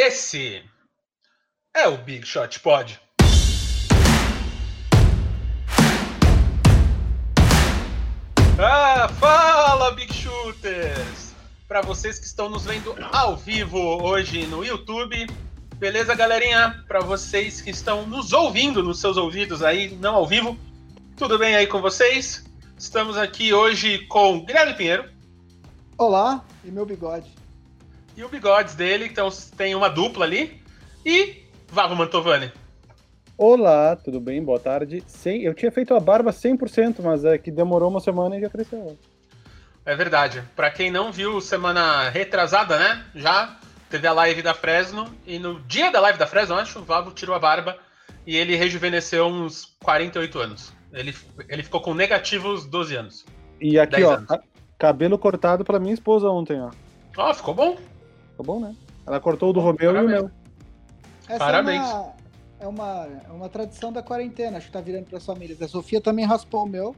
[0.00, 0.62] Esse
[1.74, 3.00] é o Big Shot Pod.
[8.60, 11.34] Ah, fala Big Shooters!
[11.66, 15.26] Para vocês que estão nos vendo ao vivo hoje no YouTube,
[15.74, 16.84] beleza, galerinha?
[16.86, 20.56] Para vocês que estão nos ouvindo nos seus ouvidos aí, não ao vivo,
[21.16, 22.48] tudo bem aí com vocês?
[22.78, 25.10] Estamos aqui hoje com Guilherme Pinheiro.
[25.98, 27.37] Olá, e meu bigode.
[28.18, 30.60] E o bigodes dele, então tem uma dupla ali.
[31.06, 32.50] E Vavo Mantovani.
[33.36, 34.42] Olá, tudo bem?
[34.42, 35.04] Boa tarde.
[35.06, 38.50] Sim, eu tinha feito a barba 100%, mas é que demorou uma semana e já
[38.50, 38.98] cresceu.
[39.86, 40.42] É verdade.
[40.56, 43.04] Para quem não viu semana retrasada, né?
[43.14, 43.56] Já
[43.88, 47.12] teve a live da Fresno e no dia da live da Fresno, acho, o Vavo
[47.12, 47.78] tirou a barba
[48.26, 50.72] e ele rejuvenesceu uns 48 anos.
[50.92, 51.14] Ele,
[51.48, 53.24] ele ficou com negativos 12 anos.
[53.60, 54.28] E aqui, ó, anos.
[54.76, 56.72] cabelo cortado para minha esposa ontem, ó.
[57.16, 57.78] Ó, oh, ficou bom.
[58.38, 58.76] Ficou bom, né?
[59.04, 60.30] Ela cortou o do Romeu e o meu.
[61.28, 61.82] Essa Parabéns.
[61.82, 62.14] É uma,
[62.60, 65.60] é uma, é uma tradição da quarentena, acho que tá virando para as famílias.
[65.60, 66.94] A Sofia também raspou o meu,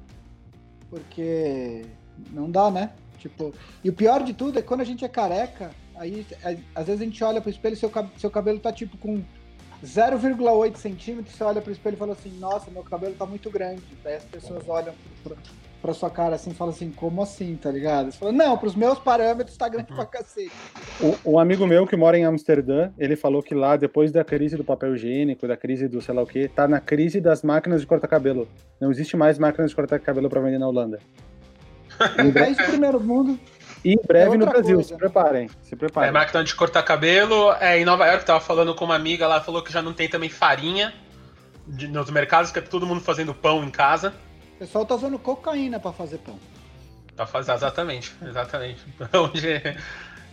[0.91, 1.87] porque
[2.31, 2.93] não dá, né?
[3.19, 6.59] Tipo, e o pior de tudo é que quando a gente é careca, aí é,
[6.75, 9.25] às vezes a gente olha pro espelho e seu, seu cabelo tá tipo com
[9.83, 13.83] 0,8 centímetros, você olha pro espelho e fala assim, nossa, meu cabelo tá muito grande.
[14.05, 15.39] Daí as pessoas olham pro,
[15.81, 18.11] pra sua cara assim fala assim, como assim, tá ligado?
[18.11, 20.53] Você fala, não, pros meus parâmetros tá grande pra cacete.
[21.25, 24.65] Um amigo meu que mora em Amsterdã, ele falou que lá, depois da crise do
[24.65, 27.87] papel higiênico, da crise do sei lá o que, tá na crise das máquinas de
[27.87, 28.49] cortar cabelo.
[28.81, 30.99] Não existe mais máquinas de cortar cabelo pra vender na Holanda.
[32.19, 33.39] Em breve, é primeiro mundo.
[33.85, 34.89] E em breve é no Brasil, coisa.
[34.91, 36.11] se preparem, se preparem.
[36.11, 39.41] É, máquina de cortar cabelo, é, em Nova York, tava falando com uma amiga, ela
[39.41, 40.93] falou que já não tem também farinha
[41.67, 44.13] de, nos mercados, que é todo mundo fazendo pão em casa.
[44.61, 46.39] O pessoal tá usando cocaína para fazer pão.
[47.17, 48.81] Tá fazendo, exatamente, exatamente.
[49.01, 49.33] Então,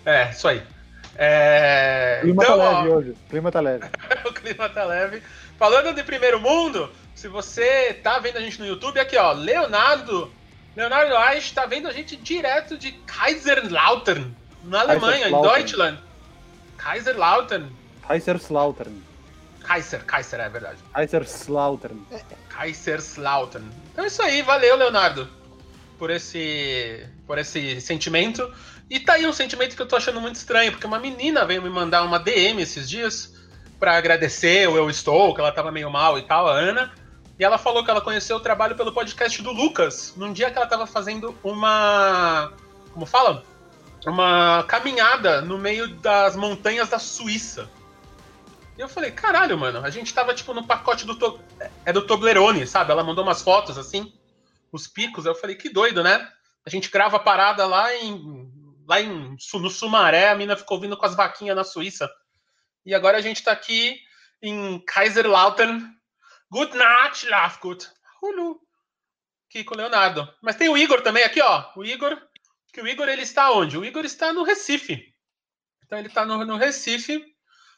[0.05, 0.61] é, isso aí.
[1.15, 2.19] É...
[2.19, 3.09] O clima tá então, tá leve ó, hoje.
[3.11, 3.85] O clima tá leve.
[4.27, 5.23] o clima tá leve.
[5.57, 10.29] Falando de primeiro mundo, se você tá vendo a gente no YouTube, aqui ó, Leonardo,
[10.75, 14.35] Leonardo Reich tá vendo a gente direto de Kaiserslautern,
[14.65, 15.97] na Alemanha, em Deutschland.
[16.75, 17.69] Kaiserslautern.
[18.05, 19.06] Kaiserslautern.
[19.67, 20.77] Kaiser, Kaiser, é verdade.
[20.93, 22.01] Kaiserslautern.
[22.47, 23.65] Kaiserslautern.
[23.91, 25.27] Então é isso aí, valeu, Leonardo,
[25.99, 28.49] por esse, por esse sentimento.
[28.89, 31.61] E tá aí um sentimento que eu tô achando muito estranho, porque uma menina veio
[31.61, 33.35] me mandar uma DM esses dias
[33.77, 36.93] para agradecer o Eu Estou, que ela tava meio mal e tal, a Ana.
[37.37, 40.57] E ela falou que ela conheceu o trabalho pelo podcast do Lucas, num dia que
[40.57, 42.53] ela tava fazendo uma.
[42.93, 43.43] Como fala?
[44.05, 47.69] Uma caminhada no meio das montanhas da Suíça.
[48.77, 51.17] E eu falei, caralho, mano, a gente tava tipo no pacote do.
[51.17, 51.41] To...
[51.83, 52.91] É do Toblerone, sabe?
[52.91, 54.13] Ela mandou umas fotos assim,
[54.71, 55.25] os picos.
[55.25, 56.31] Eu falei, que doido, né?
[56.63, 58.55] A gente grava a parada lá em.
[58.87, 62.09] Lá em, no Sumaré, a mina ficou vindo com as vaquinhas na Suíça.
[62.85, 63.99] E agora a gente tá aqui
[64.41, 65.83] em Kaiserlautern.
[66.49, 67.85] Good night, Lafgut.
[68.21, 68.61] Hulu.
[69.49, 70.25] Aqui com o Leonardo.
[70.41, 71.65] Mas tem o Igor também aqui, ó.
[71.75, 72.17] O Igor.
[72.71, 73.77] Que o Igor ele está onde?
[73.77, 75.13] O Igor está no Recife.
[75.83, 77.25] Então ele está no, no Recife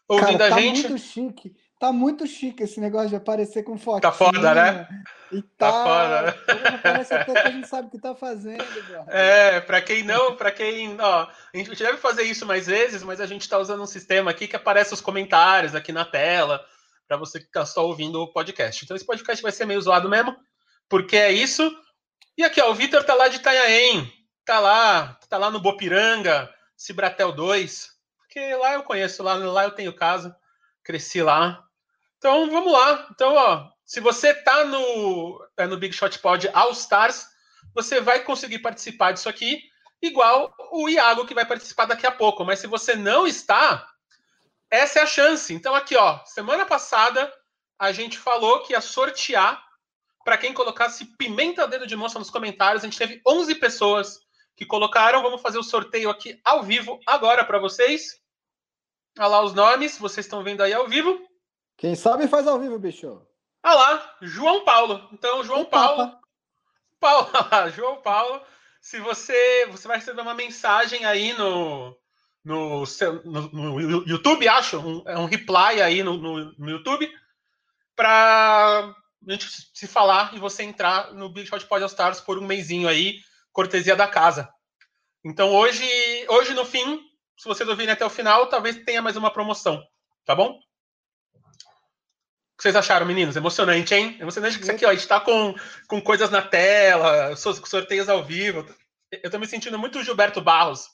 [0.09, 0.81] ouvindo Cara, tá a gente.
[0.81, 1.55] Tá muito chique.
[1.79, 4.01] Tá muito chique esse negócio de aparecer com foto.
[4.01, 4.85] Tá foda, né?
[5.31, 6.77] E tá, tá foda, né?
[6.83, 9.05] Parece até que a gente sabe o que tá fazendo, bro.
[9.07, 10.99] É, pra quem não, pra quem.
[10.99, 14.31] Ó, a gente deve fazer isso mais vezes, mas a gente tá usando um sistema
[14.31, 16.61] aqui que aparece os comentários aqui na tela,
[17.07, 18.83] para você que tá só ouvindo o podcast.
[18.83, 20.35] Então esse podcast vai ser meio zoado mesmo,
[20.89, 21.71] porque é isso.
[22.37, 24.11] E aqui, ó, o Vitor tá lá de Itanhaém,
[24.43, 27.98] tá lá, tá lá no Bopiranga, Cibratel 2
[28.29, 30.37] porque lá eu conheço, lá, lá eu tenho casa,
[30.83, 31.65] cresci lá.
[32.19, 33.07] Então vamos lá.
[33.09, 37.25] Então, ó, se você tá no, é no Big Shot Pod All Stars,
[37.73, 39.63] você vai conseguir participar disso aqui,
[39.99, 42.45] igual o Iago que vai participar daqui a pouco.
[42.45, 43.89] Mas se você não está,
[44.69, 45.51] essa é a chance.
[45.51, 47.33] Então, aqui, ó, semana passada
[47.79, 49.59] a gente falou que ia sortear
[50.23, 52.83] para quem colocasse pimenta dedo de moça nos comentários.
[52.83, 54.19] A gente teve 11 pessoas
[54.59, 55.23] que colocaram.
[55.23, 58.19] Vamos fazer o sorteio aqui ao vivo agora para vocês.
[59.17, 61.17] Olha lá os nomes, vocês estão vendo aí ao vivo.
[61.77, 63.25] Quem sabe faz ao vivo, bicho.
[63.63, 65.07] Olha lá, João Paulo.
[65.13, 66.11] Então, João o Paulo.
[66.99, 67.29] Paulo,
[67.73, 68.41] João Paulo.
[68.81, 71.97] Se você, você vai receber uma mensagem aí no,
[72.43, 72.83] no,
[73.23, 77.09] no, no YouTube, acho, um, é um reply aí no, no, no YouTube,
[77.95, 78.93] para
[79.27, 82.45] a gente se falar e você entrar no Big Shot Pod All Stars por um
[82.45, 83.19] mêsinho aí,
[83.51, 84.49] cortesia da casa.
[85.23, 85.85] Então hoje,
[86.29, 87.01] hoje no fim,
[87.37, 89.83] se vocês ouvirem até o final, talvez tenha mais uma promoção,
[90.25, 90.51] tá bom?
[90.51, 90.59] O
[92.57, 93.35] que vocês acharam, meninos?
[93.35, 94.17] Emocionante, hein?
[94.19, 95.55] Emocionante que isso aqui, ó, a gente tá com,
[95.87, 98.65] com coisas na tela, sorteios ao vivo.
[99.11, 100.87] Eu tô me sentindo muito Gilberto Barros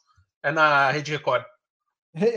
[0.43, 1.43] é, na Rede Record.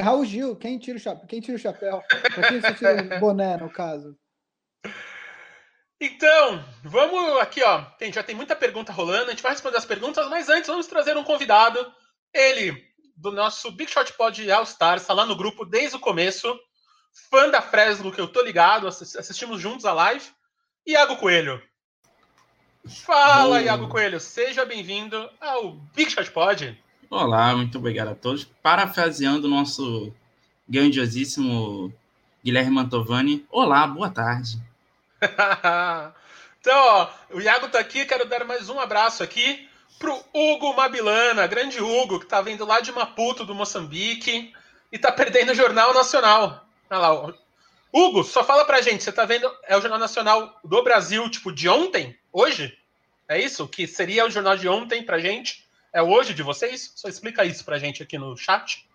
[0.00, 1.26] Raul Gil, quem tira o chapéu?
[1.26, 2.02] Quem tira o chapéu?
[2.34, 4.18] Pra quem tira o boné, no caso?
[6.00, 7.82] Então, vamos aqui, ó.
[7.98, 9.26] Tem, já tem muita pergunta rolando.
[9.26, 11.92] A gente vai responder as perguntas, mas antes vamos trazer um convidado.
[12.32, 12.84] Ele,
[13.16, 16.56] do nosso Big Shot Pod All Stars, está lá no grupo desde o começo.
[17.30, 20.24] Fã da Fresno, que eu tô ligado, assistimos juntos a live.
[20.86, 21.60] Iago Coelho.
[23.04, 24.20] Fala, Iago Coelho.
[24.20, 26.80] Seja bem-vindo ao Big Shot Pod.
[27.10, 28.44] Olá, muito obrigado a todos.
[28.44, 30.14] Parafraseando o nosso
[30.68, 31.92] grandiosíssimo
[32.44, 33.44] Guilherme Mantovani.
[33.50, 34.67] Olá, boa tarde.
[36.60, 39.68] então, ó, o Iago tá aqui, quero dar mais um abraço aqui
[39.98, 44.52] pro Hugo Mabilana, grande Hugo, que tá vindo lá de Maputo, do Moçambique,
[44.92, 46.64] e tá perdendo o Jornal Nacional.
[46.88, 47.34] Olha lá,
[47.92, 51.52] Hugo, só fala pra gente, você tá vendo, é o Jornal Nacional do Brasil, tipo,
[51.52, 52.16] de ontem?
[52.32, 52.76] Hoje?
[53.28, 53.66] É isso?
[53.66, 55.66] Que seria o jornal de ontem pra gente?
[55.92, 56.92] É hoje de vocês?
[56.94, 58.86] Só explica isso pra gente aqui no chat.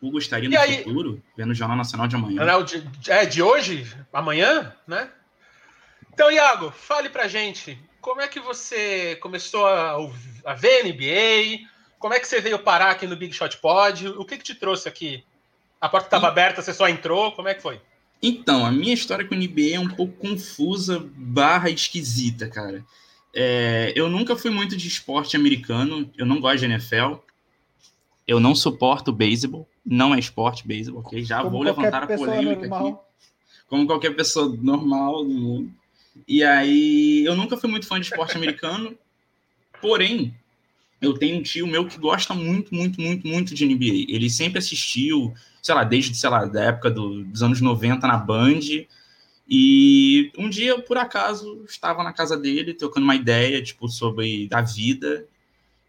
[0.00, 2.42] Hugo estaria no aí, futuro, vendo o Jornal Nacional de amanhã.
[3.08, 3.86] É, de hoje?
[4.12, 5.10] Amanhã, né?
[6.12, 9.96] Então, Iago, fale pra gente, como é que você começou a,
[10.44, 11.66] a ver NBA?
[11.98, 14.08] Como é que você veio parar aqui no Big Shot Pod?
[14.08, 15.24] O que, que te trouxe aqui?
[15.80, 17.32] A porta estava aberta, você só entrou?
[17.32, 17.80] Como é que foi?
[18.22, 22.84] Então, a minha história com o NBA é um pouco confusa, barra esquisita, cara.
[23.34, 27.14] É, eu nunca fui muito de esporte americano, eu não gosto de NFL,
[28.28, 31.24] eu não suporto beisebol, não é esporte beisebol, ok?
[31.24, 32.96] Já Como vou levantar a polêmica aqui.
[33.66, 35.81] Como qualquer pessoa normal do mundo.
[36.26, 38.96] E aí, eu nunca fui muito fã de esporte americano,
[39.80, 40.34] porém,
[41.00, 44.06] eu tenho um tio meu que gosta muito, muito, muito, muito de NBA.
[44.08, 48.16] Ele sempre assistiu, sei lá, desde, sei lá, da época do, dos anos 90 na
[48.16, 48.60] Band.
[49.48, 54.60] E um dia, por acaso, estava na casa dele, trocando uma ideia, tipo, sobre a
[54.60, 55.26] vida.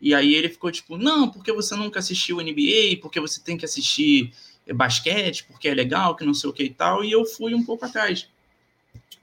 [0.01, 3.65] E aí ele ficou tipo, não, porque você nunca assistiu NBA, porque você tem que
[3.65, 4.33] assistir
[4.73, 7.03] basquete, porque é legal, que não sei o que e tal.
[7.03, 8.27] E eu fui um pouco atrás.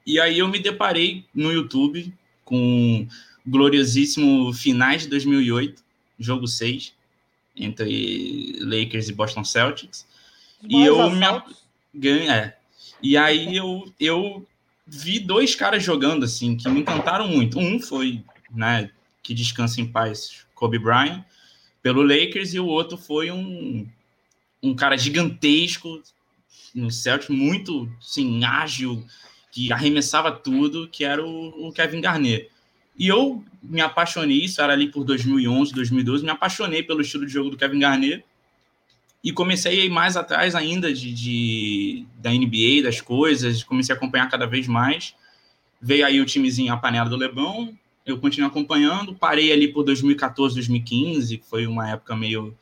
[0.06, 2.12] E aí eu me deparei no YouTube
[2.44, 3.06] com
[3.46, 5.82] o gloriosíssimo finais de 2008,
[6.18, 6.94] jogo 6,
[7.56, 10.06] entre Lakers e Boston Celtics.
[10.62, 11.20] e eu me
[11.94, 12.56] ganhei, é.
[13.02, 14.46] E aí eu, eu
[14.86, 17.58] vi dois caras jogando assim que me encantaram muito.
[17.58, 18.90] Um foi, né,
[19.22, 21.24] que descansa em paz, Kobe Bryant,
[21.82, 23.86] pelo Lakers, e o outro foi um,
[24.62, 26.02] um cara gigantesco
[26.74, 29.04] no Celtics, muito assim, ágil,
[29.50, 32.48] que arremessava tudo, que era o, o, Kevin Garnett.
[32.96, 37.32] E eu me apaixonei, isso era ali por 2011, 2012, me apaixonei pelo estilo de
[37.32, 38.24] jogo do Kevin Garnett
[39.22, 43.98] e comecei a ir mais atrás ainda de, de, da NBA, das coisas, comecei a
[43.98, 45.14] acompanhar cada vez mais.
[45.80, 47.74] Veio aí o timezinho A Panela do Lebão,
[48.04, 52.56] eu continuei acompanhando, parei ali por 2014, 2015, que foi uma época meio,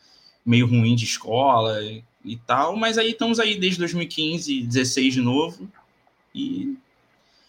[0.44, 5.20] meio ruim de escola e, e tal, mas aí estamos aí desde 2015, 16 de
[5.20, 5.68] novo,
[6.34, 6.76] e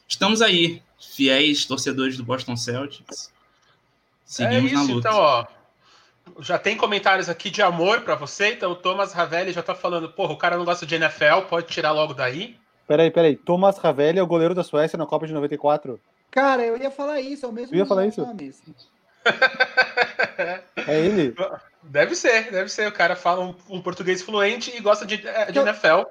[0.08, 3.32] estamos aí, fiéis torcedores do Boston Celtics.
[4.26, 5.10] Seguimos é isso, na luta.
[5.10, 5.46] Então, ó,
[6.40, 8.54] já tem comentários aqui de amor para você.
[8.54, 11.68] Então, o Thomas Ravelli já tá falando, porra, o cara não gosta de NFL, pode
[11.68, 12.58] tirar logo daí.
[12.88, 13.36] Peraí, peraí.
[13.36, 16.00] Thomas Ravelli é o goleiro da Suécia na Copa de 94?
[16.32, 17.74] Cara, eu ia falar isso, é o mesmo.
[17.74, 18.26] Eu ia falar isso?
[20.88, 21.36] é ele?
[21.82, 22.88] Deve ser, deve ser.
[22.88, 26.04] O cara fala um, um português fluente e gosta de, é, de NFL.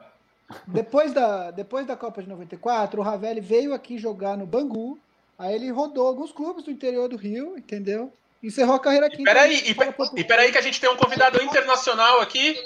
[0.66, 4.98] Depois da, depois da Copa de 94, o Ravelli veio aqui jogar no Bangu.
[5.38, 8.12] Aí ele rodou alguns clubes do interior do Rio, entendeu?
[8.42, 9.20] Encerrou a carreira aqui.
[9.20, 12.62] E peraí, então, e, e peraí que a gente tem um convidado internacional aqui.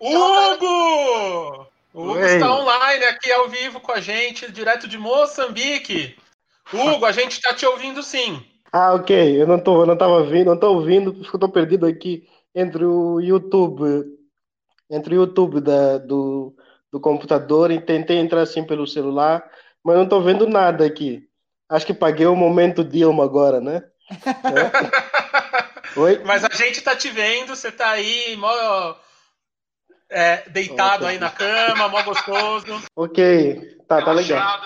[0.00, 1.66] Hugo!
[1.92, 2.34] O Hugo Oi.
[2.34, 6.16] está online aqui ao vivo com a gente, direto de Moçambique.
[6.72, 8.42] Hugo, a gente está te ouvindo sim.
[8.72, 9.40] Ah, ok.
[9.40, 12.28] Eu não tô, eu não estava ouvindo, não estou ouvindo, porque eu estou perdido aqui
[12.54, 14.17] entre o YouTube
[14.90, 16.54] entre o YouTube da, do,
[16.90, 19.48] do computador e tentei entrar assim pelo celular,
[19.84, 21.28] mas não estou vendo nada aqui.
[21.68, 23.82] Acho que paguei o momento Dilma agora, né?
[24.30, 26.00] É.
[26.00, 26.22] Oi?
[26.24, 28.50] Mas a gente tá te vendo, você tá aí, mó,
[30.08, 31.14] é, deitado okay.
[31.14, 32.82] aí na cama, mó gostoso.
[32.96, 34.60] Ok, tá, tá legal.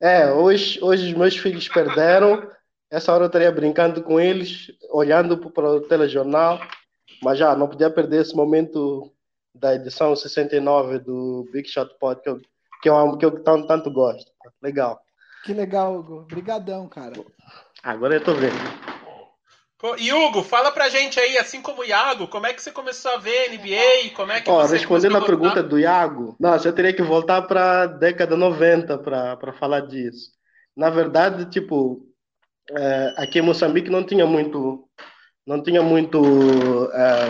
[0.00, 2.50] É, hoje, hoje os meus filhos perderam.
[2.90, 6.60] Essa hora eu estaria brincando com eles, olhando para o telejornal,
[7.22, 9.12] mas já não podia perder esse momento
[9.54, 12.40] da edição 69 do Big Shot Pod, que eu,
[12.82, 14.30] que eu, que eu tanto, tanto gosto.
[14.62, 15.00] Legal.
[15.44, 16.20] Que legal, Hugo.
[16.20, 17.12] Obrigadão, cara.
[17.82, 18.54] Agora eu tô vendo.
[19.76, 22.70] Pô, e Hugo, fala pra gente aí, assim como o Iago, como é que você
[22.70, 24.14] começou a ver NBA?
[24.14, 27.86] Como é que Ó, respondendo a pergunta do Iago, nossa, eu teria que voltar pra
[27.86, 30.30] década 90 pra, pra falar disso.
[30.76, 32.06] Na verdade, tipo,
[32.70, 34.88] é, aqui em Moçambique não tinha muito,
[35.44, 37.24] não tinha muito é,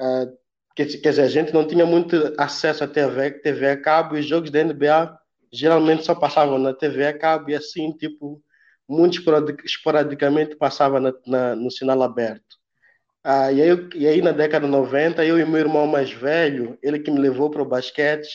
[0.00, 0.26] é,
[0.74, 4.26] quer, dizer, a gente não tinha muito acesso à TV, TV a cabo e os
[4.26, 5.18] jogos da NBA
[5.52, 8.42] geralmente só passavam na TV a cabo e assim, tipo,
[8.88, 9.22] muito
[9.64, 12.56] esporadicamente passava na, na, no sinal aberto.
[13.24, 16.76] Ah, e, aí, e aí, na década de 90, eu e meu irmão mais velho,
[16.82, 18.28] ele que me levou para o basquete,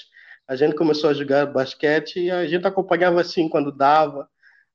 [0.47, 4.29] a gente começou a jogar basquete e a gente acompanhava assim quando dava.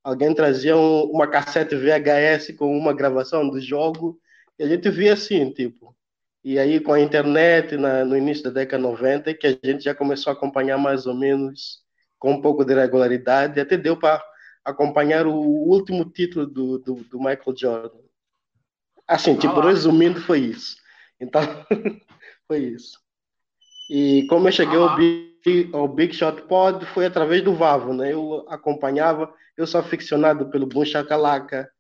[0.05, 4.19] Alguém trazia um, uma cassete VHS com uma gravação do jogo
[4.59, 5.97] e a gente via assim, tipo.
[6.45, 9.85] E aí, com a internet, na, no início da década de 90, que a gente
[9.85, 11.81] já começou a acompanhar mais ou menos
[12.19, 14.23] com um pouco de regularidade, até deu para
[14.65, 17.99] acompanhar o último título do, do, do Michael Jordan.
[19.07, 20.77] Assim, tipo, ah, resumindo, foi isso.
[21.21, 21.43] Então,
[22.49, 22.99] foi isso.
[23.91, 27.93] E como eu cheguei ah, ao, Big, ao Big Shot Pod, foi através do Vavo,
[27.93, 28.13] né?
[28.13, 31.71] Eu acompanhava, eu sou aficionado pelo Boom Shakalaka,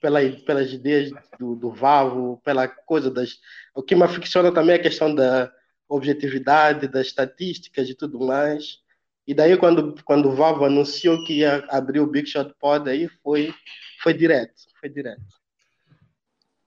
[0.00, 3.38] pela, pelas ideias do, do Vavo, pela coisa das...
[3.74, 5.52] O que me aficiona também é a questão da
[5.88, 8.78] objetividade, das estatísticas e tudo mais.
[9.26, 13.08] E daí, quando, quando o Vavo anunciou que ia abrir o Big Shot Pod, aí
[13.22, 13.54] foi,
[14.02, 15.22] foi direto, foi direto.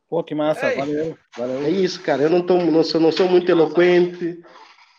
[0.08, 1.64] Pô, que massa, valeu, valeu.
[1.64, 2.24] É isso, cara.
[2.24, 4.42] Eu não, tô, não, sou, não sou muito eloquente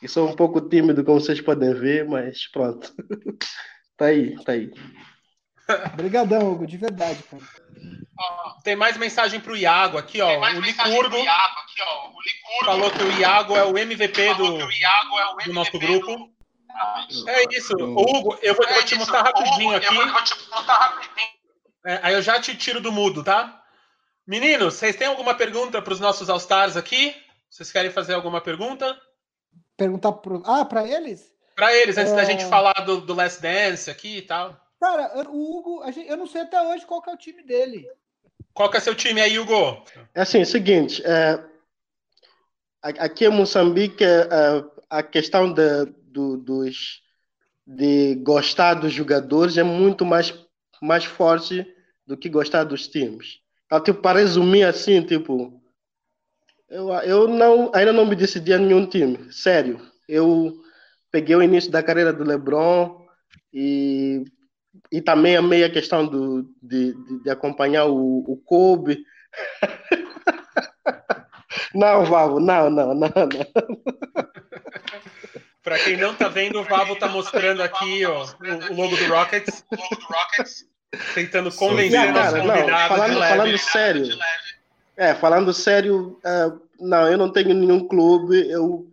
[0.03, 2.93] e sou um pouco tímido, como vocês podem ver, mas pronto.
[3.97, 4.73] tá aí, tá aí.
[5.93, 7.43] Obrigadão, Hugo, de verdade, cara.
[8.63, 10.39] Tem mais mensagem para o Iago aqui, ó.
[10.39, 12.09] O Licurgo, Iago aqui, ó.
[12.09, 16.33] o Licurgo falou que o Iago é o MVP do, é o do nosso grupo.
[17.29, 17.75] É isso.
[17.75, 19.97] Hugo, eu vou, é vou te mostrar rapidinho Hugo, aqui.
[19.97, 21.29] Eu vou, te mostrar rapidinho.
[21.87, 23.63] É, aí eu já te tiro do mudo, tá?
[24.27, 27.15] Meninos, vocês têm alguma pergunta para os nossos All-Stars aqui?
[27.51, 28.99] Vocês querem fazer alguma pergunta?
[29.77, 30.43] Perguntar pro.
[30.47, 31.33] Ah, para eles?
[31.55, 32.17] Para eles, antes é...
[32.17, 34.59] da gente falar do, do Last Dance aqui e tal.
[34.85, 37.89] Cara, o Hugo, gente, eu não sei até hoje qual que é o time dele.
[38.53, 39.83] Qual que é seu time aí, Hugo?
[40.15, 41.43] É assim, é o seguinte, é,
[42.83, 44.29] aqui em Moçambique, é,
[44.91, 47.03] a questão de, do, dos,
[47.67, 50.35] de gostar dos jogadores é muito mais,
[50.83, 51.67] mais forte
[52.07, 53.41] do que gostar dos times.
[53.65, 55.63] Então, tipo, para resumir assim, tipo,
[56.69, 59.81] eu, eu não, ainda não me decidi a nenhum time, sério.
[60.07, 60.55] Eu
[61.11, 63.03] peguei o início da carreira do LeBron
[63.51, 64.27] e,
[64.95, 69.05] e também a questão do, de, de, de acompanhar o, o Kobe.
[71.75, 73.29] não, Vavo, não, não, não, não.
[75.65, 79.67] Para quem não tá vendo, o Vavo tá mostrando aqui ó, o, logo do Rockets.
[81.13, 82.87] Tentando convencer os convidados.
[82.87, 84.19] Falando, falando sério.
[84.97, 88.49] É, falando sério, uh, não, eu não tenho nenhum clube.
[88.49, 88.89] Eu,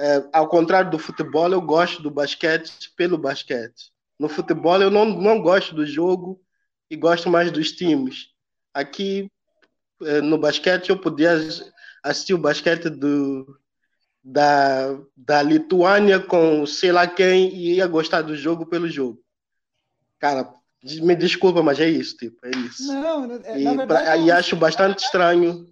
[0.00, 3.96] uh, ao contrário do futebol, eu gosto do basquete pelo basquete.
[4.18, 6.40] No futebol, eu não, não gosto do jogo
[6.90, 8.28] e gosto mais dos times.
[8.74, 9.30] Aqui,
[10.00, 11.32] uh, no basquete, eu podia
[12.02, 13.58] assistir o basquete do,
[14.22, 19.22] da, da Lituânia com sei lá quem e ia gostar do jogo pelo jogo.
[20.18, 22.86] Cara, me desculpa, mas é isso, tipo, é isso.
[22.92, 25.68] Não, é, e, verdade, pra, e acho bastante estranho.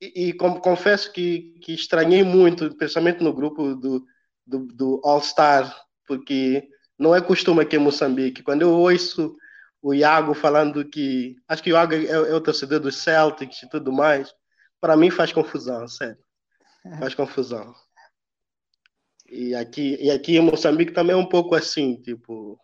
[0.00, 4.04] E, e com, confesso que, que estranhei muito, principalmente no grupo do,
[4.46, 5.74] do, do All-Star,
[6.06, 8.42] porque não é costume aqui em Moçambique.
[8.42, 9.36] Quando eu ouço
[9.82, 11.36] o Iago falando que.
[11.46, 14.34] Acho que o Iago é, é o torcedor dos Celtics e tudo mais,
[14.80, 16.18] para mim faz confusão, sério.
[16.98, 17.74] Faz confusão.
[19.26, 22.58] E aqui, e aqui em Moçambique também é um pouco assim, tipo,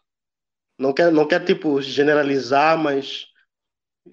[0.78, 3.26] não quer, não quer tipo generalizar, mas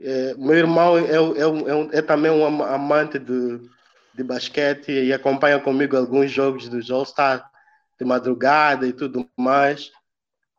[0.01, 3.62] é, meu irmão é, é, é, é, também um amante de,
[4.13, 7.50] de basquete e acompanha comigo alguns jogos do All-Star
[7.97, 9.91] de madrugada e tudo mais.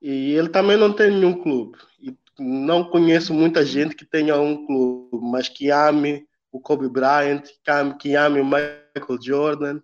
[0.00, 1.78] E ele também não tem nenhum clube.
[2.00, 7.42] E não conheço muita gente que tenha um clube, mas que ame o Kobe Bryant,
[7.62, 9.80] que ame, que ame o Michael Jordan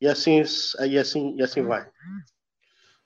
[0.00, 0.42] e assim,
[0.86, 1.88] e assim, e assim vai.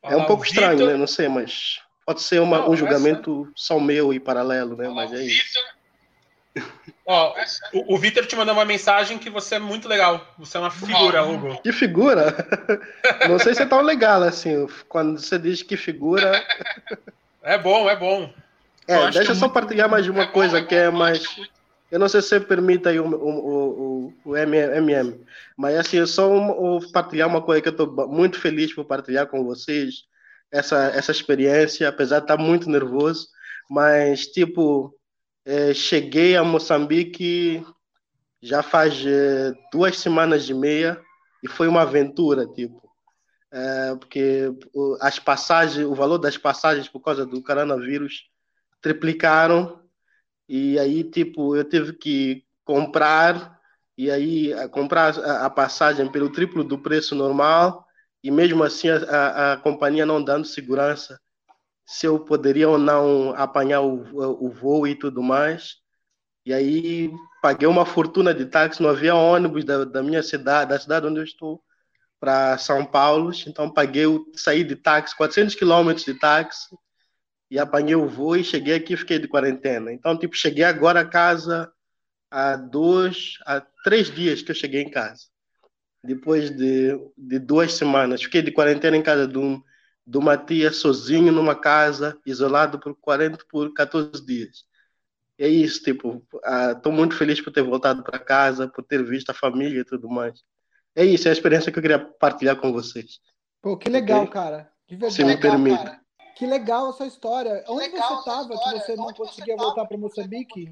[0.03, 0.97] É um pouco estranho, né?
[0.97, 4.89] Não sei, mas pode ser uma, um julgamento só meu e paralelo, né?
[4.89, 5.59] Mas é isso.
[7.05, 7.35] Ó,
[7.73, 10.25] o, o Vitor te mandou uma mensagem que você é muito legal.
[10.39, 11.61] Você é uma figura, Hugo.
[11.61, 12.35] Que figura?
[13.29, 14.67] Não sei se é tão legal assim.
[14.89, 16.45] Quando você diz que figura.
[17.45, 18.33] É bom, é bom.
[18.87, 21.25] É, eu deixa eu só partilhar mais uma é coisa bom, é que é mais.
[21.91, 25.21] Eu não sei se você permite aí o, o, o, o MM,
[25.57, 29.27] mas assim, eu só um, partilhar uma coisa que eu estou muito feliz por partilhar
[29.27, 30.05] com vocês,
[30.51, 33.27] essa, essa experiência, apesar de estar muito nervoso,
[33.69, 34.95] mas tipo,
[35.45, 37.65] é, cheguei a Moçambique
[38.41, 41.01] já faz é, duas semanas e meia
[41.43, 42.83] e foi uma aventura, tipo,
[43.51, 44.53] é, porque
[45.01, 48.29] as passagens, o valor das passagens por causa do coronavírus
[48.81, 49.81] triplicaram.
[50.49, 53.61] E aí, tipo, eu tive que comprar
[53.97, 57.87] e aí comprar a, a, passagem pelo triplo do preço normal
[58.23, 61.21] e mesmo assim a, a, a, companhia não dando segurança
[61.93, 64.03] se eu poderia ou não apanhar o,
[64.47, 65.77] o voo e tudo mais.
[66.47, 70.81] E aí paguei uma fortuna de táxi, não havia ônibus da, da minha cidade, da
[70.81, 71.63] cidade onde eu estou,
[72.19, 73.31] para São Paulo.
[73.47, 76.75] Então paguei, saí de táxi, 400 quilômetros de táxi,
[77.51, 79.93] e apanhei o voo e cheguei aqui e fiquei de quarentena.
[79.93, 81.71] Então, tipo, cheguei agora a casa
[82.31, 85.25] há dois, há três dias que eu cheguei em casa.
[86.03, 88.23] Depois de, de duas semanas.
[88.23, 89.63] Fiquei de quarentena em casa de, um,
[90.07, 94.65] de uma tia, sozinho numa casa, isolado por 40, por 14 dias.
[95.39, 96.23] E é isso, tipo,
[96.75, 99.85] estou ah, muito feliz por ter voltado para casa, por ter visto a família e
[99.85, 100.43] tudo mais.
[100.95, 103.21] É isso, é a experiência que eu queria partilhar com vocês.
[103.61, 104.33] Pô, que legal, okay?
[104.33, 104.73] cara.
[104.87, 105.15] De verdade.
[105.15, 105.83] Se me permite.
[105.83, 106.03] Cara.
[106.37, 107.65] Que legal a sua história.
[107.69, 110.71] Onde você estava que você não conseguia voltar para Moçambique?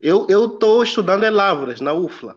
[0.00, 2.36] Eu eu estou estudando em Lavras, na UFLA.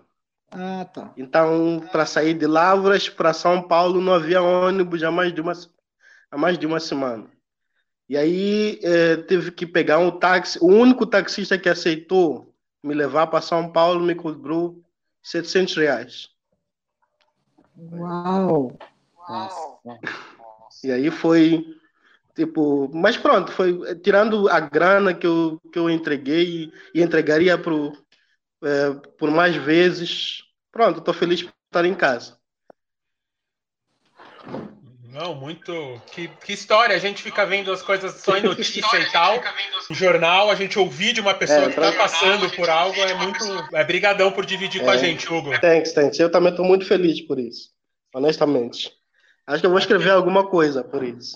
[0.51, 1.13] Ah, tá.
[1.15, 5.53] Então, para sair de Lavras para São Paulo não havia ônibus há mais de uma
[6.31, 7.27] há mais de uma semana.
[8.07, 10.57] E aí é, teve que pegar um táxi.
[10.61, 12.53] O único taxista que aceitou
[12.83, 14.81] me levar para São Paulo me cobrou
[15.21, 16.29] 700 reais.
[17.77, 18.77] Uau!
[19.29, 19.81] Uau.
[20.83, 21.63] E aí foi
[22.35, 27.91] tipo, mas pronto, foi tirando a grana que eu, que eu entreguei e entregaria pro,
[28.63, 30.43] é, por mais vezes.
[30.71, 32.37] Pronto, estou feliz por estar em casa.
[35.19, 36.01] Não, muito.
[36.11, 36.95] Que, que história!
[36.95, 39.41] A gente fica vendo as coisas só em notícia e tal.
[39.89, 43.13] No jornal, a gente ouvir de uma pessoa é, que está passando por algo é
[43.15, 43.43] muito.
[43.73, 44.83] É brigadão por dividir é.
[44.83, 44.99] com a é.
[44.99, 45.59] gente, Hugo.
[45.59, 46.19] Thanks, thanks.
[46.19, 47.69] Eu também estou muito feliz por isso.
[48.13, 48.91] Honestamente.
[49.45, 51.35] Acho que eu vou escrever alguma coisa por isso.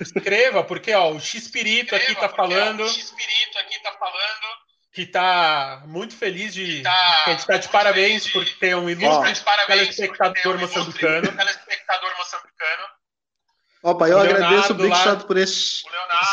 [0.00, 2.82] Escreva, porque ó, o X-Pirito aqui está falando.
[2.82, 4.65] O X-Pirito aqui tá falando.
[4.96, 6.80] Que está muito feliz de.
[6.80, 11.30] Tá que a gente está de parabéns por ter um ilustre telespectador moçambicano.
[11.36, 12.82] Telespectador moçambicano.
[13.82, 14.96] Opa, eu agradeço o Big lá...
[14.96, 15.84] Shot por esses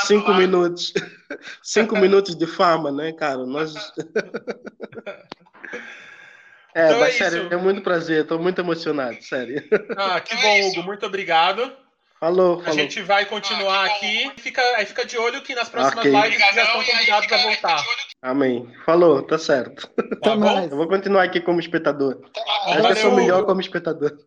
[0.05, 0.37] cinco lá...
[0.37, 0.93] minutos.
[1.61, 3.45] cinco minutos de fama, né, cara?
[3.45, 3.73] Nós.
[6.75, 7.53] É, então mas é sério, isso.
[7.53, 9.63] é muito prazer, estou muito emocionado, sério.
[9.95, 11.71] Ah, que então bom, é Hugo, muito obrigado.
[12.23, 12.69] Falou, falou.
[12.69, 14.31] A gente vai continuar ah, aqui.
[14.37, 16.21] Fica, aí fica de olho que nas próximas okay.
[16.21, 17.85] lives já estão convidados a voltar.
[18.21, 18.73] Amém.
[18.85, 19.89] Falou, tá certo.
[20.23, 20.61] Tá bom?
[20.61, 22.21] Eu vou continuar aqui como espectador.
[22.65, 24.17] Acho que eu sou melhor como espectador.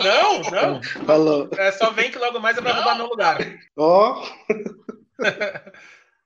[0.00, 0.82] Não, não.
[1.04, 1.50] Falou.
[1.58, 3.38] É só vem que logo mais é pra roubar meu lugar.
[3.76, 4.22] Ó.
[4.22, 4.54] Oh.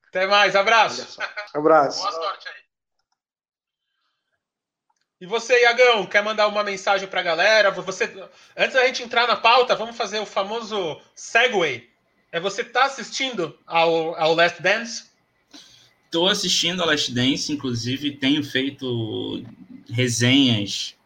[0.09, 1.19] Até mais, abraço.
[1.55, 2.03] Abraço.
[2.03, 2.69] Boa sorte aí.
[5.20, 7.70] E você, Iagão, quer mandar uma mensagem para a galera?
[7.70, 8.11] Você,
[8.56, 11.90] antes da gente entrar na pauta, vamos fazer o famoso segue.
[12.33, 15.11] É você tá assistindo ao, ao Last Dance?
[16.06, 19.44] Estou assistindo ao Last Dance, inclusive tenho feito
[19.90, 20.96] resenhas.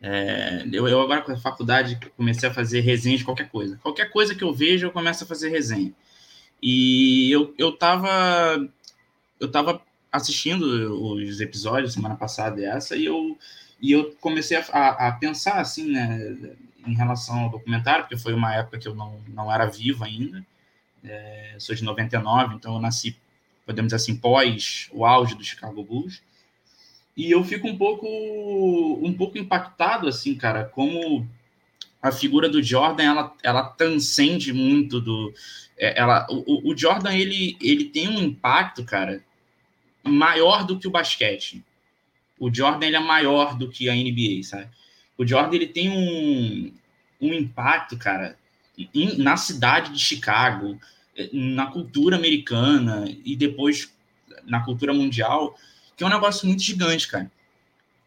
[0.00, 3.76] É, eu, eu, agora com a faculdade comecei a fazer resenhas de qualquer coisa.
[3.82, 5.92] Qualquer coisa que eu vejo, eu começo a fazer resenha.
[6.62, 8.64] E eu, eu tava
[9.40, 9.82] eu tava
[10.16, 10.64] assistindo
[11.14, 13.38] os episódios semana passada e essa, e eu,
[13.80, 16.36] e eu comecei a, a, pensar assim, né,
[16.86, 20.44] em relação ao documentário, porque foi uma época que eu não, não era vivo ainda.
[21.04, 23.16] É, sou de 99, então eu nasci,
[23.64, 26.22] podemos dizer assim, pós o auge do Chicago Bulls.
[27.16, 31.26] E eu fico um pouco um pouco impactado assim, cara, como
[32.02, 35.32] a figura do Jordan ela, ela transcende muito do
[35.78, 39.24] é, ela o, o Jordan ele ele tem um impacto, cara,
[40.06, 41.64] maior do que o basquete.
[42.38, 44.68] O Jordan ele é maior do que a NBA, sabe?
[45.16, 46.72] O Jordan ele tem um,
[47.20, 48.36] um impacto, cara,
[49.16, 50.78] na cidade de Chicago,
[51.32, 53.90] na cultura americana e depois
[54.44, 55.58] na cultura mundial,
[55.96, 57.30] que é um negócio muito gigante, cara.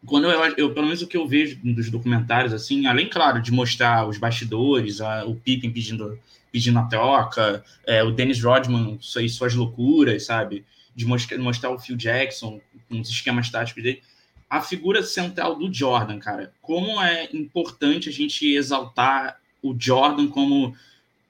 [0.06, 3.52] Quando eu, eu pelo menos o que eu vejo dos documentários, assim, além, claro, de
[3.52, 6.18] mostrar os bastidores, a, o Pippen pedindo,
[6.52, 10.64] pedindo a troca, é, o Dennis Rodman e suas loucuras, sabe?
[11.00, 12.60] De mostrar o Phil Jackson,
[12.90, 14.02] com os esquemas táticos dele,
[14.50, 16.54] a figura central do Jordan, cara.
[16.62, 20.76] Como é importante a gente exaltar o Jordan como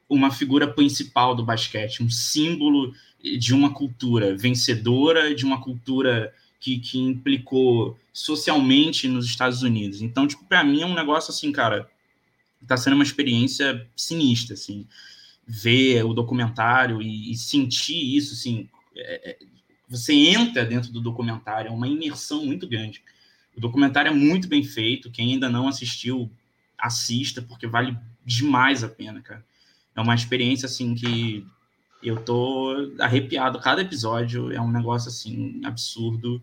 [0.09, 2.95] uma figura principal do basquete, um símbolo
[3.37, 10.01] de uma cultura vencedora, de uma cultura que, que implicou socialmente nos Estados Unidos.
[10.01, 11.87] Então, tipo, para mim é um negócio assim, cara,
[12.67, 14.87] tá sendo uma experiência sinistra, assim,
[15.45, 19.48] ver o documentário e, e sentir isso, assim, é, é
[19.89, 23.01] você entra dentro do documentário, é uma imersão muito grande.
[23.55, 26.31] O documentário é muito bem feito, quem ainda não assistiu,
[26.77, 29.43] assista, porque vale demais a pena, cara.
[29.95, 31.45] É uma experiência, assim, que
[32.01, 33.59] eu tô arrepiado.
[33.59, 36.41] Cada episódio é um negócio, assim, absurdo.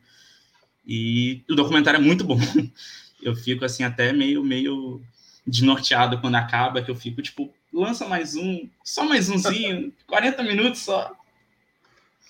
[0.87, 2.39] E o documentário é muito bom.
[3.23, 5.03] Eu fico assim até meio meio
[5.47, 10.83] desnorteado quando acaba, que eu fico tipo, lança mais um, só mais umzinho, 40 minutos
[10.83, 11.16] só.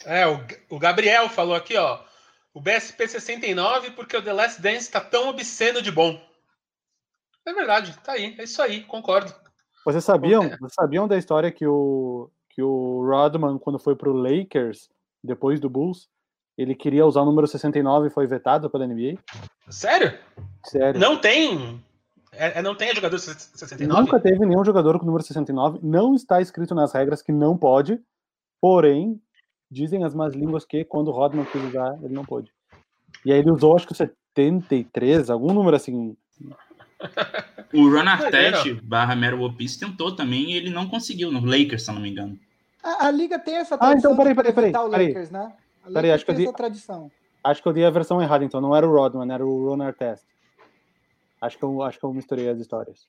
[0.05, 2.01] É, o, o Gabriel falou aqui, ó,
[2.53, 6.21] o BSP 69 porque o The Last Dance tá tão obsceno de bom.
[7.47, 9.33] É verdade, tá aí, é isso aí, concordo.
[9.85, 14.89] Vocês sabiam, vocês sabiam da história que o, que o Rodman, quando foi pro Lakers,
[15.23, 16.09] depois do Bulls,
[16.57, 19.19] ele queria usar o número 69 e foi vetado pela NBA?
[19.69, 20.19] Sério?
[20.65, 20.99] Sério.
[20.99, 21.81] Não tem.
[22.33, 24.01] É, é não tem jogador 69?
[24.01, 25.81] Nunca teve nenhum jogador com o número 69.
[25.83, 28.01] Não está escrito nas regras que não pode.
[28.61, 29.21] Porém,
[29.71, 32.53] dizem as más línguas que quando o Rodman quis usar, ele não pôde.
[33.25, 36.17] E aí ele usou, acho que o 73, algum número assim,
[37.73, 41.91] o Ron Artest barra Mero Opis tentou também e ele não conseguiu no Lakers, se
[41.91, 42.39] eu não me engano.
[42.83, 45.09] A, a liga tem essa tradição ah, então, peraí, peraí, peraí, o peraí.
[45.09, 45.53] Lakers, né?
[45.85, 46.53] A peraí, acho que eu di...
[46.53, 47.11] tradição.
[47.43, 48.61] Acho que eu dei a versão errada, então.
[48.61, 50.25] Não era o Rodman, era o Ron Artest.
[51.41, 53.07] Acho que eu, acho que eu misturei as histórias.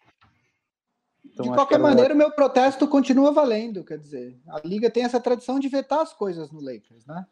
[1.33, 4.39] Então, de qualquer maneira, o meu protesto continua valendo, quer dizer.
[4.47, 7.25] A liga tem essa tradição de vetar as coisas no Lakers, né?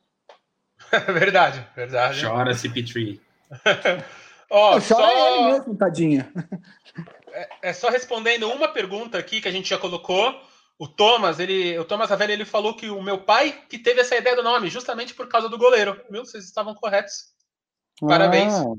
[1.14, 2.26] verdade, verdade.
[2.26, 3.20] Chora, CP3.
[4.50, 5.10] Ó, só...
[5.10, 6.32] ele mesmo, tadinha.
[7.32, 10.40] É, é, só respondendo uma pergunta aqui que a gente já colocou.
[10.78, 14.16] O Thomas, ele, o Thomas Ravelli, ele falou que o meu pai que teve essa
[14.16, 16.00] ideia do nome, justamente por causa do goleiro.
[16.10, 16.26] Viu?
[16.26, 17.34] Vocês estavam corretos.
[18.00, 18.54] Parabéns.
[18.54, 18.74] Ah,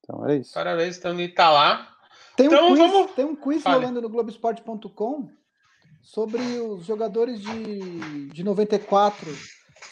[0.00, 0.52] então é isso.
[0.52, 1.95] Parabéns, então ele tá lá.
[2.36, 3.10] Tem um então, quiz, vamos...
[3.12, 5.28] tem um quiz rolando no Globesport.com
[6.02, 9.26] sobre os jogadores de, de 94.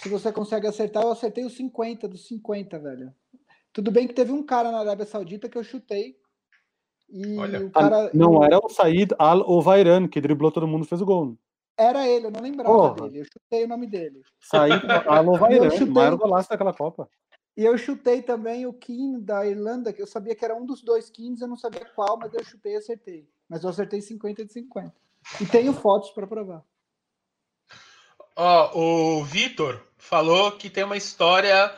[0.00, 3.12] Se você consegue acertar, eu acertei os 50 dos 50, velho.
[3.72, 6.16] Tudo bem que teve um cara na Arábia Saudita que eu chutei.
[7.08, 8.10] E Olha, o cara.
[8.14, 11.36] Não era o Said Al-Ovairan, que driblou todo mundo e fez o gol.
[11.76, 13.08] Era ele, eu não lembrava Porra.
[13.08, 13.20] dele.
[13.20, 14.22] Eu chutei o nome dele.
[14.40, 17.08] Said Al-Ovairan, o maior golaço daquela Copa.
[17.56, 20.82] E eu chutei também o King da Irlanda, que eu sabia que era um dos
[20.82, 23.28] dois Kings, eu não sabia qual, mas eu chutei e acertei.
[23.48, 24.92] Mas eu acertei 50 de 50.
[25.40, 26.64] E tenho fotos para provar.
[28.36, 28.78] Ó,
[29.20, 31.72] o Vitor falou que tem uma história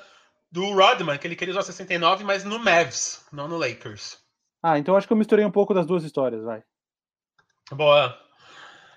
[0.51, 4.19] do Rodman, que ele queria usar 69, mas no Mavs, não no Lakers.
[4.63, 6.63] Ah, então acho que eu misturei um pouco das duas histórias, vai.
[7.71, 8.19] Boa.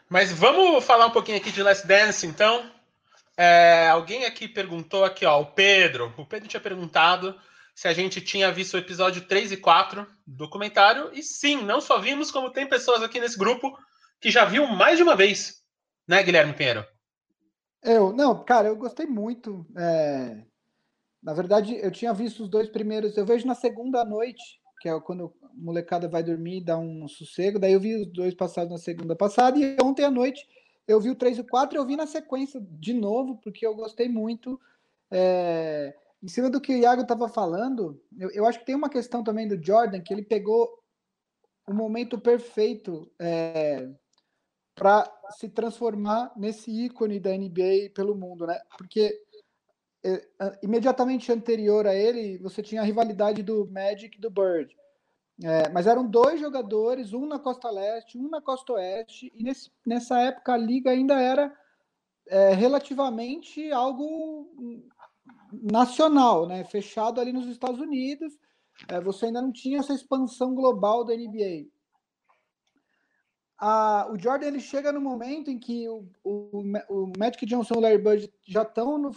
[0.10, 2.72] Mas vamos falar um pouquinho aqui de Last Dance, então.
[3.42, 6.14] É, alguém aqui perguntou aqui, ó, o Pedro.
[6.18, 7.34] O Pedro tinha perguntado
[7.74, 11.10] se a gente tinha visto o episódio 3 e 4 do documentário.
[11.14, 13.80] E sim, não só vimos, como tem pessoas aqui nesse grupo
[14.20, 15.64] que já viu mais de uma vez.
[16.06, 16.86] Né, Guilherme Pinheiro?
[17.82, 19.66] Eu, não, cara, eu gostei muito.
[19.78, 20.44] É,
[21.24, 23.16] na verdade, eu tinha visto os dois primeiros.
[23.16, 24.44] Eu vejo na segunda noite,
[24.82, 27.58] que é quando a molecada vai dormir e dá um sossego.
[27.58, 29.58] Daí eu vi os dois passados na segunda passada.
[29.58, 30.46] E ontem à noite
[30.90, 33.76] eu vi o 3 e o 4 eu vi na sequência de novo, porque eu
[33.76, 34.60] gostei muito.
[35.12, 35.96] É...
[36.22, 39.24] Em cima do que o Iago estava falando, eu, eu, acho que tem uma questão
[39.24, 40.68] também do Jordan, que ele pegou
[41.66, 43.88] o momento perfeito é,
[44.76, 48.60] para se transformar nesse ícone da NBA pelo mundo, né?
[48.78, 49.18] Porque
[50.04, 50.28] é,
[50.62, 54.76] imediatamente anterior a ele, você tinha a rivalidade do Magic e do Bird.
[55.42, 59.72] É, mas eram dois jogadores, um na costa leste, um na costa oeste, e nesse,
[59.86, 61.54] nessa época a liga ainda era
[62.28, 64.50] é, relativamente algo
[65.52, 66.64] nacional, né?
[66.66, 68.38] fechado ali nos Estados Unidos.
[68.88, 71.68] É, você ainda não tinha essa expansão global da NBA.
[73.58, 77.78] A, o Jordan ele chega no momento em que o, o, o Magic Johnson e
[77.78, 79.12] o Larry Bird já estão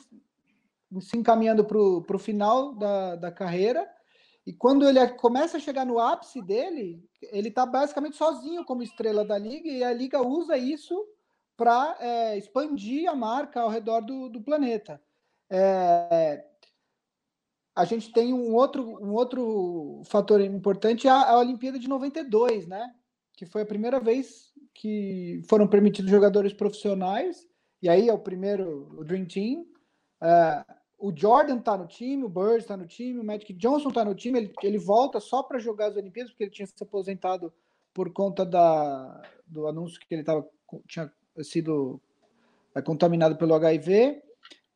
[1.01, 3.89] se encaminhando para o final da, da carreira.
[4.47, 9.25] E quando ele começa a chegar no ápice dele, ele está basicamente sozinho como estrela
[9.25, 11.07] da liga, e a liga usa isso
[11.57, 15.01] para é, expandir a marca ao redor do, do planeta.
[15.49, 16.45] É,
[17.75, 22.93] a gente tem um outro, um outro fator importante, a, a Olimpíada de 92, né?
[23.37, 27.47] Que foi a primeira vez que foram permitidos jogadores profissionais,
[27.81, 29.67] e aí é o primeiro, o Dream Team.
[30.21, 30.65] É,
[31.03, 34.15] o Jordan tá no time, o Bird tá no time, o Magic Johnson tá no
[34.15, 37.53] time, ele, ele volta só para jogar as Olimpíadas, porque ele tinha se aposentado
[37.93, 40.49] por conta da, do anúncio que ele tava,
[40.87, 42.01] tinha sido
[42.73, 44.23] é, contaminado pelo HIV.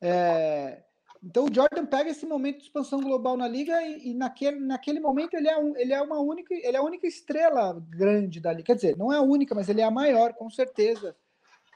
[0.00, 0.82] É,
[1.22, 4.98] então o Jordan pega esse momento de expansão global na liga e, e, naquele, naquele
[4.98, 8.50] momento ele é, um, ele é uma única ele é a única estrela grande da
[8.50, 8.64] liga.
[8.64, 11.14] Quer dizer, não é a única, mas ele é a maior, com certeza.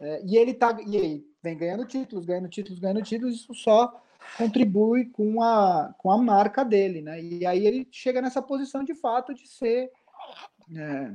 [0.00, 4.02] É, e ele tá e aí, vem ganhando títulos, ganhando títulos, ganhando títulos, isso só
[4.36, 7.22] contribui com a, com a marca dele, né?
[7.22, 9.90] E aí ele chega nessa posição de fato de ser
[10.76, 11.10] é,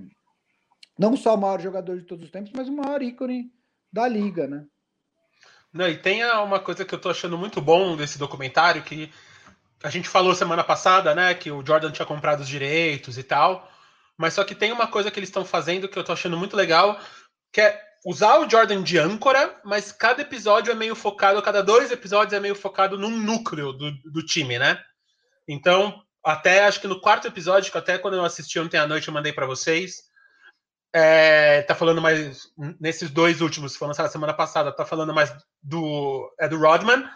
[0.98, 3.52] não só o maior jogador de todos os tempos, mas o maior ícone
[3.92, 4.66] da liga, né?
[5.72, 9.12] Não, e tem uma coisa que eu tô achando muito bom desse documentário, que
[9.84, 13.70] a gente falou semana passada, né, que o Jordan tinha comprado os direitos e tal,
[14.18, 16.56] mas só que tem uma coisa que eles estão fazendo que eu tô achando muito
[16.56, 16.98] legal,
[17.52, 21.92] que é usar o Jordan de âncora, mas cada episódio é meio focado, cada dois
[21.92, 24.80] episódios é meio focado num núcleo do, do time, né?
[25.48, 29.08] Então, até acho que no quarto episódio, que até quando eu assisti ontem à noite
[29.08, 30.04] eu mandei para vocês,
[30.94, 32.48] é, tá falando mais
[32.80, 37.10] nesses dois últimos que foram lançados semana passada, tá falando mais do é do Rodman,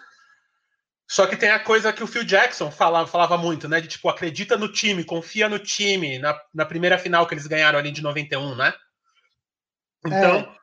[1.08, 3.80] só que tem a coisa que o Phil Jackson falava, falava muito, né?
[3.80, 7.78] De tipo, acredita no time, confia no time, na, na primeira final que eles ganharam
[7.78, 8.73] ali de 91, né?
[10.06, 10.59] Então, é.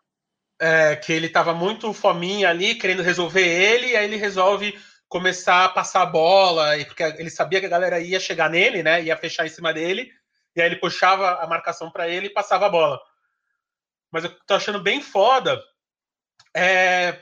[0.58, 5.64] É, que ele tava muito fominha ali, querendo resolver ele, e aí ele resolve começar
[5.64, 9.02] a passar a bola, e porque ele sabia que a galera ia chegar nele, né?
[9.02, 10.10] Ia fechar em cima dele,
[10.54, 12.98] e aí ele puxava a marcação para ele e passava a bola.
[14.10, 15.62] Mas eu tô achando bem foda.
[16.54, 17.20] É,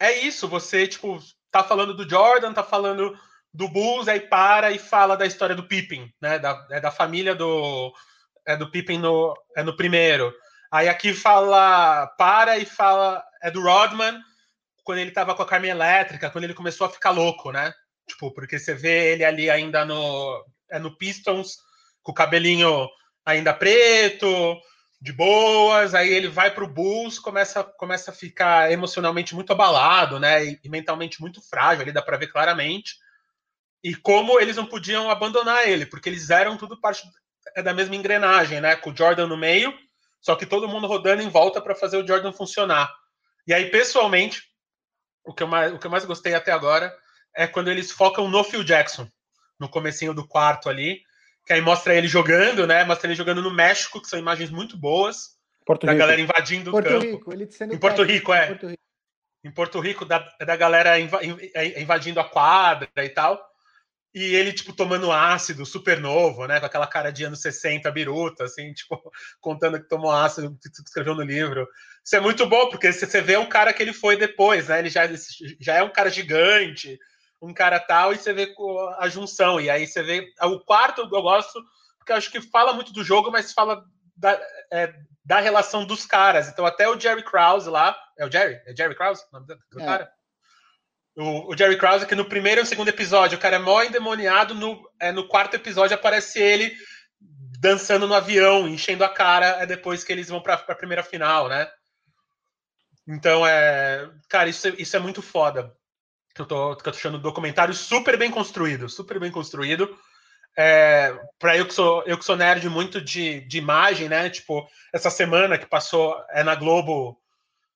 [0.00, 3.16] é isso, você, tipo, tá falando do Jordan, tá falando
[3.54, 6.38] do Bulls, aí para e fala da história do Pippen, né?
[6.38, 7.94] Da, é da família do.
[8.44, 10.34] É do Pippen no, é no primeiro.
[10.72, 12.06] Aí aqui fala.
[12.16, 13.22] Para e fala.
[13.42, 14.18] É do Rodman,
[14.82, 17.74] quando ele tava com a Carmen Elétrica, quando ele começou a ficar louco, né?
[18.08, 20.44] Tipo, porque você vê ele ali ainda no.
[20.70, 21.58] É no Pistons,
[22.02, 22.88] com o cabelinho
[23.26, 24.58] ainda preto,
[24.98, 30.18] de boas, aí ele vai para o Bulls, começa, começa a ficar emocionalmente muito abalado,
[30.18, 30.46] né?
[30.46, 32.94] E, e mentalmente muito frágil, ali dá para ver claramente.
[33.84, 37.02] E como eles não podiam abandonar ele, porque eles eram tudo parte
[37.54, 38.74] é da mesma engrenagem, né?
[38.76, 39.76] Com o Jordan no meio,
[40.22, 42.90] só que todo mundo rodando em volta para fazer o Jordan funcionar.
[43.46, 44.42] E aí, pessoalmente,
[45.24, 46.96] o que, eu mais, o que eu mais gostei até agora
[47.34, 49.08] é quando eles focam no Phil Jackson,
[49.58, 51.02] no comecinho do quarto ali,
[51.44, 52.84] que aí mostra ele jogando, né?
[52.84, 55.36] Mostra ele jogando no México, que são imagens muito boas.
[55.66, 56.00] Porto da Rico.
[56.00, 57.04] galera invadindo Porto o campo.
[57.04, 58.46] Rico, ele sendo Em Porto Rico, é.
[58.46, 58.82] Porto Rico.
[59.44, 61.08] Em Porto Rico, da, da galera in-
[61.78, 63.44] invadindo a quadra e tal.
[64.14, 66.60] E ele, tipo, tomando ácido, super novo, né?
[66.60, 69.00] Com aquela cara de anos 60, biruta, assim, tipo,
[69.40, 71.66] contando que tomou ácido, que escreveu no livro.
[72.04, 74.80] Isso é muito bom, porque você vê o cara que ele foi depois, né?
[74.80, 75.02] Ele já,
[75.58, 76.98] já é um cara gigante,
[77.40, 78.54] um cara tal, e você vê
[78.98, 79.60] a junção.
[79.60, 80.26] E aí você vê.
[80.42, 81.62] O quarto eu gosto,
[81.98, 83.82] porque eu acho que fala muito do jogo, mas fala
[84.14, 84.38] da,
[84.70, 84.92] é,
[85.24, 86.48] da relação dos caras.
[86.48, 87.96] Então, até o Jerry Krause lá.
[88.18, 88.60] É o Jerry?
[88.66, 89.24] É Jerry Krause?
[89.32, 89.84] O nome do É.
[89.84, 90.12] cara?
[91.16, 94.54] O, o Jerry Krause, que no primeiro e segundo episódio o cara é mó endemoniado,
[94.54, 96.74] no, é, no quarto episódio aparece ele
[97.58, 101.48] dançando no avião, enchendo a cara, é depois que eles vão pra, pra primeira final,
[101.48, 101.68] né?
[103.06, 104.08] Então, é.
[104.28, 105.72] Cara, isso, é- isso é muito foda.
[106.38, 109.96] Eu, tô, eu tô achando o documentário super bem construído, super bem construído.
[110.56, 114.28] É, para eu que sou eu que sou nerd muito de, de imagem, né?
[114.30, 117.18] Tipo, essa semana que passou é na Globo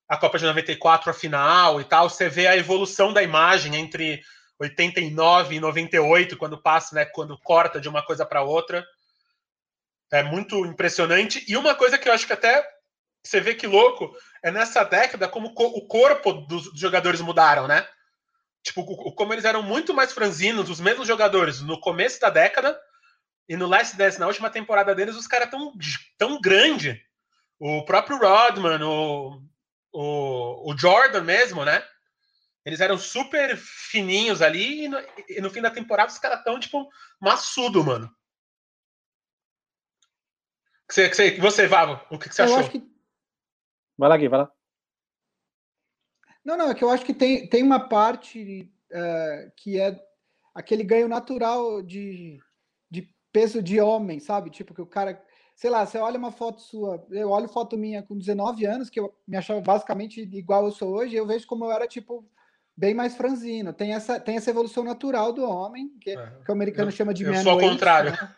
[0.09, 4.23] a Copa de 94, a final e tal, você vê a evolução da imagem entre
[4.59, 7.05] 89 e 98, quando passa, né?
[7.05, 8.85] Quando corta de uma coisa para outra.
[10.13, 11.45] É muito impressionante.
[11.49, 12.65] E uma coisa que eu acho que até
[13.23, 17.87] você vê que louco é nessa década como co- o corpo dos jogadores mudaram, né?
[18.63, 22.79] Tipo, como eles eram muito mais franzinos, os mesmos jogadores no começo da década
[23.49, 25.73] e no Last Dance, na última temporada deles, os caras tão,
[26.17, 27.01] tão grande.
[27.59, 29.41] O próprio Rodman, o,
[29.99, 31.83] o, o Jordan mesmo, né?
[32.65, 36.61] Eles eram super fininhos ali e no, e no fim da temporada os caras tão,
[36.61, 36.89] tipo,
[37.21, 38.15] maçudo, mano.
[40.87, 42.59] Que você, que você, você, Vavo, o que, que você Eu achou?
[42.59, 42.97] acho que
[43.97, 44.53] Vai lá, Gui, vai lá.
[46.45, 49.99] Não, não, é que eu acho que tem, tem uma parte eh, que é
[50.55, 52.39] aquele ganho natural de,
[52.91, 54.51] de peso de homem, sabe?
[54.51, 55.25] Tipo, que o cara,
[55.57, 59.01] sei lá, você olha uma foto sua, eu olho foto minha com 19 anos, que
[59.01, 62.25] eu me achava basicamente igual eu sou hoje, eu vejo como eu era, tipo,
[62.77, 63.73] bem mais franzino.
[63.73, 66.33] Tem essa, tem essa evolução natural do homem, que, É.
[66.45, 68.13] que o americano Eu- chama de eu sou ao contrário.
[68.13, 68.29] né?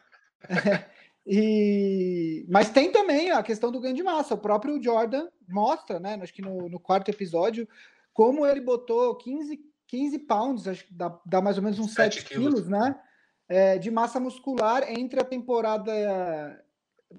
[1.30, 2.46] E...
[2.48, 4.32] Mas tem também a questão do ganho de massa.
[4.32, 6.18] O próprio Jordan mostra, né?
[6.22, 7.68] Acho que no, no quarto episódio,
[8.14, 12.20] como ele botou 15, 15 pounds, acho que dá, dá mais ou menos uns Sete
[12.22, 12.68] 7 quilos, quilos.
[12.68, 12.98] né?
[13.46, 15.92] É, de massa muscular entre a temporada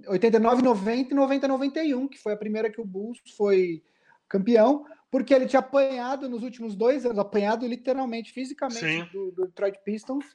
[0.07, 3.83] 89, 90 e 90, 91, que foi a primeira que o Bulls foi
[4.27, 9.07] campeão, porque ele tinha apanhado nos últimos dois anos, apanhado literalmente, fisicamente, Sim.
[9.11, 10.25] do, do Detroit Pistons,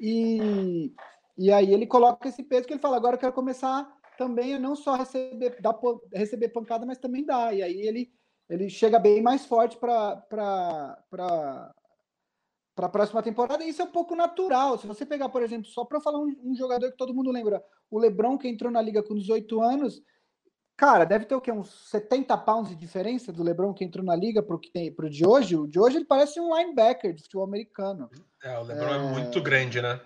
[0.00, 0.92] e,
[1.36, 4.58] e aí ele coloca esse peso que ele fala, agora eu quero começar também a
[4.58, 5.78] não só receber, dar,
[6.12, 8.10] receber pancada, mas também dar, e aí ele,
[8.48, 10.24] ele chega bem mais forte para
[12.74, 14.78] para a próxima temporada, e isso é um pouco natural.
[14.78, 17.62] Se você pegar, por exemplo, só para falar um, um jogador que todo mundo lembra,
[17.90, 20.02] o LeBron, que entrou na liga com 18 anos,
[20.76, 21.52] cara, deve ter o quê?
[21.52, 25.56] Uns 70 pounds de diferença do LeBron que entrou na liga tem, pro de hoje.
[25.56, 28.10] O de hoje ele parece um linebacker de futebol americano.
[28.42, 30.00] É, o LeBron é, é muito grande, né?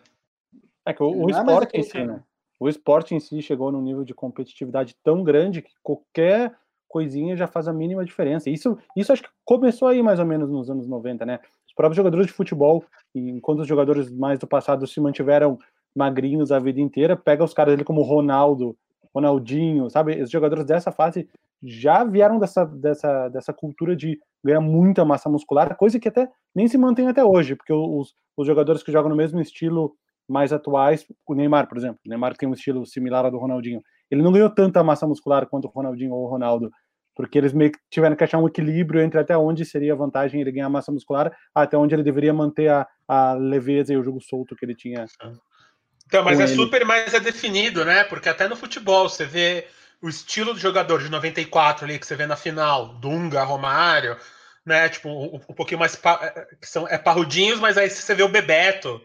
[0.85, 2.22] É que o, o esporte em si, né?
[2.59, 6.57] O esporte em si chegou num nível de competitividade tão grande que qualquer
[6.88, 8.48] coisinha já faz a mínima diferença.
[8.48, 11.40] Isso, isso acho que começou aí mais ou menos nos anos 90, né?
[11.76, 12.82] Os próprios jogadores de futebol,
[13.14, 15.58] enquanto os jogadores mais do passado se mantiveram
[15.94, 18.74] magrinhos a vida inteira, pega os caras ali como Ronaldo,
[19.14, 20.22] Ronaldinho, sabe?
[20.22, 21.28] Os jogadores dessa fase
[21.62, 26.66] já vieram dessa, dessa, dessa cultura de ganhar muita massa muscular, coisa que até nem
[26.66, 29.94] se mantém até hoje, porque os, os jogadores que jogam no mesmo estilo
[30.26, 33.82] mais atuais, o Neymar, por exemplo, o Neymar tem um estilo similar ao do Ronaldinho,
[34.10, 36.70] ele não ganhou tanta massa muscular quanto o Ronaldinho ou o Ronaldo,
[37.16, 40.38] porque eles meio que tiveram que achar um equilíbrio entre até onde seria a vantagem
[40.38, 44.20] ele ganhar massa muscular, até onde ele deveria manter a, a leveza e o jogo
[44.20, 45.07] solto que ele tinha.
[46.07, 46.55] Então, mas é ele.
[46.55, 48.05] super mais é definido, né?
[48.05, 49.66] Porque até no futebol você vê
[50.02, 54.18] o estilo do jogador de 94 ali que você vê na final, Dunga, Romário,
[54.64, 54.87] né?
[54.90, 58.29] Tipo, um, um pouquinho mais é, que são é parrudinhos, mas aí você vê o
[58.29, 59.00] Bebeto,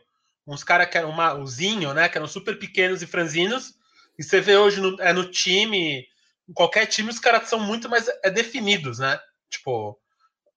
[0.46, 2.10] uns caras que eram uma, o Zinho, né?
[2.10, 3.74] Que eram super pequenos e franzinos,
[4.20, 6.11] e você vê hoje no, é no time
[6.54, 9.20] qualquer time os caras são muito mais é, definidos, né?
[9.50, 10.00] Tipo,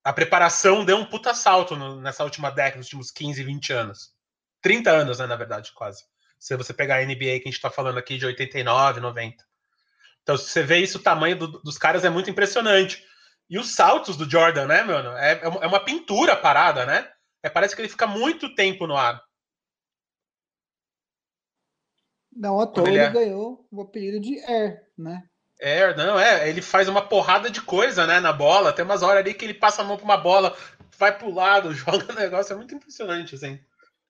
[0.03, 4.13] a preparação deu um puta salto no, nessa última década, nos últimos 15, 20 anos.
[4.61, 6.03] 30 anos, né, na verdade, quase.
[6.39, 9.43] Se você pegar a NBA que a gente tá falando aqui de 89, 90.
[10.21, 13.05] Então, se você vê isso, o tamanho do, dos caras é muito impressionante.
[13.49, 15.11] E os saltos do Jordan, né, mano?
[15.17, 17.11] É, é, é uma pintura parada, né?
[17.43, 19.23] É, parece que ele fica muito tempo no ar.
[22.35, 23.09] Não, à toa ele, ele é...
[23.11, 25.29] ganhou o apelido de Air, né?
[25.59, 26.49] É, não, é.
[26.49, 28.73] Ele faz uma porrada de coisa, né, na bola.
[28.73, 30.55] Tem umas horas ali que ele passa a mão pra uma bola,
[30.97, 32.53] vai pro lado, joga o negócio.
[32.53, 33.59] É muito impressionante, assim.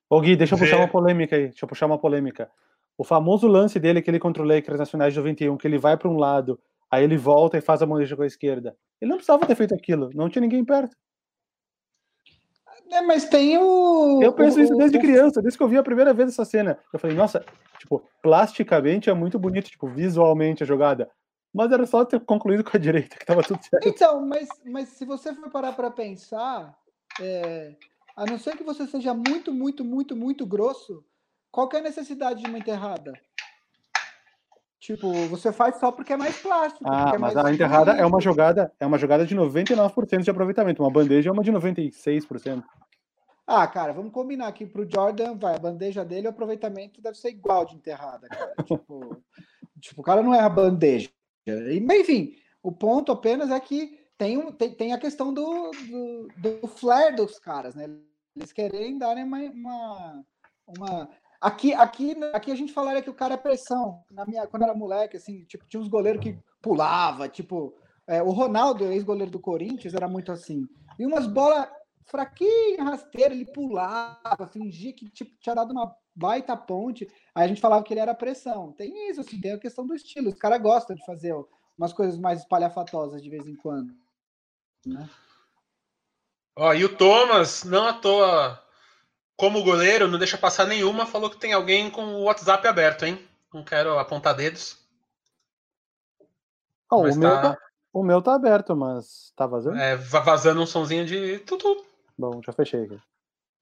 [0.08, 1.48] Ô Gui, deixa eu puxar uma polêmica aí.
[1.48, 2.50] Deixa eu puxar uma polêmica.
[2.98, 6.08] O famoso lance dele, aquele contra o Lakers nacionais de 91, que ele vai para
[6.08, 6.58] um lado,
[6.90, 8.74] aí ele volta e faz a bandeja com a esquerda.
[9.00, 10.96] Ele não precisava ter feito aquilo, não tinha ninguém perto.
[12.90, 14.22] É, mas tem o.
[14.22, 16.78] Eu penso isso desde criança, desde que eu vi a primeira vez essa cena.
[16.92, 17.44] Eu falei, nossa,
[17.78, 21.10] tipo, plasticamente é muito bonito, tipo, visualmente a jogada
[21.52, 23.88] mas era só ter concluído com a direita, que estava tudo certo.
[23.88, 26.76] Então, mas, mas se você for parar para pensar,
[27.20, 27.74] é,
[28.16, 31.04] a não ser que você seja muito, muito, muito, muito grosso,
[31.50, 33.12] qual é a necessidade de uma enterrada?
[34.78, 36.84] Tipo, você faz só porque é mais plástico.
[36.86, 40.82] Ah, é mas a enterrada é uma jogada, é uma jogada de 99% de aproveitamento.
[40.82, 42.62] Uma bandeja é uma de 96%.
[43.46, 47.30] Ah, cara, vamos combinar aqui pro Jordan, vai, a bandeja dele, o aproveitamento deve ser
[47.30, 48.54] igual de enterrada, cara.
[48.64, 49.22] tipo,
[49.80, 51.08] tipo, o cara não é a bandeja.
[51.46, 56.66] Enfim, o ponto apenas é que tem, um, tem, tem a questão do, do, do
[56.66, 57.88] flare dos caras, né?
[58.34, 60.24] Eles querem darem uma, uma,
[60.66, 61.08] uma...
[61.40, 64.02] Aqui, aqui, aqui a gente falaria que o cara é pressão.
[64.10, 67.74] Na minha, quando era moleque, assim, tipo, tinha uns goleiros que pulava, tipo,
[68.06, 70.66] é, o Ronaldo, ex-goleiro do Corinthians, era muito assim.
[70.98, 71.68] E umas bolas
[72.06, 77.06] fraquinha, rasteira, ele pulava, fingia que tipo, tinha dado uma baita ponte.
[77.34, 78.72] Aí a gente falava que ele era pressão.
[78.72, 80.30] Tem isso, assim, tem a questão do estilo.
[80.30, 81.34] Os caras gostam de fazer
[81.76, 83.92] umas coisas mais espalhafatosas de vez em quando.
[84.86, 85.08] Né?
[86.56, 88.62] Ó, e o Thomas, não à toa,
[89.36, 93.22] como goleiro, não deixa passar nenhuma, falou que tem alguém com o WhatsApp aberto, hein?
[93.52, 94.78] Não quero apontar dedos.
[96.90, 97.16] Oh, o, tá...
[97.16, 97.58] meu tá,
[97.92, 99.76] o meu tá aberto, mas tá vazando?
[99.76, 101.84] É, vazando um sonzinho de tudo.
[102.18, 102.98] Bom, já fechei aqui.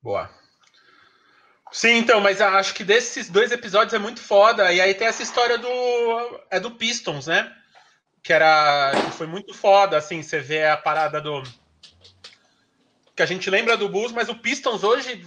[0.02, 0.30] Boa.
[1.72, 4.72] Sim, então, mas acho que desses dois episódios é muito foda.
[4.72, 5.68] E aí tem essa história do.
[6.48, 7.52] É do Pistons, né?
[8.22, 8.92] Que era.
[8.92, 11.42] Que foi muito foda, assim, você vê a parada do.
[13.16, 15.26] Que a gente lembra do Bulls, mas o Pistons hoje.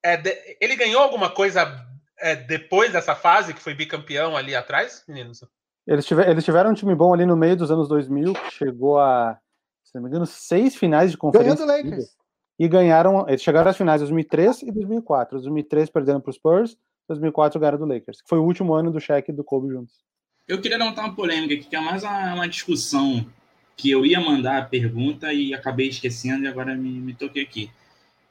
[0.00, 0.56] É de...
[0.60, 1.84] Ele ganhou alguma coisa
[2.16, 5.44] é, depois dessa fase, que foi bicampeão ali atrás, meninos?
[5.84, 9.00] Eles, tiver, eles tiveram um time bom ali no meio dos anos 2000, que chegou
[9.00, 9.36] a,
[9.82, 11.66] se não me engano, seis finais de conferência.
[11.66, 12.17] Ganhou do Lakers
[12.58, 15.38] e ganharam, eles chegaram às finais de 2003 e 2004.
[15.38, 19.00] 2003 perdendo para os Spurs, 2004 ganharam do Lakers, que foi o último ano do
[19.00, 19.94] Shaq e do Kobe juntos.
[20.46, 23.24] Eu queria levantar uma polêmica aqui, que é mais uma, uma, discussão
[23.76, 27.70] que eu ia mandar a pergunta e acabei esquecendo e agora me, me toquei aqui.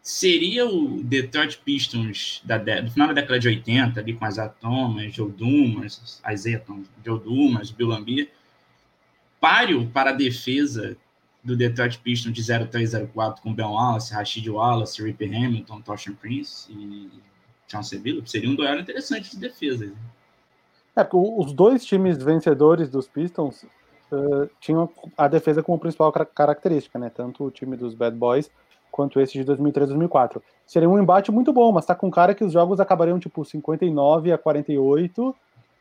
[0.01, 5.13] Seria o Detroit Pistons da, do final da década de 80, ali com as Thomas,
[5.13, 6.21] Joe Dumas,
[6.65, 8.29] Thomas, Joe Dumas, Bill Lambier,
[9.39, 10.97] páreo para a defesa
[11.47, 17.09] do Detroit Pistons de 0304 com Ben Wallace, Rashid Wallace, Ripper Hamilton, Toshan Prince e
[17.65, 19.89] Chauncey Billups, seria um duelo interessante de defesa.
[20.93, 23.63] É, porque os dois times vencedores dos Pistons
[24.11, 27.09] uh, tinham a defesa como principal característica, né?
[27.09, 28.51] Tanto o time dos Bad Boys
[28.91, 30.43] quanto esse de 2003 2004.
[30.65, 34.33] Seria um embate muito bom, mas tá com cara que os jogos acabariam tipo 59
[34.33, 35.33] a 48,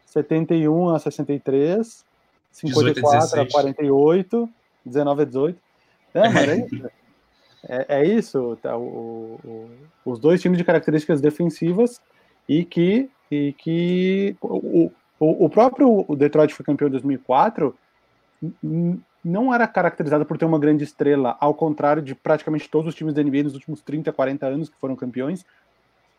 [0.05, 2.05] 71 a 63
[2.53, 4.49] 54 a 48,
[4.87, 5.59] 19 a 18.
[6.15, 6.91] É, mas é isso.
[7.69, 9.71] É, é isso tá, o, o,
[10.05, 12.01] os dois times de características defensivas
[12.49, 17.75] e que, e que o, o, o próprio Detroit foi campeão em 2004
[19.27, 23.13] não era caracterizado por ter uma grande estrela, ao contrário de praticamente todos os times
[23.13, 25.45] da NBA nos últimos 30, 40 anos que foram campeões.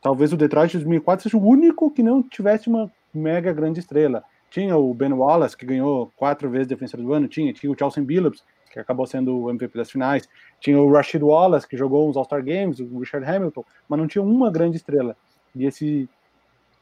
[0.02, 4.24] Talvez o Detroit de 2004 seja o único que não tivesse uma mega grande estrela.
[4.50, 8.04] Tinha o Ben Wallace, que ganhou quatro vezes defensor do ano, tinha, tinha o Chelsea
[8.04, 10.28] Billups, que acabou sendo o MVP das finais,
[10.60, 14.24] tinha o Rashid Wallace, que jogou uns All-Star Games, o Richard Hamilton, mas não tinha
[14.24, 15.16] uma grande estrela.
[15.56, 16.10] E esse,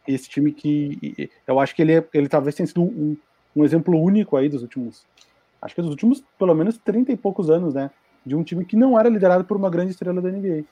[0.07, 3.17] esse time que eu acho que ele, é, ele talvez tenha sido um,
[3.55, 5.05] um exemplo único aí dos últimos
[5.61, 7.89] acho que dos últimos pelo menos 30 e poucos anos, né?
[8.23, 10.63] De um time que não era liderado por uma grande estrela da NBA.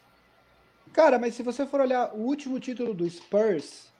[0.91, 3.91] Cara, mas se você for olhar o último título do Spurs,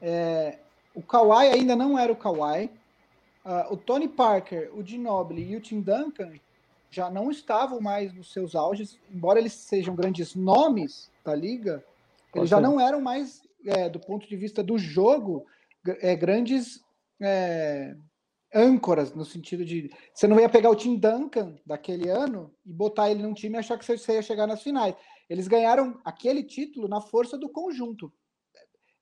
[0.00, 0.58] é,
[0.94, 2.70] o Kawhi ainda não era o Kawhi.
[3.44, 6.32] Uh, o Tony Parker, o Ginobili e o Tim Duncan
[6.90, 11.84] já não estavam mais nos seus auges, embora eles sejam grandes nomes da liga,
[12.34, 15.46] eles já não eram mais, é, do ponto de vista do jogo,
[16.00, 16.82] é, grandes
[17.20, 17.94] é,
[18.54, 19.90] âncoras, no sentido de.
[20.12, 23.58] Você não ia pegar o Tim Duncan daquele ano e botar ele num time e
[23.58, 24.94] achar que você ia chegar nas finais.
[25.28, 28.12] Eles ganharam aquele título na força do conjunto.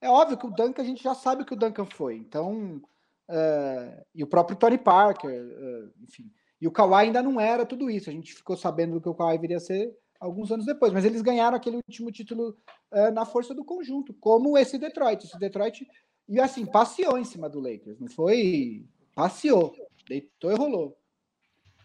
[0.01, 2.16] É óbvio que o Duncan, a gente já sabe que o Duncan foi.
[2.16, 2.82] Então.
[3.30, 6.30] Uh, e o próprio Tony Parker, uh, enfim.
[6.61, 8.11] E o Kawhi ainda não era tudo isso.
[8.11, 10.93] A gente ficou sabendo do que o Kawhi viria a ser alguns anos depois.
[10.93, 12.57] Mas eles ganharam aquele último título
[12.93, 15.25] uh, na força do conjunto, como esse Detroit.
[15.25, 15.87] Esse Detroit,
[16.29, 17.99] e assim, passeou em cima do Lakers.
[18.01, 18.85] Não foi
[19.15, 19.75] passeou,
[20.09, 20.97] deitou e rolou.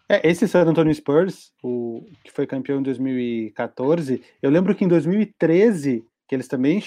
[0.08, 4.88] É, esse San Antonio Spurs, o que foi campeão em 2014, eu lembro que em
[4.88, 6.80] 2013, que eles também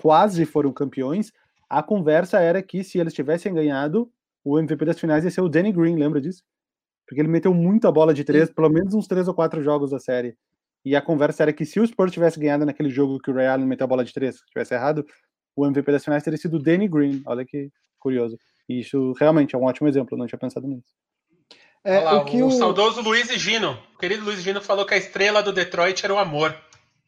[0.00, 1.32] quase foram campeões,
[1.68, 4.10] a conversa era que se eles tivessem ganhado,
[4.42, 6.42] o MVP das finais ia ser o Danny Green, lembra disso?
[7.06, 8.54] Porque ele meteu muita bola de três, Sim.
[8.54, 10.36] pelo menos uns três ou quatro jogos da série.
[10.84, 13.46] E a conversa era que se o Spurs tivesse ganhado naquele jogo que o Ray
[13.46, 15.04] Allen meteu a bola de três, tivesse errado,
[15.54, 17.22] o MVP das finais teria sido o Danny Green.
[17.26, 18.38] Olha que curioso.
[18.68, 20.94] E isso realmente é um ótimo exemplo, não tinha pensado nisso.
[21.82, 24.94] É, lá, o, que o, o saudoso Luiz Gino, o querido Luiz Gino falou que
[24.94, 26.56] a estrela do Detroit era o amor.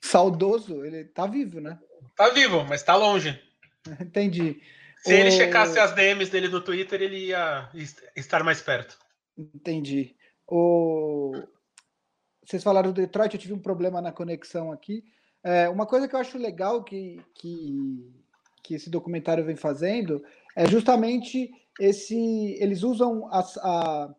[0.01, 0.85] Saudoso?
[0.85, 1.79] Ele tá vivo, né?
[2.17, 3.41] Tá vivo, mas tá longe.
[4.01, 4.61] Entendi.
[5.03, 5.17] Se o...
[5.17, 7.69] ele checasse as DMs dele no Twitter, ele ia
[8.17, 8.97] estar mais perto.
[9.39, 10.17] Entendi.
[10.47, 11.33] O...
[12.45, 15.05] Vocês falaram do Detroit, eu tive um problema na conexão aqui.
[15.45, 18.13] É, uma coisa que eu acho legal que, que,
[18.63, 20.25] que esse documentário vem fazendo
[20.57, 22.57] é justamente esse.
[22.61, 24.15] Eles usam a, a,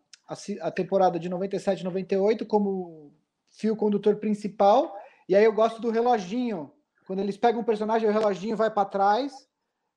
[0.62, 3.12] a temporada de 97 98 como
[3.50, 4.96] fio condutor principal,
[5.28, 6.72] e aí eu gosto do reloginho.
[7.06, 9.32] Quando eles pegam um personagem, o reloginho vai para trás,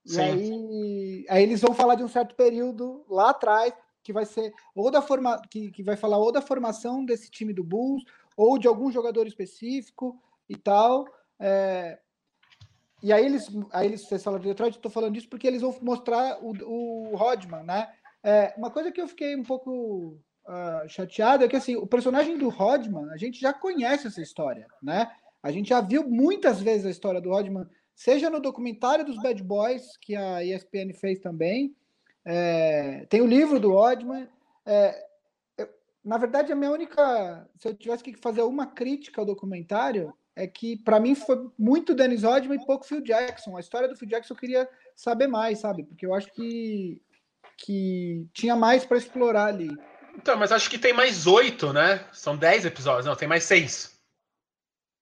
[0.05, 0.17] Sim.
[0.17, 3.73] e aí, aí eles vão falar de um certo período lá atrás,
[4.03, 7.53] que vai ser ou da forma que, que vai falar ou da formação desse time
[7.53, 8.03] do Bulls,
[8.35, 11.07] ou de algum jogador específico e tal.
[11.39, 11.99] É,
[13.01, 15.75] e aí eles, aí eles, vocês falam de Detroit, tô falando disso porque eles vão
[15.81, 17.91] mostrar o, o Rodman, né?
[18.23, 22.37] É, uma coisa que eu fiquei um pouco uh, chateado é que assim, o personagem
[22.37, 25.11] do Rodman, a gente já conhece essa história, né?
[25.41, 29.43] A gente já viu muitas vezes a história do Rodman, seja no documentário dos Bad
[29.43, 31.75] Boys, que a ESPN fez também,
[32.25, 34.27] é, tem o livro do Rodman.
[34.65, 35.05] É,
[35.57, 35.69] eu,
[36.03, 37.47] na verdade, a minha única.
[37.57, 41.93] Se eu tivesse que fazer uma crítica ao documentário, é que para mim foi muito
[41.93, 43.55] Dennis Rodman e pouco Phil Jackson.
[43.55, 45.83] A história do Phil Jackson eu queria saber mais, sabe?
[45.83, 47.01] Porque eu acho que,
[47.57, 49.69] que tinha mais para explorar ali.
[50.15, 52.05] Então, mas acho que tem mais oito, né?
[52.11, 53.99] São dez episódios, não, tem mais seis.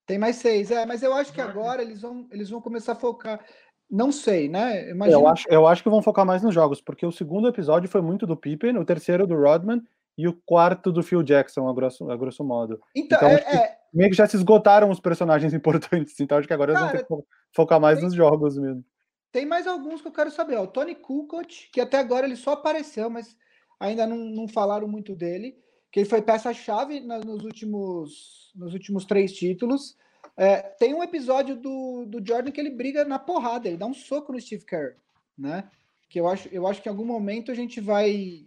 [0.06, 2.96] Tem mais seis, é, mas eu acho que agora eles vão, eles vão começar a
[2.96, 3.46] focar.
[3.92, 4.90] Não sei, né?
[4.90, 5.20] Imagina...
[5.20, 8.02] Eu, acho, eu acho que vão focar mais nos jogos, porque o segundo episódio foi
[8.02, 9.84] muito do Pippen, o terceiro do Rodman
[10.18, 12.80] e o quarto do Phil Jackson, a grosso, a grosso modo.
[12.96, 16.54] Então, então é, é, meio que já se esgotaram os personagens importantes, então acho que
[16.54, 18.84] agora Cara, eles vão ter que focar mais tem, nos jogos mesmo.
[19.30, 20.56] Tem mais alguns que eu quero saber.
[20.56, 23.36] Ó, o Tony Kukoc, que até agora ele só apareceu, mas
[23.78, 25.58] ainda não, não falaram muito dele,
[25.92, 29.98] que ele foi peça-chave nos últimos, nos últimos três títulos.
[30.38, 33.94] É, tem um episódio do, do Jordan que ele briga na porrada, ele dá um
[33.94, 34.96] soco no Steve Kerr,
[35.38, 35.70] né?
[36.10, 38.46] Que eu acho, eu acho que em algum momento a gente vai,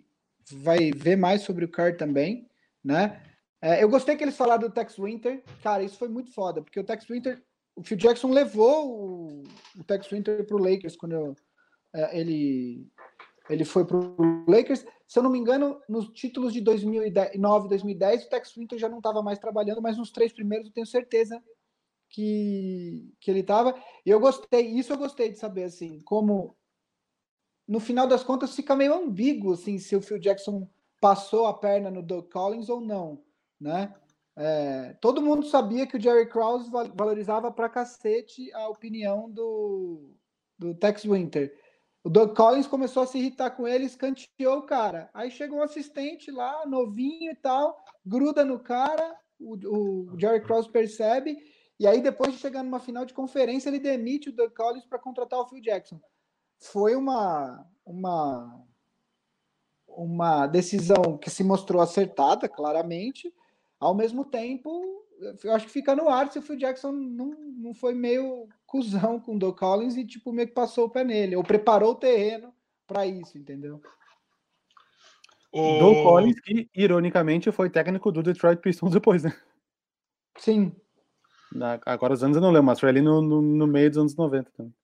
[0.51, 2.49] vai ver mais sobre o Kerr também,
[2.83, 3.21] né?
[3.61, 5.43] É, eu gostei que eles falaram do Tex Winter.
[5.63, 7.43] Cara, isso foi muito foda, porque o Tex Winter,
[7.75, 9.43] o Phil Jackson levou o,
[9.79, 11.37] o Tex Winter pro Lakers quando eu,
[11.95, 12.87] é, ele
[13.49, 14.17] ele foi pro
[14.49, 14.85] Lakers.
[15.07, 18.99] Se eu não me engano, nos títulos de 2009 2010, o Tex Winter já não
[18.99, 21.43] estava mais trabalhando, mas nos três primeiros eu tenho certeza
[22.15, 23.75] que, que ele estava.
[24.07, 26.57] E eu gostei, isso eu gostei de saber, assim, como
[27.67, 30.69] no final das contas fica meio ambíguo, assim, se o Phil Jackson
[31.01, 33.21] passou a perna no Doug Collins ou não,
[33.61, 33.93] né?
[34.37, 40.15] É, todo mundo sabia que o Jerry Krause valorizava pra cacete a opinião do,
[40.57, 41.53] do Tex Winter.
[42.05, 45.11] O Doug Collins começou a se irritar com ele, escanteou o cara.
[45.13, 50.69] Aí chega um assistente lá, novinho e tal, gruda no cara, o, o Jerry Krause
[50.69, 51.39] percebe,
[51.79, 54.99] e aí depois de chegar numa final de conferência, ele demite o Doug Collins para
[54.99, 56.01] contratar o Phil Jackson.
[56.59, 58.65] Foi uma, uma,
[59.87, 63.33] uma decisão que se mostrou acertada, claramente,
[63.81, 65.05] ao mesmo tempo,
[65.43, 69.21] eu acho que fica no ar se o Phil Jackson não, não foi meio cuzão
[69.21, 71.97] com o Doug Collins e tipo meio que passou o pé nele, ou preparou o
[71.97, 72.53] terreno
[72.87, 73.81] para isso, entendeu?
[75.53, 79.33] O Doug Collins, que ironicamente foi técnico do Detroit Pistons depois, né?
[80.37, 80.75] Sim.
[81.87, 84.17] Agora os anos eu não lembro, mas foi ali no, no, no meio dos anos
[84.17, 84.75] 90 também.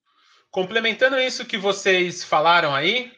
[0.51, 3.13] Complementando isso que vocês falaram aí,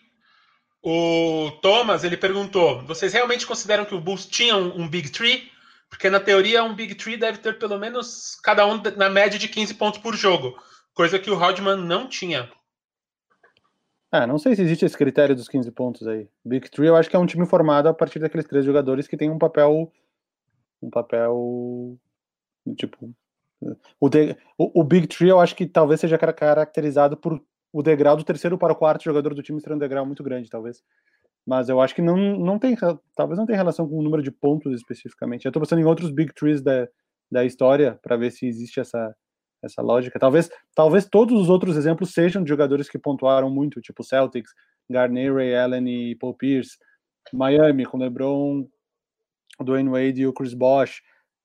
[0.82, 5.50] o Thomas ele perguntou: vocês realmente consideram que o Bulls tinha um, um Big Tree?
[5.88, 9.48] Porque na teoria um Big Tree deve ter pelo menos cada um na média de
[9.48, 10.58] 15 pontos por jogo,
[10.94, 12.50] coisa que o Rodman não tinha.
[14.10, 16.28] É, não sei se existe esse critério dos 15 pontos aí.
[16.44, 19.16] Big Tree eu acho que é um time formado a partir daqueles três jogadores que
[19.16, 19.90] tem um papel
[20.82, 21.98] um papel
[22.76, 23.14] tipo
[24.00, 27.40] o, de, o, o, Big Tree eu acho que talvez seja caracterizado por
[27.72, 30.50] o degrau do terceiro para o quarto jogador do time ser um degrau muito grande,
[30.50, 30.82] talvez.
[31.46, 32.76] Mas eu acho que não, não tem,
[33.16, 35.44] talvez não tenha relação com o número de pontos especificamente.
[35.44, 36.86] Eu estou pensando em outros big trees da,
[37.30, 39.14] da história para ver se existe essa,
[39.62, 40.18] essa lógica.
[40.18, 44.52] Talvez, talvez todos os outros exemplos sejam de jogadores que pontuaram muito, tipo Celtics,
[44.88, 46.76] Garnett, Ray Allen e Paul Pierce,
[47.32, 48.68] Miami com LeBron,
[49.60, 51.00] Dwayne Wade e o Chris Bosh.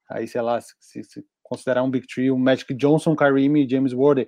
[0.09, 3.93] Aí, sei lá, se, se considerar um big tree, o Magic Johnson, Kareem e James
[3.93, 4.27] Worthy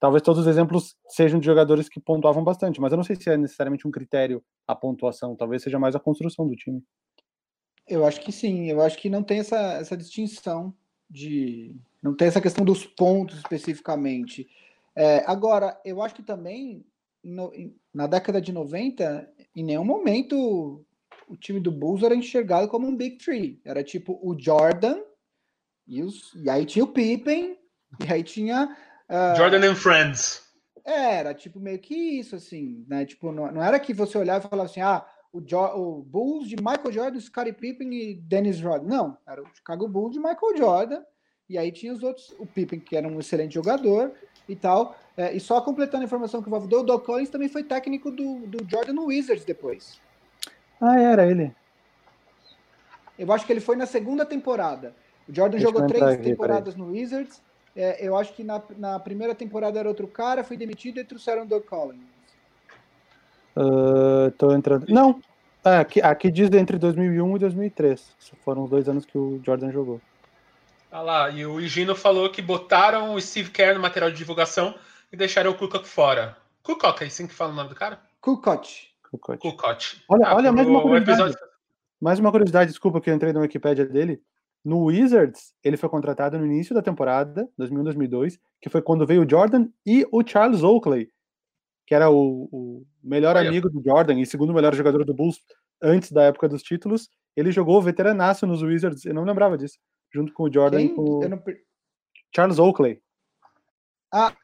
[0.00, 3.28] talvez todos os exemplos sejam de jogadores que pontuavam bastante, mas eu não sei se
[3.28, 6.82] é necessariamente um critério a pontuação, talvez seja mais a construção do time.
[7.86, 10.74] Eu acho que sim, eu acho que não tem essa, essa distinção
[11.08, 11.76] de.
[12.02, 14.48] Não tem essa questão dos pontos especificamente.
[14.96, 16.84] É, agora, eu acho que também,
[17.22, 17.52] no,
[17.92, 20.84] na década de 90, em nenhum momento
[21.28, 23.60] o time do Bulls era enxergado como um Big Three.
[23.64, 25.00] Era tipo o Jordan,
[25.90, 27.58] e, os, e aí tinha o Pippen,
[28.06, 28.74] e aí tinha
[29.10, 30.40] Uh, Jordan and Friends.
[30.84, 33.04] Era, tipo, meio que isso, assim, né?
[33.04, 36.48] Tipo, não, não era que você olhava e falava assim, ah, o, jo o Bulls
[36.48, 38.96] de Michael Jordan, Scottie Pippen e Dennis Rodman.
[38.96, 41.02] Não, era o Chicago Bulls de Michael Jordan,
[41.48, 44.12] e aí tinha os outros, o Pippen, que era um excelente jogador
[44.48, 44.96] e tal.
[45.16, 47.64] É, e só completando a informação que o Valve deu, o Doc Collins também foi
[47.64, 50.00] técnico do, do Jordan Wizards depois.
[50.80, 51.52] Ah, era ele.
[53.18, 54.94] Eu acho que ele foi na segunda temporada.
[55.28, 57.40] O Jordan Deixa jogou três temporadas no Wizards
[57.74, 61.42] é, eu acho que na, na primeira temporada era outro cara, foi demitido e trouxeram
[61.42, 62.02] o Doug Collins.
[63.56, 64.86] Uh, tô entrando.
[64.88, 65.20] Não,
[65.64, 68.16] é, aqui, aqui diz entre 2001 e 2003.
[68.44, 70.00] Foram os dois anos que o Jordan jogou.
[70.90, 74.74] Ah lá, e o Higino falou que botaram o Steve Kerr no material de divulgação
[75.12, 76.36] e deixaram o Kukoc fora.
[76.64, 78.00] Kukoc, é assim que fala o nome do cara?
[78.20, 78.66] Kukoc.
[79.38, 80.02] Kukoc.
[80.08, 81.20] Olha, ah, olha mais uma curiosidade.
[81.20, 81.50] Episódio...
[82.00, 84.20] Mais uma curiosidade, desculpa que eu entrei na Wikipedia dele.
[84.64, 89.28] No Wizards, ele foi contratado no início da temporada, 2001-2002, que foi quando veio o
[89.28, 91.08] Jordan e o Charles Oakley,
[91.86, 93.48] que era o, o melhor Olha.
[93.48, 95.40] amigo do Jordan e segundo melhor jogador do Bulls
[95.82, 97.08] antes da época dos títulos.
[97.34, 99.78] Ele jogou veteranaço nos Wizards, eu não lembrava disso,
[100.12, 100.86] junto com o Jordan Quem?
[100.86, 101.42] e com o não...
[102.34, 103.00] Charles Oakley.
[104.12, 104.34] Ah,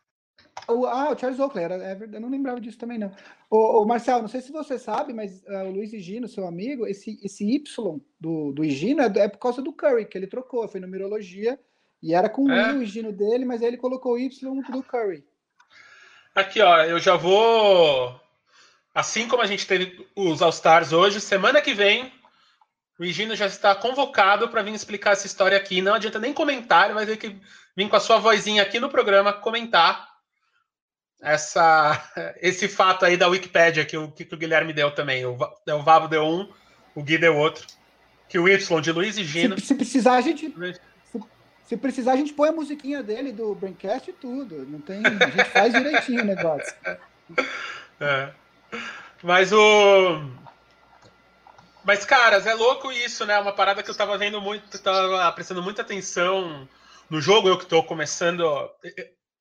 [0.69, 3.11] o, ah, o Charles Oakley, era, é, eu não lembrava disso também, não.
[3.51, 6.87] O, o Marcel, não sei se você sabe, mas uh, o Luiz Higino, seu amigo,
[6.87, 10.67] esse, esse Y do, do Higino é, é, por causa do Curry, que ele trocou,
[10.69, 11.59] foi numerologia,
[12.03, 12.73] e era com é.
[12.73, 15.25] o Higino dele, mas aí ele colocou o Y do Curry.
[16.35, 18.21] Aqui, ó, eu já vou.
[18.95, 22.13] Assim como a gente teve os All-Stars hoje, semana que vem,
[22.99, 25.81] o Higino já está convocado para vir explicar essa história aqui.
[25.81, 27.37] Não adianta nem comentar, vai ter que
[27.77, 30.16] vir com a sua vozinha aqui no programa comentar
[31.21, 32.03] essa,
[32.41, 35.25] esse fato aí da Wikipedia que o, que o Guilherme deu também.
[35.25, 36.51] O, o Vavo deu um,
[36.95, 37.67] o Gui deu outro.
[38.29, 39.59] Que o Y de Luiz e Gino.
[39.59, 40.53] Se, se precisar, a gente.
[41.13, 41.21] Se,
[41.65, 44.67] se, precisar, a gente põe a musiquinha dele do Braincast e tudo.
[44.67, 46.75] Não tem, a gente faz direitinho o negócio.
[47.99, 48.29] É.
[49.23, 50.21] Mas o.
[51.83, 53.39] Mas, caras, é louco isso, né?
[53.39, 56.69] Uma parada que eu tava vendo muito, tava prestando muita atenção
[57.09, 58.45] no jogo, eu que tô começando.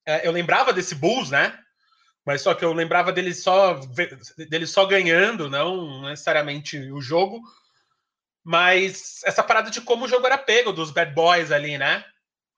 [0.06, 1.58] É, eu lembrava desse Bulls, né?
[2.26, 3.76] Mas só que eu lembrava dele só,
[4.50, 7.40] dele só ganhando, não necessariamente o jogo.
[8.44, 12.04] Mas essa parada de como o jogo era pego dos bad boys ali, né?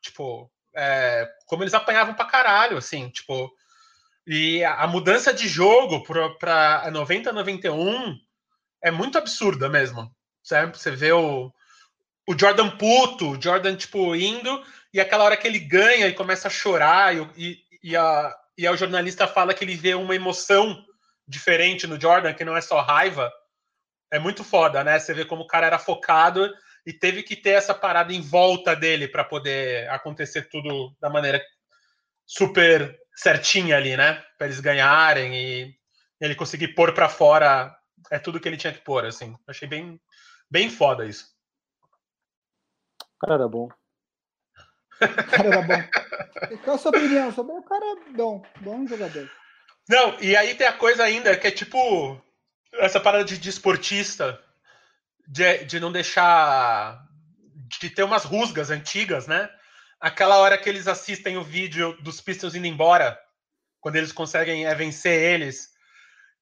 [0.01, 3.51] Tipo, é, como eles apanhavam pra caralho, assim, tipo.
[4.26, 8.18] E a, a mudança de jogo pra, pra 90 91
[8.84, 10.13] é muito absurda mesmo.
[10.43, 10.78] Certo?
[10.78, 11.51] Você vê o,
[12.28, 14.63] o Jordan puto, o Jordan, tipo, indo,
[14.93, 18.66] e aquela hora que ele ganha e começa a chorar, e, e, e, a, e
[18.66, 20.84] a, o jornalista fala que ele vê uma emoção
[21.28, 23.32] diferente no Jordan, que não é só raiva.
[24.12, 24.97] É muito foda, né?
[24.97, 26.49] Você vê como o cara era focado
[26.86, 31.43] e teve que ter essa parada em volta dele para poder acontecer tudo da maneira
[32.26, 34.24] super certinha ali, né?
[34.38, 35.76] Para eles ganharem e
[36.20, 37.76] ele conseguir pôr para fora
[38.10, 39.36] é tudo que ele tinha que pôr, assim.
[39.47, 39.99] Achei bem,
[40.49, 41.36] bem foda isso.
[43.20, 43.70] Cara bom.
[45.02, 46.58] O cara era bom.
[46.64, 49.30] Qual a sua opinião sobre o cara é bom, bom jogador.
[49.89, 52.22] Não, e aí tem a coisa ainda que é tipo
[52.74, 54.39] essa parada de, de esportista
[55.28, 57.06] de, de não deixar
[57.80, 59.50] de ter umas rusgas antigas, né?
[60.00, 63.20] Aquela hora que eles assistem o vídeo dos Pistons indo embora,
[63.80, 65.70] quando eles conseguem é, vencer eles,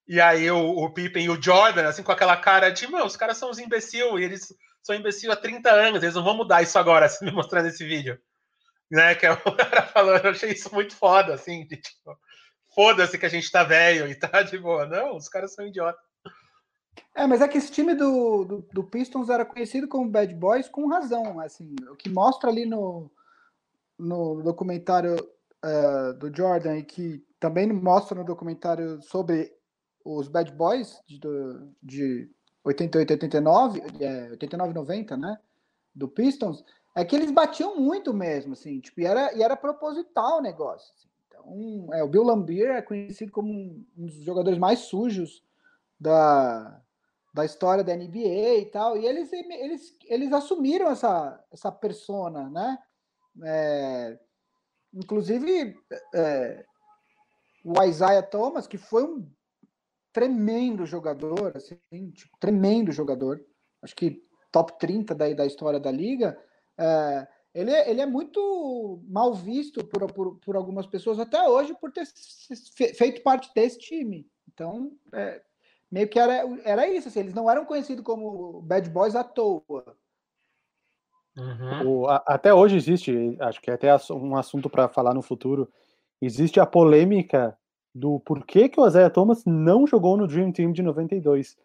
[0.08, 3.18] e aí o, o Pippen e o Jordan, assim, com aquela cara de, mano, os
[3.18, 4.54] caras são uns imbecil, e eles
[4.84, 7.84] são imbecil há 30 anos, eles não vão mudar isso agora, assim, me mostrando esse
[7.84, 8.20] vídeo.
[8.92, 12.18] Né, que é o cara falando, eu achei isso muito foda, assim, de, tipo,
[12.74, 14.86] foda-se que a gente tá velho e tá de boa.
[14.86, 16.04] Não, os caras são idiotas.
[17.14, 20.68] É, mas é que esse time do, do, do, Pistons era conhecido como Bad Boys
[20.68, 23.10] com razão, assim, o que mostra ali no,
[23.98, 29.54] no documentário uh, do Jordan e que também mostra no documentário sobre
[30.04, 31.20] os Bad Boys de,
[31.82, 32.30] de
[32.66, 35.38] 88, 89, é, 89, 90, né,
[35.94, 36.66] do Pistons,
[36.96, 40.94] é que eles batiam muito mesmo, assim, tipo, e era, e era proposital o negócio.
[40.94, 41.10] Assim.
[41.28, 45.44] Então, é, o Bill Lambier é conhecido como um, um dos jogadores mais sujos
[46.00, 46.82] da,
[47.34, 52.80] da história da NBA e tal, e eles, eles, eles assumiram essa, essa persona, né?
[53.44, 54.18] É,
[54.94, 55.76] inclusive,
[56.14, 56.66] é,
[57.62, 59.30] o Isaiah Thomas, que foi um
[60.14, 63.46] tremendo jogador, assim, tipo, tremendo jogador,
[63.82, 66.42] acho que top 30 da, da história da liga,
[66.78, 71.74] é, ele, é, ele é muito mal visto por, por, por algumas pessoas até hoje
[71.80, 72.06] por ter
[72.96, 74.28] feito parte desse time.
[74.54, 75.42] Então, é,
[75.92, 79.98] meio que era, era isso, assim, eles não eram conhecidos como bad boys à toa.
[81.38, 81.88] Uhum.
[81.88, 85.70] O, a, até hoje existe, acho que é até um assunto para falar no futuro,
[86.22, 87.58] existe a polêmica
[87.94, 91.58] do porquê que o Isaiah Thomas não jogou no Dream Team de 92.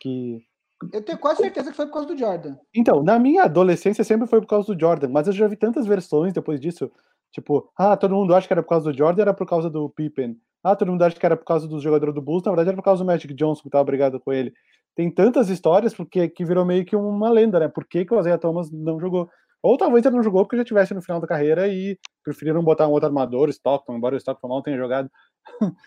[0.00, 0.46] Que
[0.92, 2.56] eu tenho quase certeza que foi por causa do Jordan.
[2.74, 5.86] Então, na minha adolescência sempre foi por causa do Jordan, mas eu já vi tantas
[5.86, 6.90] versões depois disso.
[7.32, 9.88] Tipo, ah, todo mundo acha que era por causa do Jordan, era por causa do
[9.90, 10.36] Pippen.
[10.62, 12.76] Ah, todo mundo acha que era por causa dos jogadores do Bulls, na verdade era
[12.76, 14.52] por causa do Magic Johnson que tava brigado com ele.
[14.94, 17.68] Tem tantas histórias porque que virou meio que uma lenda, né?
[17.68, 19.28] Por que, que o Isaiah Thomas não jogou?
[19.62, 22.86] Ou talvez ele não jogou porque já tivesse no final da carreira e preferiram botar
[22.86, 25.10] um outro armador, Stockton, embora o Stockton mal tenha jogado.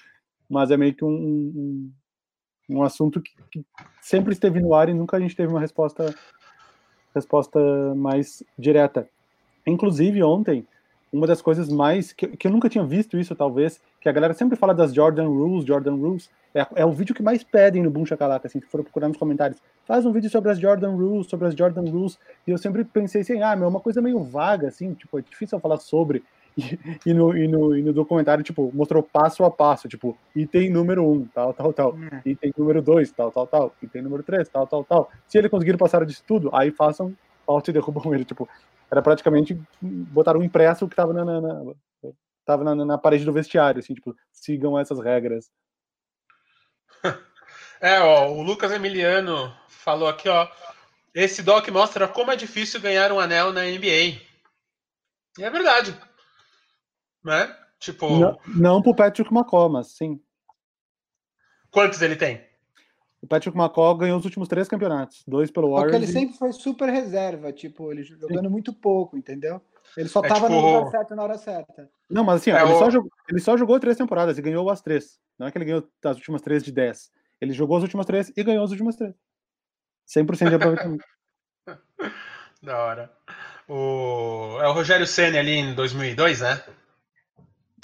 [0.49, 1.91] Mas é meio que um, um,
[2.69, 3.65] um assunto que, que,
[4.01, 6.13] sempre esteve no ar e nunca a gente teve uma resposta
[7.13, 7.59] resposta
[7.95, 9.07] mais direta.
[9.65, 10.65] Inclusive, ontem,
[11.11, 14.33] uma das coisas mais que, que eu nunca tinha visto isso, talvez, que a galera
[14.33, 17.89] sempre fala das Jordan Rules, Jordan Rules, é, é o vídeo que mais pedem no
[17.89, 19.59] Boom Shakalaka, assim, que foram procurar nos comentários.
[19.85, 23.21] Faz um vídeo sobre as Jordan Rules, sobre as Jordan Rules, e eu sempre pensei
[23.21, 26.23] assim, ah, meu, é uma coisa meio vaga, assim, tipo, é difícil eu falar sobre,
[26.57, 30.71] e, e, no, e, no, e no documentário, tipo, mostrou passo a passo, tipo, item
[30.71, 32.21] número um, tal, tal, tal, é.
[32.25, 35.11] item número dois, tal, tal, tal, item número três, tal, tal, tal.
[35.27, 38.49] Se ele conseguir passar disso tudo, aí façam falta e derrubam ele, tipo,
[38.89, 41.73] era praticamente botar um impresso que tava na, na, na
[42.43, 45.49] tava na, na, parede do vestiário, assim, tipo, sigam essas regras.
[47.79, 50.47] É, ó, o Lucas Emiliano falou aqui, ó,
[51.13, 54.19] esse doc mostra como é difícil ganhar um anel na NBA.
[55.37, 55.95] E é verdade.
[57.27, 57.53] Né?
[57.77, 58.09] Tipo.
[58.09, 60.19] Não, não pro Patrick McCall, mas sim.
[61.69, 62.41] Quantos ele tem?
[63.21, 65.91] O Patrick McCall ganhou os últimos três campeonatos, dois pelo Warriors.
[65.91, 66.13] Porque ele e...
[66.13, 68.49] sempre foi super reserva, tipo, ele jogando Sim.
[68.49, 69.61] muito pouco, entendeu?
[69.97, 70.51] Ele só é, tava tipo...
[70.53, 71.89] no lugar certo na hora certa.
[72.09, 72.79] Não, mas assim, é ele, o...
[72.79, 75.19] só jogou, ele só jogou três temporadas e ganhou as três.
[75.37, 77.11] Não é que ele ganhou as últimas três de dez.
[77.41, 79.13] Ele jogou as últimas três e ganhou as últimas três.
[80.07, 81.05] 100% de aproveitamento.
[82.63, 83.11] da hora.
[83.67, 84.57] O...
[84.61, 86.63] É o Rogério Senna ali em 2002, né?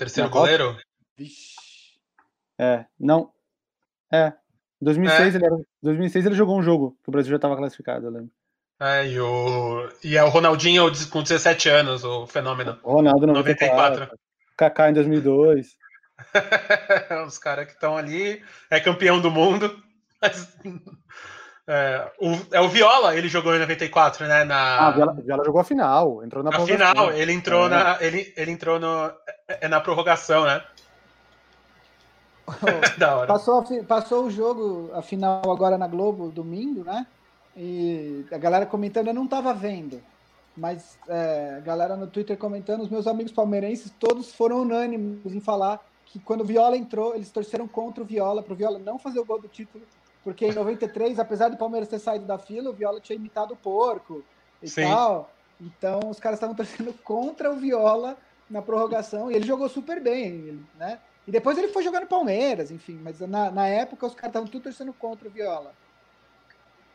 [0.04, 0.78] Terceiro goleiro?
[1.18, 1.54] Vixe.
[2.60, 3.32] É, não.
[4.12, 4.34] É.
[4.82, 5.38] Em 2006, é.
[5.38, 5.56] Ele era...
[5.82, 8.32] 2006 ele jogou um jogo que o Brasil já estava classificado, eu lembro.
[8.82, 9.89] É, e, o...
[10.04, 12.78] e é o Ronaldinho com 17 anos, o fenômeno.
[12.84, 14.01] O Ronaldo 94.
[14.01, 14.20] 94.
[14.58, 15.78] Kaká em 2002.
[17.26, 19.82] Os caras que estão ali, é campeão do mundo.
[20.22, 20.58] Mas,
[21.68, 24.43] é, o, é o Viola, ele jogou em 94, né?
[24.43, 24.88] Na...
[24.88, 27.70] Ah, Viola, Viola jogou a final, entrou na, na final, ele entrou é.
[27.70, 29.11] na ele, ele entrou no,
[29.47, 30.61] é, na prorrogação, né?
[32.97, 33.28] da hora.
[33.28, 37.07] Passou, passou o jogo, a final agora na Globo, domingo, né?
[37.55, 40.01] E a galera comentando, eu não tava vendo.
[40.55, 45.39] Mas é, a galera no Twitter comentando, os meus amigos palmeirenses todos foram unânimes em
[45.39, 48.99] falar que quando o Viola entrou, eles torceram contra o Viola, para o Viola não
[48.99, 49.84] fazer o gol do título,
[50.24, 53.57] porque em 93, apesar do Palmeiras ter saído da fila, o Viola tinha imitado o
[53.57, 54.24] porco
[54.61, 54.84] e Sim.
[54.84, 55.32] tal.
[55.59, 58.17] Então os caras estavam torcendo contra o Viola
[58.49, 60.99] na prorrogação e ele jogou super bem, né?
[61.28, 64.47] E depois ele foi jogar no Palmeiras, enfim, mas na, na época os caras estavam
[64.47, 65.74] tudo torcendo contra o Viola.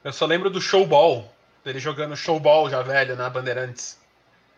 [0.05, 1.25] Eu só lembro do showball,
[1.65, 3.99] dele jogando showball já velho na Bandeirantes.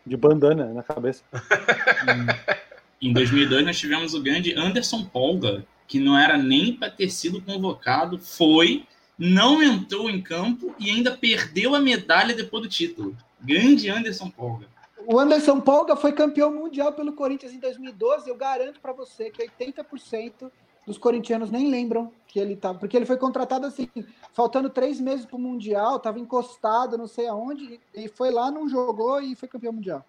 [0.04, 1.22] De bandana na cabeça.
[3.00, 7.42] em 2002 nós tivemos o grande Anderson Polga, que não era nem para ter sido
[7.42, 8.86] convocado, foi,
[9.18, 13.16] não entrou em campo e ainda perdeu a medalha depois do título.
[13.40, 14.68] Grande Anderson Polga.
[15.04, 18.30] O Anderson Polga foi campeão mundial pelo Corinthians em 2012.
[18.30, 20.48] Eu garanto para você que 80%
[20.86, 23.88] dos corintianos nem lembram que ele estava, porque ele foi contratado assim,
[24.32, 28.68] faltando três meses para o mundial, estava encostado, não sei aonde, e foi lá, não
[28.68, 30.06] jogou e foi campeão mundial.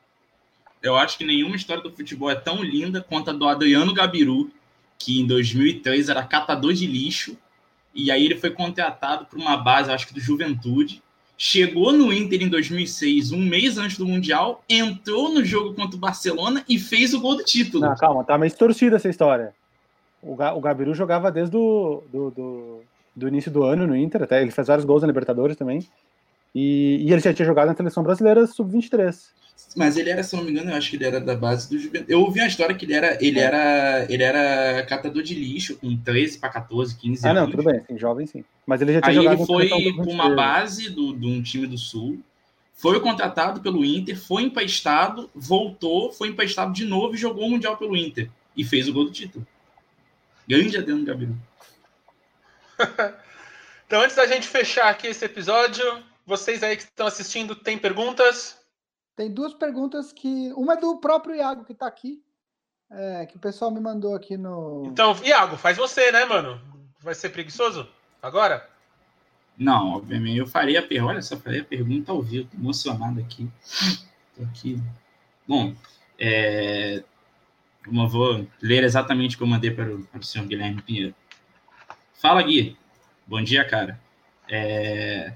[0.79, 4.51] Eu acho que nenhuma história do futebol é tão linda quanto a do Adriano Gabiru,
[5.03, 7.37] que em 2003 era catador de lixo,
[7.93, 11.01] e aí ele foi contratado por uma base, acho que do Juventude,
[11.37, 15.99] chegou no Inter em 2006, um mês antes do Mundial, entrou no jogo contra o
[15.99, 17.83] Barcelona e fez o gol do título.
[17.83, 19.53] Não, calma, tá meio torcida essa história.
[20.21, 22.81] O, Ga o Gabiru jogava desde do, do, do,
[23.15, 25.85] do, início do ano no Inter, até ele fez vários gols na Libertadores também.
[26.53, 29.31] E, e ele já tinha jogado na seleção brasileira sub-23.
[29.75, 31.79] Mas ele era, se não me engano, eu acho que ele era da base do
[31.79, 32.11] Juventude.
[32.11, 33.43] Eu ouvi uma história que ele era, ele é.
[33.43, 37.25] era, ele era catador de lixo com 13 para 14, 15 anos.
[37.25, 38.43] Ah, não, tudo bem, sim, jovem sim.
[38.65, 41.67] Mas ele já tinha Aí jogado ele foi para uma base do, de um time
[41.67, 42.19] do Sul,
[42.73, 47.77] foi contratado pelo Inter, foi empastado, voltou, foi empastado de novo e jogou o Mundial
[47.77, 48.29] pelo Inter.
[48.57, 49.45] E fez o gol do título.
[50.47, 51.35] Grande adendo, Gabriel.
[53.85, 55.85] então, antes da gente fechar aqui esse episódio,
[56.25, 58.59] vocês aí que estão assistindo, tem perguntas?
[59.15, 60.51] Tem duas perguntas que.
[60.53, 62.23] Uma é do próprio Iago que está aqui.
[62.89, 64.83] É, que o pessoal me mandou aqui no.
[64.85, 66.61] Então, Iago, faz você, né, mano?
[66.99, 67.87] Vai ser preguiçoso?
[68.21, 68.69] Agora?
[69.57, 70.37] Não, obviamente.
[70.37, 71.13] Eu faria a pergunta.
[71.13, 72.49] Olha só, faria a pergunta ao vivo.
[72.49, 73.49] Tô emocionado aqui.
[74.35, 74.81] Tô aqui.
[75.47, 75.73] Bom,
[76.19, 77.03] é,
[77.85, 81.15] eu vou ler exatamente o que eu mandei para o, para o senhor Guilherme Pinheiro.
[82.13, 82.77] Fala, Gui.
[83.25, 83.99] Bom dia, cara.
[84.47, 85.33] É...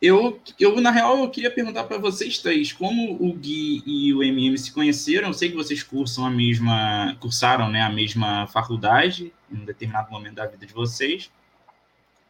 [0.00, 4.22] Eu, eu, na real, eu queria perguntar para vocês três, como o Gui e o
[4.22, 5.28] MM se conheceram?
[5.28, 10.10] Eu sei que vocês cursam a mesma, cursaram né, a mesma faculdade em um determinado
[10.10, 11.30] momento da vida de vocês.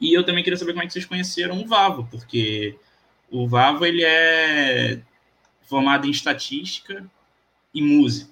[0.01, 2.77] E eu também queria saber como é que vocês conheceram o Vavo, porque
[3.31, 5.01] o Vavo ele é
[5.62, 7.09] formado em estatística
[7.73, 8.31] e música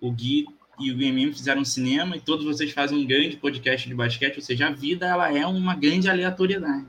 [0.00, 0.46] o Gui
[0.78, 4.42] e o MM fizeram cinema e todos vocês fazem um grande podcast de basquete, ou
[4.42, 6.86] seja, a vida ela é uma grande aleatoriedade.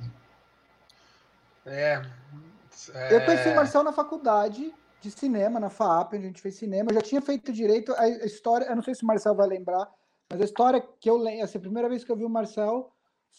[1.67, 2.01] É.
[2.93, 3.15] é...
[3.15, 6.89] Eu conheci o Marcel na faculdade de cinema, na FAP, onde a gente fez cinema.
[6.89, 7.93] Eu já tinha feito direito.
[7.93, 9.87] A história, eu não sei se o Marcel vai lembrar,
[10.29, 12.91] mas a história que eu lembro, assim, a primeira vez que eu vi o Marcel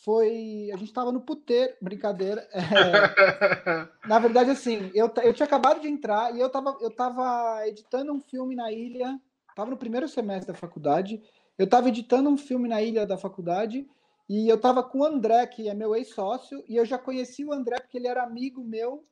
[0.04, 0.70] foi.
[0.72, 2.46] A gente estava no puteiro, brincadeira.
[2.52, 3.88] É...
[4.06, 8.12] na verdade, assim, eu, eu tinha acabado de entrar e eu estava eu tava editando
[8.12, 9.18] um filme na ilha
[9.58, 11.20] estava no primeiro semestre da faculdade,
[11.58, 13.84] eu estava editando um filme na ilha da faculdade
[14.28, 17.52] e eu estava com o André, que é meu ex-sócio, e eu já conheci o
[17.52, 19.02] André porque ele era amigo meu,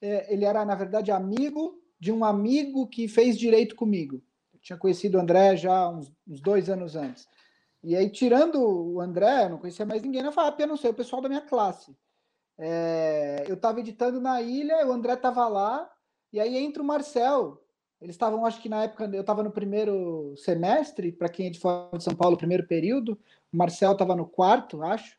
[0.00, 4.22] é, ele era, na verdade, amigo de um amigo que fez direito comigo.
[4.52, 7.28] Eu tinha conhecido o André já uns, uns dois anos antes.
[7.84, 10.88] E aí, tirando o André, eu não conhecia mais ninguém na FAP, a não ser
[10.88, 11.96] o pessoal da minha classe.
[12.58, 15.90] É, eu estava editando na ilha, o André estava lá,
[16.32, 17.61] e aí entra o Marcel,
[18.02, 21.60] eles estavam, acho que na época, eu estava no primeiro semestre, para quem é de
[21.60, 23.16] fora de São Paulo, primeiro período.
[23.52, 25.16] O Marcel estava no quarto, acho,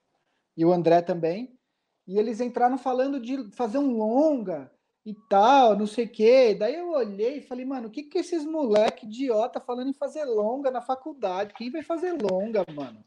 [0.57, 1.57] e o André também.
[2.05, 4.69] E eles entraram falando de fazer um longa
[5.05, 6.53] e tal, não sei o quê.
[6.53, 10.25] Daí eu olhei e falei, mano, o que que esses moleque idiota falando em fazer
[10.25, 11.53] longa na faculdade?
[11.53, 13.01] Quem vai fazer longa, mano?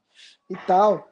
[0.48, 1.06] E tal.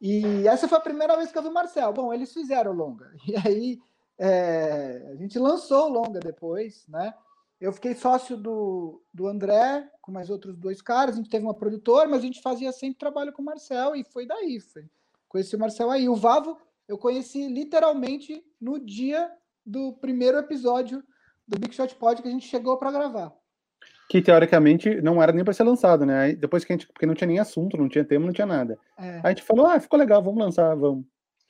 [0.00, 1.92] E essa foi a primeira vez que eu vi o Marcel.
[1.92, 3.12] Bom, eles fizeram longa.
[3.28, 3.78] E aí
[4.18, 7.12] é, a gente lançou longa depois, né?
[7.60, 11.14] Eu fiquei sócio do, do André, com mais outros dois caras.
[11.14, 14.04] A gente teve uma produtora, mas a gente fazia sempre trabalho com o Marcel e
[14.04, 14.60] foi daí.
[14.60, 14.84] Foi.
[15.28, 16.08] Conheci o Marcel aí.
[16.08, 19.30] O Vavo eu conheci literalmente no dia
[19.64, 21.02] do primeiro episódio
[21.46, 23.32] do Big Shot Pod que a gente chegou para gravar.
[24.08, 26.18] Que teoricamente não era nem para ser lançado, né?
[26.20, 26.86] Aí, depois que a gente.
[26.86, 28.78] Porque não tinha nem assunto, não tinha tema, não tinha nada.
[28.96, 29.16] É.
[29.16, 31.04] Aí a gente falou, ah, ficou legal, vamos lançar, vamos.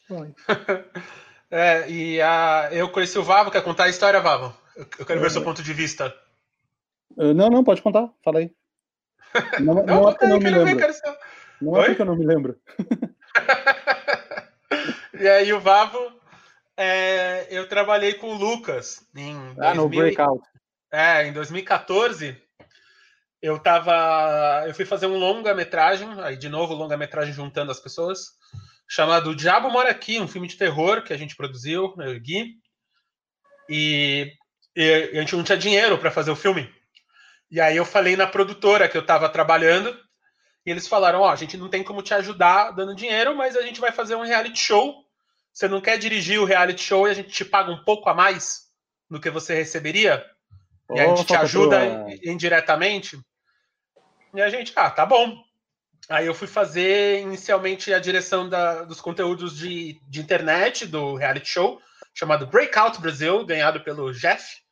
[0.08, 0.34] Foi.
[1.50, 4.54] é, e a, eu conheci o Vavo, quer contar a história, Vavo?
[4.76, 6.14] Eu quero ver seu ponto de vista.
[7.16, 8.12] Uh, não, não, pode contar.
[8.22, 8.54] Fala aí.
[9.60, 10.86] Não, não, não é porque eu não me lembro.
[10.86, 10.94] Ver,
[11.60, 12.58] não é porque eu não me lembro.
[15.18, 15.98] E aí o Vavo,
[16.76, 20.42] é, eu trabalhei com o Lucas em ah, 2000, no Breakout.
[20.92, 22.40] É, em 2014
[23.40, 24.64] eu tava.
[24.66, 28.32] Eu fui fazer um longa-metragem, aí de novo longa-metragem juntando as pessoas,
[28.86, 32.54] chamado Diabo Mora Aqui, um filme de terror que a gente produziu, eu e Gui.
[33.68, 34.32] E,
[34.76, 36.70] e a gente não tinha dinheiro para fazer o filme.
[37.50, 39.96] E aí eu falei na produtora que eu tava trabalhando,
[40.66, 43.56] e eles falaram: Ó, oh, a gente não tem como te ajudar dando dinheiro, mas
[43.56, 45.04] a gente vai fazer um reality show.
[45.52, 48.14] Você não quer dirigir o reality show e a gente te paga um pouco a
[48.14, 48.66] mais
[49.08, 50.26] do que você receberia?
[50.90, 51.80] E a gente te ajuda
[52.22, 53.18] indiretamente.
[54.34, 55.42] E a gente, ah, tá bom.
[56.08, 61.48] Aí eu fui fazer inicialmente a direção da, dos conteúdos de, de internet do reality
[61.48, 61.80] show,
[62.14, 64.65] chamado Breakout Brasil, ganhado pelo Jeff.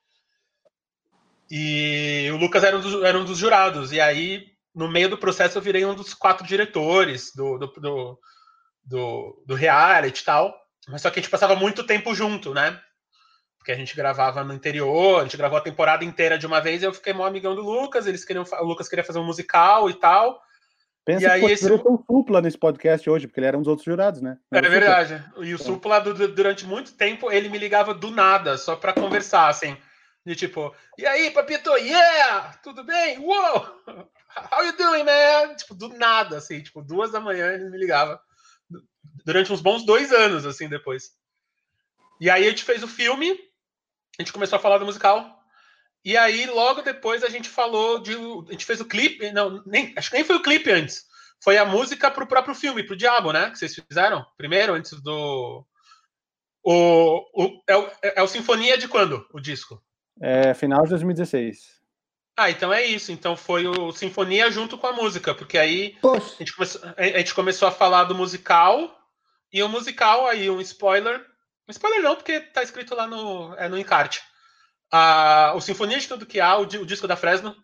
[1.51, 3.93] E o Lucas era um dos, era um dos jurados.
[3.93, 8.19] E aí, no meio do processo, eu virei um dos quatro diretores do, do, do,
[8.85, 10.55] do, do reality e tal.
[10.89, 12.81] Mas só que a gente passava muito tempo junto, né?
[13.65, 16.83] porque a gente gravava no interior, a gente gravou a temporada inteira de uma vez,
[16.83, 19.89] e eu fiquei mó amigão do Lucas, eles queriam, o Lucas queria fazer um musical
[19.89, 20.39] e tal.
[21.03, 21.73] Pensa e aí, que esse...
[21.73, 24.37] o Supla nesse podcast hoje, porque ele era um dos outros jurados, né?
[24.53, 25.25] é verdade.
[25.39, 25.59] E o é.
[25.59, 29.75] Supla, durante muito tempo, ele me ligava do nada, só para conversar, assim.
[30.25, 32.55] De tipo, e aí, papito, yeah!
[32.63, 33.19] Tudo bem?
[33.19, 33.83] Uou!
[34.51, 35.55] How you doing, man?
[35.55, 38.21] Tipo, do nada, assim, tipo, duas da manhã ele me ligava.
[39.25, 41.13] Durante uns bons dois anos, assim, depois.
[42.21, 43.33] E aí a gente fez o filme,
[44.19, 45.43] a gente começou a falar do musical.
[46.05, 48.15] E aí, logo depois, a gente falou de.
[48.15, 49.31] A gente fez o clipe.
[49.33, 51.05] Não, nem, acho que nem foi o clipe antes.
[51.43, 53.51] Foi a música pro próprio filme, pro Diabo, né?
[53.51, 55.67] Que vocês fizeram primeiro, antes do.
[56.63, 59.83] O, o, é, o, é o Sinfonia de quando, o disco?
[60.21, 61.83] É final de 2016.
[62.37, 63.13] Ah, então é isso.
[63.13, 67.35] Então foi o Sinfonia junto com a música, porque aí a gente, começou, a gente
[67.35, 68.99] começou a falar do musical,
[69.53, 71.25] e o musical, aí um spoiler,
[71.69, 74.23] Spoiler não, porque tá escrito lá no, é no encarte.
[74.91, 77.57] Ah, o Sinfonia de Tudo Que Há, o, o, disco da Fresno,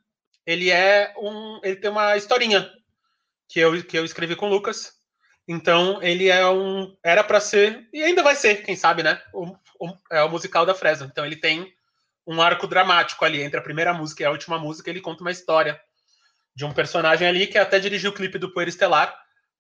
[0.47, 1.61] ele é um.
[1.63, 2.71] Ele tem uma historinha
[3.49, 4.95] que eu, que eu escrevi com o Lucas.
[5.47, 6.97] Então, ele é um.
[7.05, 9.21] Era para ser, e ainda vai ser, quem sabe, né?
[9.35, 11.07] O, o, é o musical da Fresno.
[11.07, 11.73] Então, ele tem
[12.31, 14.89] um arco dramático ali entre a primeira música e a última música.
[14.89, 15.81] Ele conta uma história
[16.55, 19.13] de um personagem ali que até dirigiu o clipe do Poeira Estelar.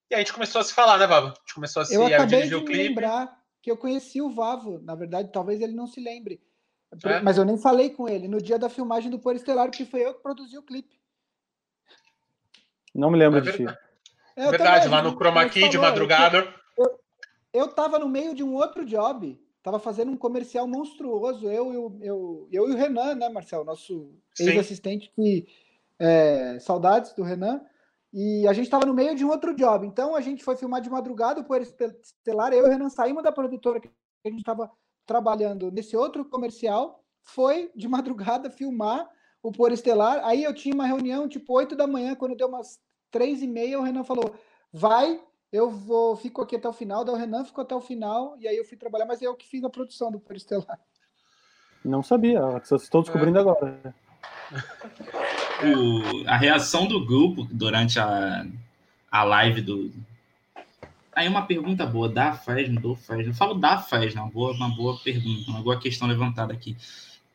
[0.08, 1.28] E a gente começou a se falar, né, Baba?
[1.28, 2.88] A gente começou a se eu acabei dirigir de o clipe.
[2.88, 4.80] lembrar que eu conheci o Vavo.
[4.84, 6.40] Na verdade, talvez ele não se lembre.
[7.04, 7.20] É?
[7.20, 10.06] Mas eu nem falei com ele no dia da filmagem do Por Estelar, que foi
[10.06, 11.00] eu que produzi o clipe.
[12.94, 13.64] Não me lembro é de ti.
[14.36, 16.54] É verdade, também, lá no Chroma Key de madrugada.
[16.78, 17.00] Eu,
[17.52, 21.98] eu tava no meio de um outro job, tava fazendo um comercial monstruoso, eu, eu,
[22.00, 25.46] eu, eu e o Renan, né, Marcel, nosso ex-assistente, que
[25.98, 27.60] é, saudades do Renan.
[28.12, 29.86] E a gente estava no meio de um outro job.
[29.86, 32.52] Então a gente foi filmar de madrugada o Poeira Estelar.
[32.52, 33.88] Eu e o Renan saímos da produtora que
[34.24, 34.70] a gente estava
[35.06, 37.04] trabalhando nesse outro comercial.
[37.22, 39.08] Foi de madrugada filmar
[39.42, 40.24] o Poeira Estelar.
[40.24, 42.16] Aí eu tinha uma reunião tipo 8 da manhã.
[42.16, 42.80] Quando deu umas
[43.12, 44.34] 3 e meia, o Renan falou:
[44.72, 47.04] Vai, eu vou, fico aqui até o final.
[47.04, 48.36] Daí o Renan ficou até o final.
[48.38, 50.78] E aí eu fui trabalhar, mas eu que fiz a produção do Poeira Estelar.
[51.84, 53.40] Não sabia, estou descobrindo é.
[53.40, 53.94] agora
[55.64, 58.46] o, a reação do grupo durante a,
[59.10, 59.92] a live do.
[61.12, 63.32] Aí uma pergunta boa, da Fresno, do Fresno.
[63.32, 66.76] Eu falo da Fresno, uma boa, uma boa pergunta, uma boa questão levantada aqui.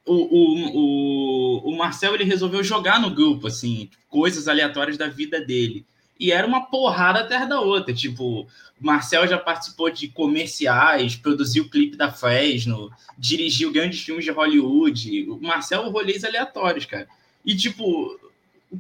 [0.05, 5.43] O, o, o, o Marcel ele resolveu jogar no grupo, assim, coisas aleatórias da vida
[5.43, 5.85] dele.
[6.19, 7.93] E era uma porrada atrás da outra.
[7.93, 8.47] Tipo,
[8.79, 15.29] Marcel já participou de comerciais, produziu o clipe da Fresno, dirigiu grandes filmes de Hollywood.
[15.29, 17.07] O Marcel, rolês aleatórios, cara.
[17.45, 18.19] E, tipo,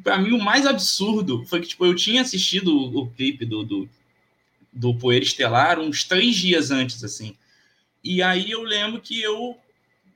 [0.03, 3.63] para mim o mais absurdo foi que, tipo, eu tinha assistido o, o clipe do,
[3.63, 3.89] do,
[4.71, 7.35] do Poeira Estelar uns três dias antes, assim.
[8.03, 9.57] E aí eu lembro que eu,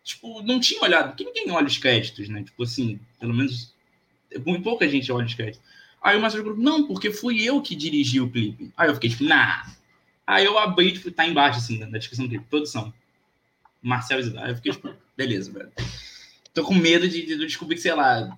[0.04, 2.44] tipo, não tinha olhado, porque ninguém olha os créditos, né?
[2.44, 3.74] Tipo assim, pelo menos
[4.46, 5.68] muito pouca gente olha os créditos.
[6.02, 8.72] Aí o Marcelo falou, não, porque fui eu que dirigi o clipe.
[8.78, 9.66] Aí eu fiquei, tipo, nah.
[10.26, 12.94] Aí eu abri, tipo, tá embaixo, assim, na descrição do clipe, produção.
[13.82, 14.46] Marcelo Isidoro.
[14.46, 15.72] Aí eu fiquei, tipo, beleza, velho
[16.54, 18.38] tô com medo de, de descobrir que, sei lá,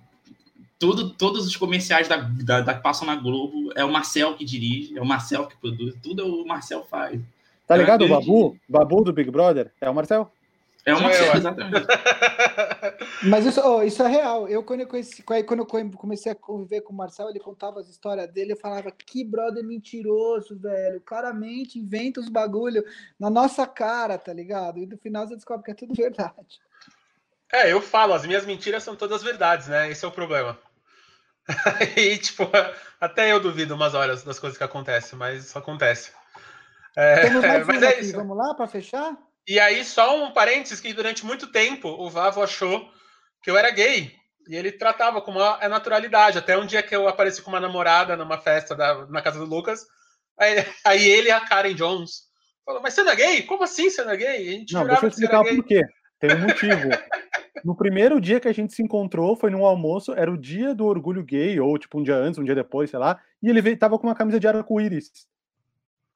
[0.78, 4.44] tudo, todos os comerciais da, da, da, que passam na Globo é o Marcel que
[4.44, 7.20] dirige, é o Marcel que produz, tudo é o Marcel faz.
[7.66, 8.56] Tá ligado o Babu?
[8.68, 9.72] Babu do Big Brother?
[9.80, 10.30] É o Marcel?
[10.84, 11.86] É o Marcel, exatamente.
[13.22, 14.48] Mas isso, oh, isso é real.
[14.48, 15.66] Eu quando eu, conheci, quando eu
[15.96, 19.64] comecei a conviver com o Marcel, ele contava as histórias dele, eu falava, que brother
[19.64, 21.00] mentiroso, velho.
[21.00, 22.84] Claramente inventa os bagulho
[23.18, 24.78] na nossa cara, tá ligado?
[24.78, 26.60] E no final você descobre que é tudo verdade.
[27.52, 29.90] É, eu falo, as minhas mentiras são todas verdades, né?
[29.90, 30.58] Esse é o problema.
[31.96, 32.50] e, tipo,
[33.00, 36.12] até eu duvido umas horas das coisas que acontecem, mas isso acontece.
[36.96, 37.30] É,
[37.64, 38.16] mas é isso.
[38.16, 39.16] Vamos lá para fechar?
[39.46, 42.88] E aí, só um parênteses que durante muito tempo o Vavo achou
[43.42, 44.12] que eu era gay.
[44.48, 46.38] E ele tratava com uma naturalidade.
[46.38, 49.44] Até um dia que eu apareci com uma namorada numa festa da, na casa do
[49.44, 49.84] Lucas.
[50.38, 52.22] Aí, aí ele e a Karen Jones
[52.64, 53.42] falou: Mas você não é gay?
[53.42, 54.48] Como assim você não é gay?
[54.48, 55.82] A gente não, deixa eu explicar por quê.
[56.20, 56.88] Tem um motivo.
[57.64, 60.86] no primeiro dia que a gente se encontrou, foi num almoço, era o dia do
[60.86, 63.76] orgulho gay, ou tipo um dia antes, um dia depois, sei lá, e ele veio,
[63.76, 65.10] tava com uma camisa de arco-íris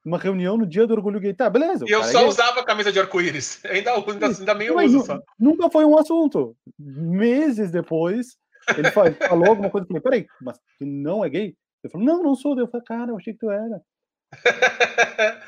[0.06, 1.34] uma reunião no dia do orgulho gay.
[1.34, 1.84] Tá, beleza.
[1.86, 3.60] E eu só é usava a camisa de arco-íris.
[3.66, 5.20] Ainda, ainda, ainda meio uso só.
[5.38, 6.56] Nunca foi um assunto.
[6.78, 8.36] Meses depois,
[8.76, 9.84] ele falou alguma coisa.
[9.84, 11.56] Eu falei, peraí, mas tu não é gay?
[11.82, 12.56] Ele falou, não, não sou.
[12.56, 13.80] Eu falei, cara, eu achei que tu era.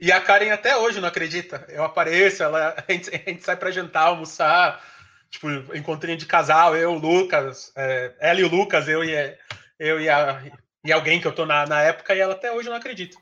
[0.00, 1.66] e a Karen até hoje não acredita.
[1.68, 4.82] Eu apareço, ela, a, gente, a gente sai pra jantar, almoçar.
[5.30, 9.36] Tipo, encontrinho de casal, eu, o Lucas, é, ela e o Lucas, eu e,
[9.78, 10.42] eu e, a,
[10.82, 13.18] e alguém que eu tô na, na época, e ela até hoje não acredita.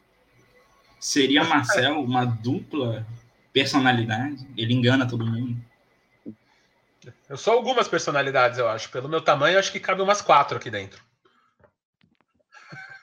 [0.98, 3.06] Seria Marcel uma dupla
[3.52, 4.46] personalidade?
[4.56, 5.56] Ele engana todo mundo.
[7.28, 8.90] Eu sou algumas personalidades, eu acho.
[8.90, 11.02] Pelo meu tamanho, acho que cabe umas quatro aqui dentro.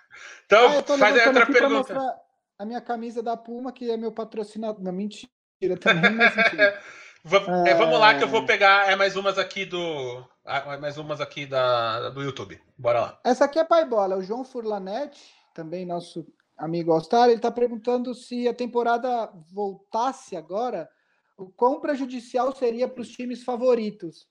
[0.46, 2.16] Então, ah, faz aí outra pergunta.
[2.60, 4.84] A minha camisa da Puma, que é meu patrocinador.
[4.84, 6.36] Não, mentira também, mas
[7.66, 11.22] é, vamos lá que eu vou pegar é mais umas aqui do é mais umas
[11.22, 12.62] aqui da, do YouTube.
[12.78, 13.20] Bora lá.
[13.24, 16.28] Essa aqui é pai bola, o João Furlanete, também nosso
[16.58, 20.90] amigo All-Star, ele está perguntando se a temporada voltasse agora,
[21.38, 24.28] o quão prejudicial seria para os times favoritos.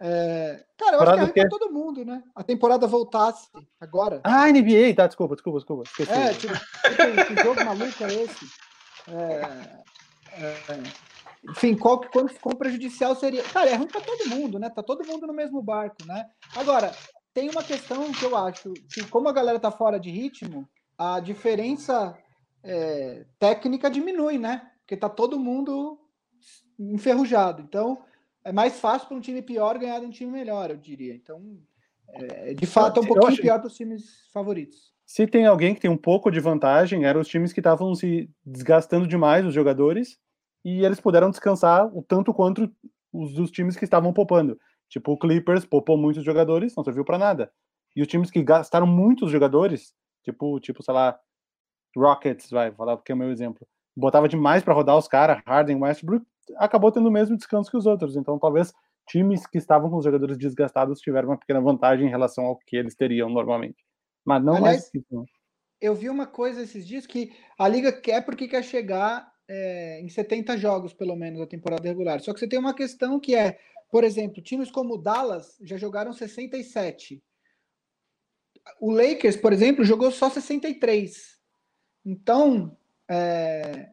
[0.00, 0.64] É...
[0.78, 2.22] Cara, eu acho que é para todo mundo, né?
[2.34, 3.48] A temporada voltasse
[3.78, 4.20] agora.
[4.24, 5.82] Ah, NBA, tá, desculpa, desculpa, desculpa.
[5.84, 6.12] Esqueci.
[6.12, 8.46] É, tipo, que, que jogo maluco é esse?
[9.08, 9.82] É,
[10.42, 10.82] é,
[11.50, 13.42] enfim, qual, quão, quão prejudicial seria?
[13.42, 14.70] Cara, é ruim para todo mundo, né?
[14.70, 16.26] Tá todo mundo no mesmo barco, né?
[16.56, 16.92] Agora,
[17.34, 20.68] tem uma questão que eu acho que, como a galera tá fora de ritmo,
[21.00, 22.14] a diferença
[22.62, 24.70] é, técnica diminui, né?
[24.80, 25.98] Porque tá todo mundo
[26.78, 27.62] enferrujado.
[27.62, 28.02] Então,
[28.44, 31.14] é mais fácil para um time pior ganhar de um time melhor, eu diria.
[31.14, 31.58] Então,
[32.12, 33.40] é, de fato, é um pouquinho acho...
[33.40, 34.92] pior para os times favoritos.
[35.06, 38.28] Se tem alguém que tem um pouco de vantagem, eram os times que estavam se
[38.44, 40.18] desgastando demais, os jogadores,
[40.62, 42.70] e eles puderam descansar o tanto quanto
[43.10, 44.60] os dos times que estavam poupando.
[44.86, 47.50] Tipo, o Clippers poupou muitos jogadores, não serviu para nada.
[47.96, 51.18] E os times que gastaram muitos jogadores Tipo, tipo, sei lá,
[51.96, 53.66] Rockets, vai, falar porque é o meu exemplo.
[53.96, 56.24] Botava demais para rodar os caras, Harden, Westbrook,
[56.56, 58.16] acabou tendo o mesmo descanso que os outros.
[58.16, 58.72] Então, talvez
[59.08, 62.76] times que estavam com os jogadores desgastados tiveram uma pequena vantagem em relação ao que
[62.76, 63.84] eles teriam normalmente.
[64.24, 65.24] Mas não Aliás, mais isso.
[65.80, 70.08] Eu vi uma coisa esses dias que a liga quer porque quer chegar é, em
[70.08, 72.20] 70 jogos, pelo menos, a temporada regular.
[72.20, 73.58] Só que você tem uma questão que é,
[73.90, 77.22] por exemplo, times como o Dallas já jogaram 67
[78.80, 81.38] o Lakers, por exemplo, jogou só 63.
[82.04, 82.76] Então,
[83.08, 83.90] é,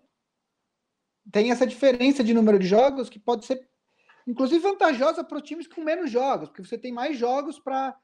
[1.31, 3.67] tem essa diferença de número de jogos que pode ser,
[4.27, 7.95] inclusive, vantajosa para os times com menos jogos, porque você tem mais jogos para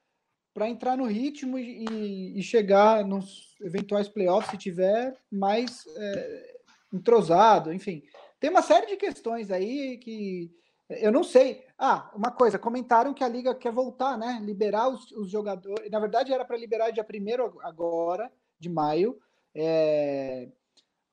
[0.67, 6.55] entrar no ritmo e, e, chegar nos eventuais playoffs, se tiver mais é,
[6.93, 8.03] entrosado, enfim.
[8.39, 10.51] Tem uma série de questões aí que
[10.89, 11.65] eu não sei.
[11.77, 14.39] Ah, uma coisa, comentaram que a liga quer voltar, né?
[14.41, 15.89] Liberar os, os jogadores.
[15.89, 19.19] Na verdade, era para liberar dia 1 agora, de maio.
[19.55, 20.49] É...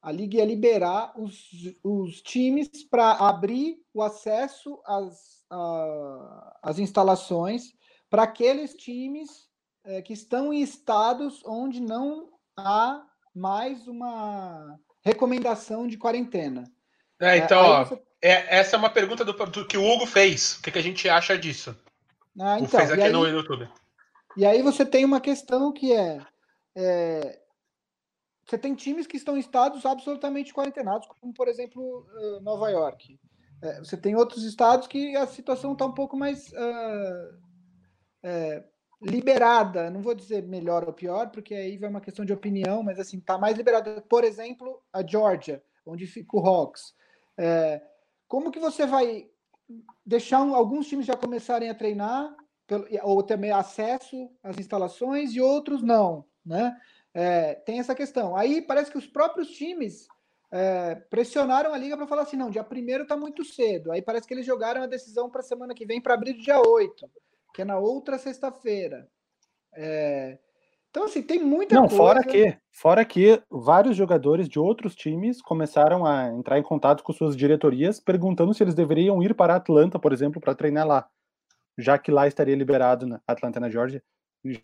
[0.03, 1.51] A liga ia liberar os,
[1.85, 7.75] os times para abrir o acesso às, a, às instalações
[8.09, 9.51] para aqueles times
[9.85, 13.05] é, que estão em estados onde não há
[13.35, 16.65] mais uma recomendação de quarentena.
[17.21, 18.03] É, então, é, ó, você...
[18.23, 20.57] É, essa é uma pergunta do, do, que o Hugo fez.
[20.57, 21.77] O que, que a gente acha disso?
[22.39, 23.69] Ah, então, fez aqui aí, no YouTube.
[24.37, 26.21] E aí você tem uma questão que é,
[26.77, 27.41] é,
[28.47, 33.19] você tem times que estão em estados absolutamente quarentenados, como por exemplo uh, Nova York.
[33.63, 37.39] É, você tem outros estados que a situação está um pouco mais uh,
[38.23, 38.65] é,
[39.01, 39.91] liberada.
[39.91, 43.19] Não vou dizer melhor ou pior, porque aí vai uma questão de opinião, mas assim
[43.19, 44.01] está mais liberada.
[44.09, 46.95] Por exemplo, a Georgia, onde fica o Hawks.
[47.39, 47.81] É,
[48.31, 49.29] como que você vai
[50.07, 52.33] deixar alguns times já começarem a treinar,
[53.03, 56.81] ou também acesso às instalações, e outros não, né?
[57.13, 58.37] É, tem essa questão.
[58.37, 60.07] Aí parece que os próprios times
[60.53, 63.91] é, pressionaram a liga para falar assim: não, dia primeiro está muito cedo.
[63.91, 67.11] Aí parece que eles jogaram a decisão para semana que vem para abrir dia 8,
[67.53, 69.11] que é na outra sexta-feira.
[69.75, 70.39] É,
[70.91, 71.97] então, assim, tem muita Não, coisa.
[71.97, 77.13] fora que, fora que vários jogadores de outros times começaram a entrar em contato com
[77.13, 81.07] suas diretorias, perguntando se eles deveriam ir para Atlanta, por exemplo, para treinar lá.
[81.79, 84.03] Já que lá estaria liberado, na Atlanta, na Georgia,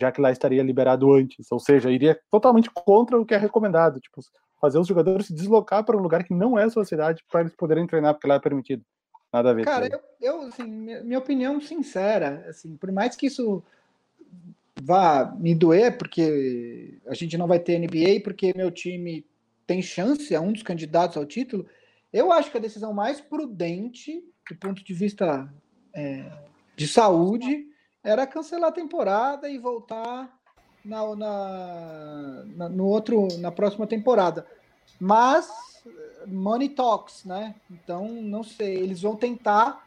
[0.01, 1.47] já que lá estaria liberado antes.
[1.53, 4.01] Ou seja, iria totalmente contra o que é recomendado.
[4.01, 4.21] Tipo,
[4.61, 7.43] fazer os jogadores se deslocar para um lugar que não é a sua cidade para
[7.43, 8.83] eles poderem treinar, porque lá é permitido.
[9.33, 9.65] Nada a ver.
[9.65, 13.63] Cara, eu, eu assim, minha, minha opinião sincera, assim, por mais que isso
[14.83, 19.27] vá me doer, porque a gente não vai ter NBA, porque meu time
[19.67, 21.67] tem chance, é um dos candidatos ao título,
[22.13, 25.53] eu acho que a decisão mais prudente, do ponto de vista
[25.93, 26.31] é,
[26.77, 27.67] de saúde,
[28.03, 30.33] era cancelar a temporada e voltar
[30.85, 34.47] na, na, na, no outro, na próxima temporada.
[35.01, 35.49] Mas
[36.27, 37.55] money talks, né?
[37.71, 39.87] Então, não sei, eles vão tentar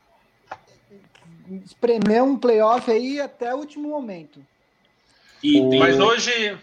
[1.66, 4.46] espremer um playoff aí até o último momento.
[5.42, 5.80] Tem...
[5.80, 6.58] Mas hoje.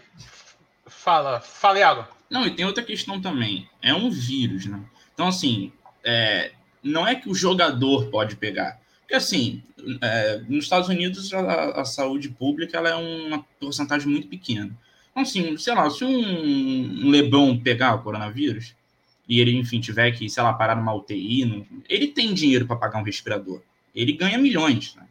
[0.85, 2.07] Fala, fala, Iago.
[2.29, 3.67] Não, e tem outra questão também.
[3.81, 4.81] É um vírus, né?
[5.13, 5.71] Então, assim,
[6.03, 6.51] é...
[6.83, 8.79] não é que o jogador pode pegar.
[9.01, 9.63] Porque, assim,
[10.01, 10.41] é...
[10.47, 14.77] nos Estados Unidos, a, a, saúde pública ela é uma porcentagem muito pequena.
[15.11, 18.75] Então, assim, sei lá, se um Lebron pegar o coronavírus
[19.27, 21.65] e ele, enfim, tiver que, sei lá, parar numa UTI, não...
[21.89, 23.61] ele tem dinheiro para pagar um respirador.
[23.95, 25.07] Ele ganha milhões, né?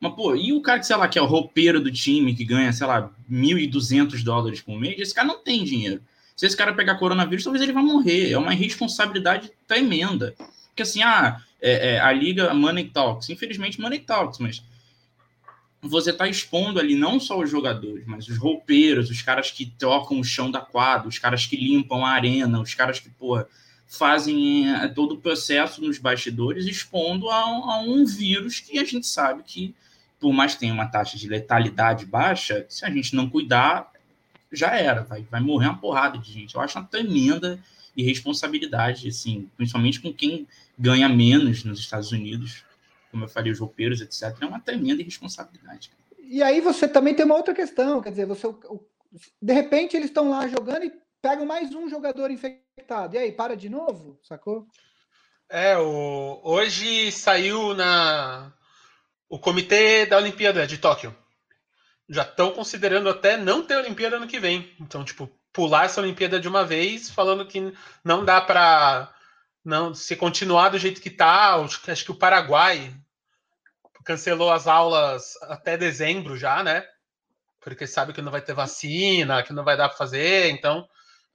[0.00, 2.44] Mas, pô, e o cara que, sei lá, que é o roupeiro do time, que
[2.44, 6.00] ganha, sei lá, 1.200 dólares por mês, esse cara não tem dinheiro.
[6.36, 8.30] Se esse cara pegar coronavírus, talvez ele vá morrer.
[8.30, 10.34] É uma irresponsabilidade tremenda.
[10.68, 14.62] Porque, assim, ah, é, é, a liga Money Talks, infelizmente Money Talks, mas
[15.82, 20.20] você está expondo ali não só os jogadores, mas os roupeiros, os caras que trocam
[20.20, 23.48] o chão da quadra, os caras que limpam a arena, os caras que, porra,
[23.86, 29.06] fazem é, todo o processo nos bastidores, expondo a, a um vírus que a gente
[29.06, 29.74] sabe que
[30.18, 33.92] por mais que tenha uma taxa de letalidade baixa, se a gente não cuidar,
[34.50, 36.54] já era, vai, vai morrer uma porrada de gente.
[36.54, 37.58] Eu acho uma tremenda
[37.96, 40.46] irresponsabilidade, assim, principalmente com quem
[40.78, 42.64] ganha menos nos Estados Unidos,
[43.10, 44.36] como eu falei, os roupeiros, etc.
[44.40, 45.90] É uma tremenda irresponsabilidade.
[46.18, 48.46] E aí você também tem uma outra questão, quer dizer, você
[49.40, 50.92] de repente eles estão lá jogando e
[51.22, 53.14] pegam mais um jogador infectado.
[53.14, 54.66] E aí, para de novo, sacou?
[55.48, 56.40] É, o...
[56.44, 58.52] hoje saiu na
[59.28, 61.14] o comitê da Olimpíada de Tóquio
[62.08, 64.74] já estão considerando até não ter Olimpíada ano que vem.
[64.80, 67.72] Então, tipo, pular essa Olimpíada de uma vez, falando que
[68.02, 69.12] não dá para
[69.64, 71.56] não se continuar do jeito que tá.
[71.56, 72.94] Acho que o Paraguai
[74.04, 76.82] cancelou as aulas até dezembro já, né?
[77.60, 80.48] Porque sabe que não vai ter vacina, que não vai dar para fazer.
[80.48, 80.88] Então,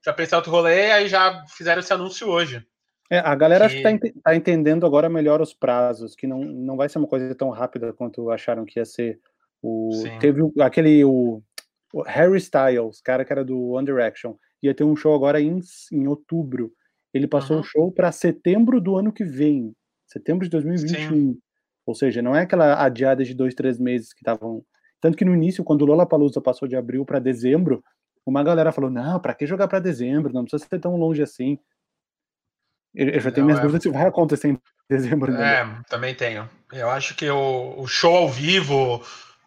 [0.04, 2.66] já pensei outro rolê, aí já fizeram esse anúncio hoje.
[3.14, 3.76] É, a galera que...
[3.76, 7.08] acho que está tá entendendo agora melhor os prazos, que não, não vai ser uma
[7.08, 9.20] coisa tão rápida quanto acharam que ia ser.
[9.62, 11.40] O, teve aquele o,
[11.94, 15.60] o, Harry Styles, cara que era do One Direction, ia ter um show agora em,
[15.92, 16.74] em outubro.
[17.14, 17.62] Ele passou uhum.
[17.62, 19.76] o show para setembro do ano que vem,
[20.08, 21.10] setembro de 2021.
[21.10, 21.38] Sim.
[21.86, 24.66] Ou seja, não é aquela adiada de dois, três meses que estavam.
[25.00, 27.84] Tanto que no início, quando o Lola Palusa passou de abril para dezembro,
[28.26, 30.34] uma galera falou: não, para que jogar para dezembro?
[30.34, 31.60] Não precisa ser tão longe assim.
[32.96, 33.62] Eu já tenho minhas é...
[33.62, 35.32] dúvidas se vai acontecer em dezembro.
[35.32, 35.62] Né?
[35.62, 36.50] É, também tenho.
[36.72, 39.04] Eu acho que o, o, show ao vivo,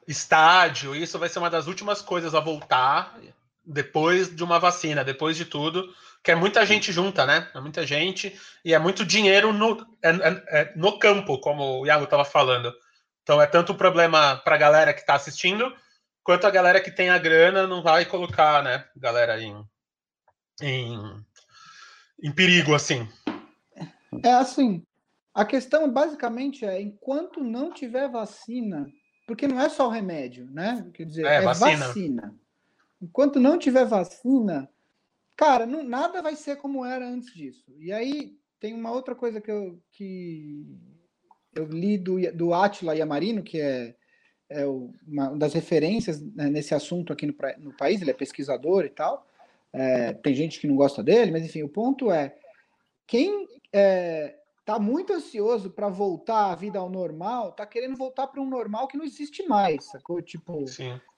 [0.07, 3.17] estádio, isso vai ser uma das últimas coisas a voltar
[3.65, 5.93] depois de uma vacina, depois de tudo,
[6.23, 7.49] que é muita gente junta, né?
[7.55, 11.87] É muita gente e é muito dinheiro no, é, é, é no campo, como o
[11.87, 12.73] Iago estava falando.
[13.23, 15.73] Então é tanto um problema para a galera que está assistindo,
[16.23, 19.65] quanto a galera que tem a grana não vai colocar, né, galera em,
[20.63, 21.25] em,
[22.23, 23.09] em perigo assim.
[24.23, 24.83] É assim,
[25.35, 28.91] a questão basicamente é, enquanto não tiver vacina,
[29.27, 30.89] porque não é só o remédio, né?
[30.95, 31.87] Quer dizer, é, é vacina.
[31.87, 32.35] vacina.
[33.03, 34.69] Enquanto não tiver vacina,
[35.37, 37.65] cara, não, nada vai ser como era antes disso.
[37.79, 40.65] E aí tem uma outra coisa que eu, que
[41.55, 43.95] eu li do, do Atila Yamarino, que é,
[44.49, 48.91] é uma das referências né, nesse assunto aqui no, no, país, ele é pesquisador e
[48.91, 49.27] tal.
[49.73, 52.35] É, tem gente que não gosta dele, mas enfim, o ponto é
[53.07, 58.41] quem é, tá muito ansioso para voltar a vida ao normal, tá querendo voltar para
[58.43, 60.21] um normal que não existe mais, sacou?
[60.21, 60.65] Tipo,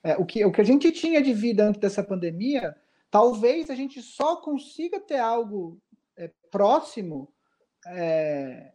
[0.02, 2.76] é, o, que, o que a gente tinha de vida antes dessa pandemia,
[3.10, 5.80] talvez a gente só consiga ter algo
[6.14, 7.32] é, próximo
[7.86, 8.72] é,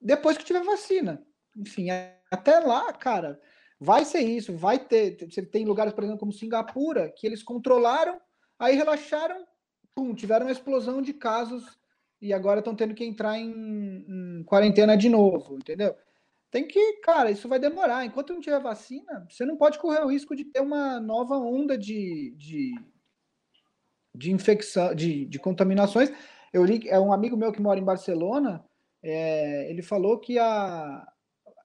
[0.00, 1.24] depois que tiver vacina.
[1.56, 1.86] Enfim,
[2.30, 3.40] até lá, cara,
[3.78, 5.18] vai ser isso, vai ter.
[5.30, 8.20] Você tem lugares, por exemplo, como Singapura, que eles controlaram,
[8.58, 9.46] aí relaxaram,
[9.94, 11.79] pum, tiveram uma explosão de casos
[12.20, 15.94] e agora estão tendo que entrar em, em, quarentena de novo, entendeu?
[16.50, 18.04] Tem que, cara, isso vai demorar.
[18.04, 21.78] Enquanto não tiver vacina, você não pode correr o risco de ter uma nova onda
[21.78, 22.74] de, de,
[24.14, 26.12] de infecção, de, de contaminações.
[26.52, 28.64] Eu li, é um amigo meu que mora em Barcelona,
[29.02, 31.06] é, ele falou que a,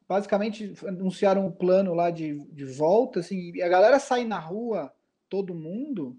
[0.07, 4.93] basicamente anunciaram um plano lá de, de volta, assim, e a galera sai na rua,
[5.27, 6.17] todo mundo,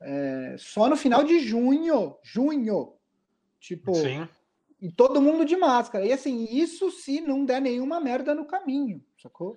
[0.00, 2.16] é, só no final de junho.
[2.22, 2.94] Junho.
[3.64, 3.94] Tipo.
[3.94, 4.28] Sim.
[4.78, 6.04] E todo mundo de máscara.
[6.04, 9.56] E assim, isso se não der nenhuma merda no caminho, sacou?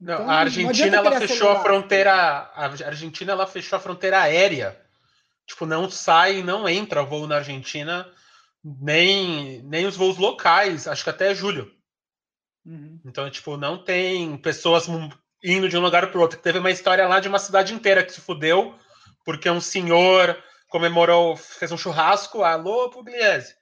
[0.00, 2.12] Não, então, a Argentina ela fechou a fronteira.
[2.12, 4.80] A Argentina ela fechou a fronteira aérea.
[5.46, 8.08] Tipo, não sai, não entra voo na Argentina,
[8.64, 11.70] nem, nem os voos locais, acho que até julho.
[12.64, 13.00] Uhum.
[13.04, 14.86] Então, tipo, não tem pessoas
[15.42, 16.38] indo de um lugar para o outro.
[16.38, 18.74] Teve uma história lá de uma cidade inteira que se fudeu,
[19.24, 20.40] porque um senhor
[20.74, 23.54] comemorou, fez um churrasco, alô, Pugliese.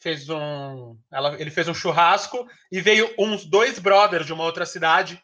[0.00, 0.98] Fez um.
[1.12, 5.22] Ela, ele fez um churrasco e veio uns dois brothers de uma outra cidade.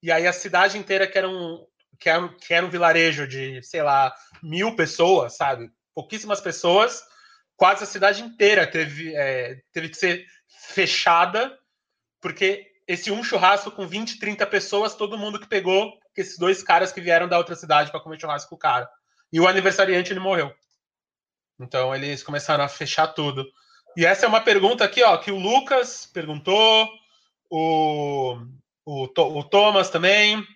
[0.00, 1.66] E aí a cidade inteira, que era um,
[1.98, 5.68] que era, que era um vilarejo de, sei lá, mil pessoas, sabe?
[5.92, 7.02] Pouquíssimas pessoas,
[7.56, 11.58] quase a cidade inteira teve, é, teve que ser fechada,
[12.20, 16.92] porque esse um churrasco com 20, 30 pessoas, todo mundo que pegou, esses dois caras
[16.92, 18.88] que vieram da outra cidade para comer churrasco com o cara.
[19.32, 20.54] E o aniversariante ele morreu.
[21.58, 23.46] Então eles começaram a fechar tudo.
[23.96, 26.88] E essa é uma pergunta aqui, ó, que o Lucas perguntou,
[27.50, 28.38] o,
[28.84, 30.46] o, o Thomas também,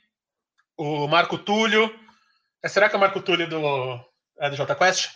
[0.77, 1.93] o Marco Túlio.
[2.63, 4.01] É, será que é o Marco Túlio do,
[4.39, 5.11] é do J Quest?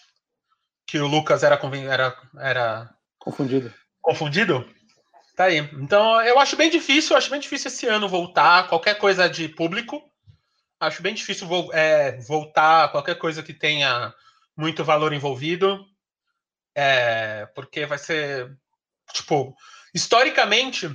[0.87, 1.59] Que o Lucas era,
[1.89, 3.73] era, era confundido.
[4.01, 4.69] Confundido?
[5.37, 5.59] Tá aí.
[5.59, 10.03] Então, eu acho bem difícil, acho bem difícil esse ano voltar qualquer coisa de público.
[10.81, 14.15] Acho bem difícil é, voltar qualquer coisa que tenha
[14.57, 15.85] muito valor envolvido.
[16.74, 18.57] É, porque vai ser.
[19.12, 19.57] Tipo,
[19.95, 20.89] historicamente,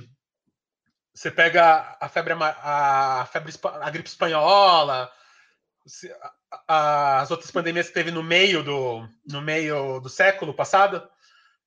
[1.14, 5.10] você pega a febre, a, febre, a gripe espanhola,
[6.66, 11.06] as outras pandemias que teve no meio do, no meio do século passado,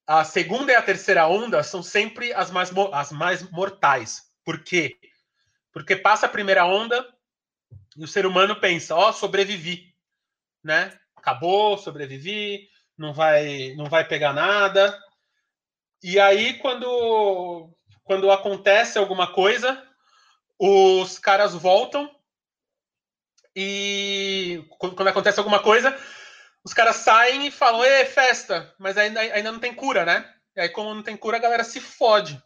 [0.08, 4.24] a segunda e a terceira onda são sempre as mais, as mais mortais.
[4.44, 4.98] Por quê?
[5.74, 7.06] Porque passa a primeira onda
[7.98, 9.94] e o ser humano pensa, ó, oh, sobrevivi,
[10.64, 10.98] né?
[11.26, 14.96] Acabou, sobrevivi, não vai, não vai pegar nada.
[16.04, 19.84] E aí, quando, quando acontece alguma coisa,
[20.60, 22.08] os caras voltam
[23.56, 25.98] e quando acontece alguma coisa,
[26.64, 30.32] os caras saem e falam, é festa, mas ainda, ainda não tem cura, né?
[30.56, 32.40] E aí, como não tem cura, a galera se fode.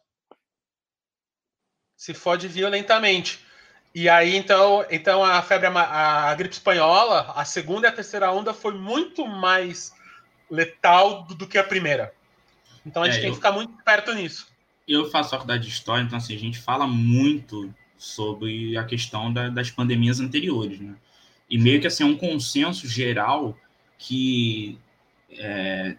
[1.98, 3.46] Se fode violentamente.
[3.94, 8.32] E aí, então, então a febre, a, a gripe espanhola, a segunda e a terceira
[8.32, 9.94] onda foi muito mais
[10.50, 12.14] letal do, do que a primeira.
[12.86, 14.48] Então a gente é, tem eu, que ficar muito perto nisso.
[14.88, 19.50] Eu faço faculdade de história, então assim, a gente fala muito sobre a questão da,
[19.50, 20.96] das pandemias anteriores, né?
[21.50, 23.58] E meio que assim, é um consenso geral
[23.98, 24.80] que
[25.32, 25.98] é,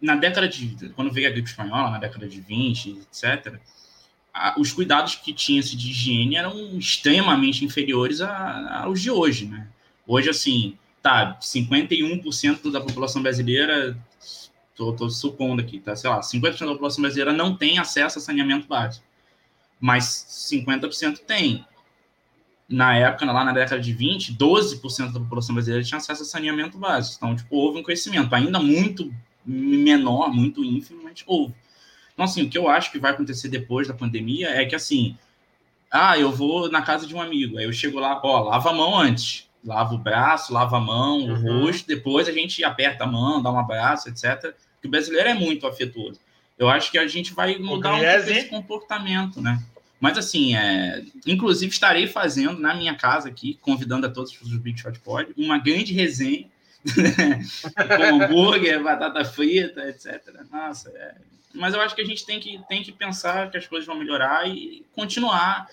[0.00, 0.88] na década de.
[0.90, 3.58] Quando veio a gripe espanhola, na década de 20, etc.,
[4.56, 9.68] os cuidados que tinha-se de higiene eram extremamente inferiores a, aos de hoje, né?
[10.06, 13.96] Hoje, assim, tá, 51% da população brasileira,
[14.74, 18.22] tô, tô supondo aqui, tá, sei lá, 50% da população brasileira não tem acesso a
[18.22, 19.04] saneamento básico,
[19.80, 20.04] mas
[20.50, 21.64] 50% tem
[22.68, 26.76] na época, lá na década de 20, 12% da população brasileira tinha acesso a saneamento
[26.76, 27.16] básico.
[27.16, 29.10] Então, tipo, houve um crescimento, ainda muito
[29.44, 31.54] menor, muito ínfimo, mas houve.
[32.18, 35.16] Então, assim, o que eu acho que vai acontecer depois da pandemia é que, assim,
[35.88, 38.72] ah, eu vou na casa de um amigo, aí eu chego lá, ó, lava a
[38.72, 39.48] mão antes.
[39.64, 41.62] Lava o braço, lava a mão, o uhum.
[41.62, 44.52] rosto, depois a gente aperta a mão, dá um abraço, etc.
[44.82, 46.18] Que o brasileiro é muito afetuoso.
[46.58, 49.62] Eu acho que a gente vai mudar um pouco esse comportamento, né?
[50.00, 54.80] Mas assim, é, inclusive estarei fazendo na minha casa aqui, convidando a todos os Big
[54.80, 56.48] Shot Pod, uma grande resenha
[57.96, 60.20] com hambúrguer, batata frita, etc.
[60.50, 61.37] Nossa, é...
[61.58, 63.96] mas eu acho que a gente tem que, tem que pensar que as coisas vão
[63.96, 65.68] melhorar e continuar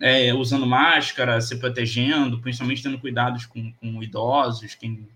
[0.00, 5.08] é, usando máscara, se protegendo, principalmente tendo cuidados com, com idosos, quem,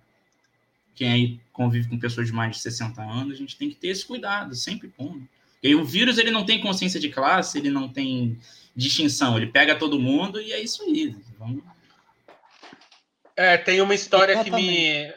[0.95, 3.89] quem aí convive com pessoas de mais de 60 anos, a gente tem que ter
[3.89, 5.27] esse cuidado, sempre pondo.
[5.63, 8.39] E o vírus ele não tem consciência de classe, ele não tem
[8.75, 11.15] distinção, ele pega todo mundo e é isso aí.
[11.39, 11.63] Vamos...
[13.37, 15.13] É, tem uma história que me.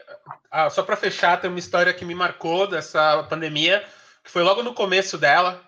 [0.50, 3.84] Ah, só para fechar, tem uma história que me marcou dessa pandemia,
[4.24, 5.64] que foi logo no começo dela.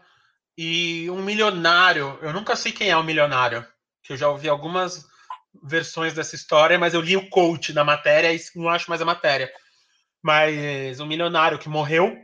[0.58, 3.66] E um milionário, eu nunca sei quem é o milionário,
[4.02, 5.06] que eu já ouvi algumas
[5.64, 9.06] versões dessa história, mas eu li o coach na matéria e não acho mais a
[9.06, 9.52] matéria.
[10.24, 12.16] Mas um milionário que morreu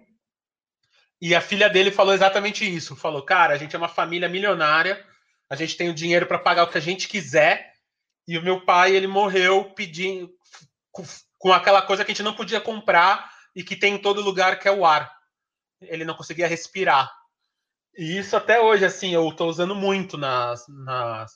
[1.22, 2.96] e a filha dele falou exatamente isso.
[2.96, 5.06] Falou, cara, a gente é uma família milionária,
[5.50, 7.74] a gente tem o dinheiro para pagar o que a gente quiser.
[8.28, 10.32] E o meu pai, ele morreu pedindo
[11.38, 14.58] com aquela coisa que a gente não podia comprar e que tem em todo lugar,
[14.58, 15.12] que é o ar.
[15.82, 17.12] Ele não conseguia respirar.
[17.98, 21.32] E isso até hoje, assim, eu estou usando muito nas, nas,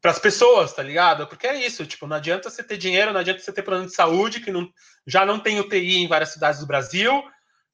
[0.00, 1.26] para as pessoas, tá ligado?
[1.26, 3.94] Porque é isso, tipo, não adianta você ter dinheiro, não adianta você ter plano de
[3.94, 4.68] saúde, que não,
[5.06, 7.24] já não tem UTI em várias cidades do Brasil,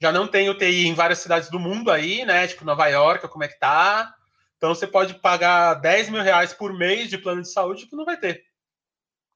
[0.00, 2.46] já não tem UTI em várias cidades do mundo aí, né?
[2.48, 4.14] Tipo, Nova York, como é que tá?
[4.56, 8.04] Então você pode pagar 10 mil reais por mês de plano de saúde que não
[8.04, 8.44] vai ter.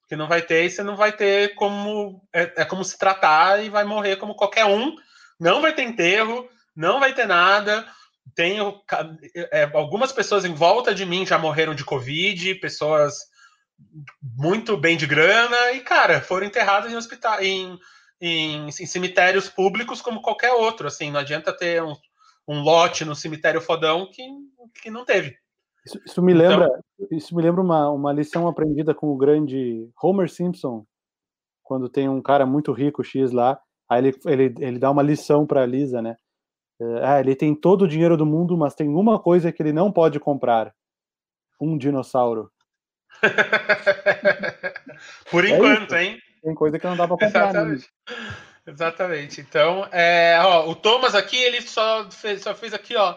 [0.08, 2.26] Que não vai ter e você não vai ter como.
[2.32, 4.94] É, é como se tratar e vai morrer como qualquer um.
[5.38, 7.86] Não vai ter enterro, não vai ter nada
[8.34, 8.80] tenho
[9.52, 13.14] é, algumas pessoas em volta de mim já morreram de Covid, pessoas
[14.22, 17.78] muito bem de grana, e, cara, foram enterradas em hospital, em,
[18.20, 20.86] em, em cemitérios públicos como qualquer outro.
[20.86, 21.94] Assim, não adianta ter um,
[22.48, 24.22] um lote no cemitério fodão que,
[24.82, 25.36] que não teve.
[25.84, 26.66] Isso, isso me lembra,
[26.98, 30.84] então, isso me lembra uma, uma lição aprendida com o grande Homer Simpson,
[31.62, 35.46] quando tem um cara muito rico X lá, aí ele, ele, ele dá uma lição
[35.46, 36.16] para Lisa, né?
[37.02, 39.90] Ah, ele tem todo o dinheiro do mundo, mas tem uma coisa que ele não
[39.90, 40.74] pode comprar:
[41.60, 42.50] um dinossauro.
[45.30, 45.96] Por é enquanto, isso.
[45.96, 46.20] hein?
[46.42, 47.50] Tem coisa que não dá para comprar.
[47.50, 47.88] Exatamente.
[48.66, 49.40] Exatamente.
[49.40, 53.16] Então, é, ó, o Thomas aqui, ele só fez, só fez aqui, ó.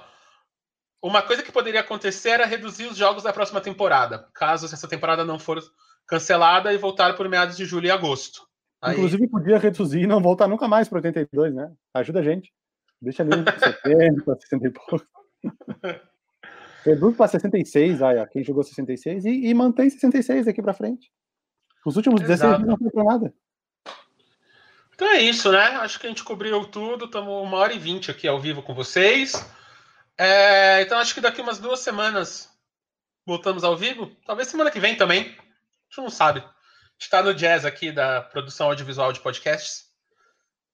[1.02, 5.24] Uma coisa que poderia acontecer era reduzir os jogos da próxima temporada, caso essa temporada
[5.24, 5.60] não for
[6.06, 8.49] cancelada e voltar por meados de julho e agosto.
[8.82, 8.96] Aí...
[8.96, 11.72] Inclusive, podia reduzir e não voltar nunca mais para 82, né?
[11.94, 12.52] Ajuda a gente.
[13.02, 15.06] Deixa ali 70, 60 e pouco.
[16.86, 21.12] Reduz para 66, aí, ó, quem jogou 66, e, e mantém 66 aqui para frente.
[21.86, 22.64] Os últimos Exato.
[22.64, 23.34] 16 não foi para nada.
[24.94, 25.60] Então é isso, né?
[25.60, 27.06] Acho que a gente cobriu tudo.
[27.06, 29.34] Estamos uma hora e vinte aqui ao vivo com vocês.
[30.18, 32.50] É, então acho que daqui umas duas semanas
[33.26, 34.12] voltamos ao vivo.
[34.26, 35.22] Talvez semana que vem também.
[35.22, 36.44] A gente não sabe.
[37.00, 39.86] Está no jazz aqui da produção audiovisual de podcasts.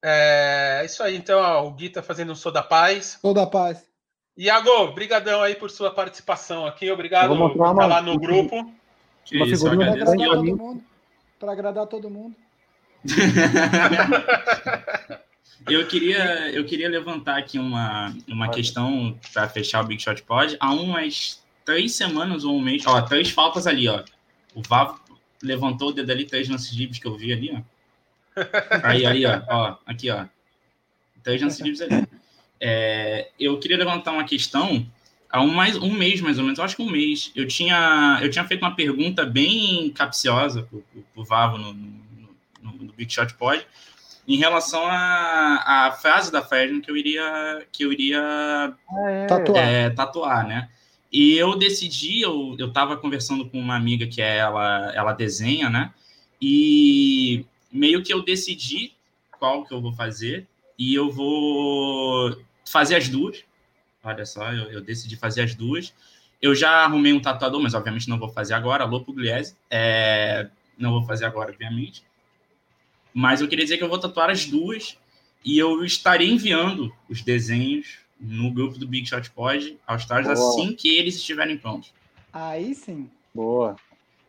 [0.04, 3.20] É, é isso aí, então, ó, o Gui tá fazendo um Sou da Paz.
[3.22, 3.86] Sou da Paz.
[4.38, 6.92] Iago, brigadão aí por sua participação aqui.
[6.92, 8.74] Obrigado por estar lá no grupo.
[9.24, 10.84] Que uma isso, para agradar, todo mundo,
[11.40, 12.36] para agradar todo mundo.
[15.70, 20.58] eu queria, eu queria levantar aqui uma, uma questão para fechar o Big Shot Pod.
[20.60, 24.04] Há umas três semanas ou um mês, ó, três faltas ali, ó.
[24.54, 25.00] O Vavo
[25.46, 27.62] levantou o dedo ali, três lances livres que eu vi ali, ó.
[28.84, 30.26] Aí, aí, ó, ó aqui, ó.
[31.24, 32.08] Três lances livres ali.
[32.60, 34.86] É, eu queria levantar uma questão
[35.30, 37.32] há um, mais, um mês, mais ou menos, eu acho que um mês.
[37.36, 42.30] Eu tinha, eu tinha feito uma pergunta bem capciosa pro, pro, pro Vavo no, no,
[42.62, 43.66] no, no Big Shot Pod
[44.28, 48.74] em relação à, à frase da Fresno que eu iria, que eu iria
[49.08, 49.26] é.
[49.28, 49.68] tatuar.
[49.68, 50.70] É, tatuar, né?
[51.18, 55.70] E eu decidi, eu, eu tava conversando com uma amiga que é, ela, ela desenha,
[55.70, 55.94] né?
[56.42, 58.92] E meio que eu decidi
[59.40, 60.46] qual que eu vou fazer
[60.78, 63.46] e eu vou fazer as duas.
[64.04, 65.94] Olha só, eu, eu decidi fazer as duas.
[66.42, 68.84] Eu já arrumei um tatuador, mas obviamente não vou fazer agora.
[68.84, 69.56] Alô, Pugliese.
[69.72, 72.04] É, não vou fazer agora, obviamente.
[73.14, 74.98] Mas eu queria dizer que eu vou tatuar as duas
[75.46, 80.74] e eu estarei enviando os desenhos no grupo do Big Shot Pod aos stars assim
[80.74, 81.94] que eles estiverem prontos.
[82.32, 83.10] Aí sim.
[83.34, 83.76] Boa.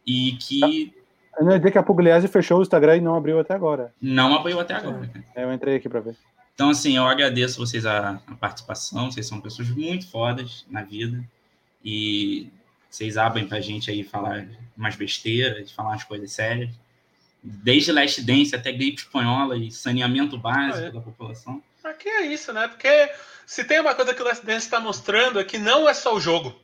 [0.06, 0.92] E que
[1.38, 3.92] eu não ia que a Pugliese fechou o Instagram e não abriu até agora.
[4.00, 5.10] Não abriu até agora.
[5.34, 6.16] É, eu entrei aqui para ver.
[6.54, 9.10] Então, assim, eu agradeço vocês a, a, participação.
[9.10, 11.22] Vocês são pessoas muito fodas na vida.
[11.84, 12.48] E
[12.88, 16.70] vocês abrem pra gente aí falar umas besteiras, falar umas coisas sérias.
[17.42, 20.90] Desde Last Dance até gripe espanhola e saneamento básico ah, é.
[20.90, 21.62] da população.
[21.84, 22.66] Aqui é isso, né?
[22.66, 22.88] Porque
[23.46, 26.14] se tem uma coisa que o Last Dance está mostrando é que não é só
[26.14, 26.60] o jogo.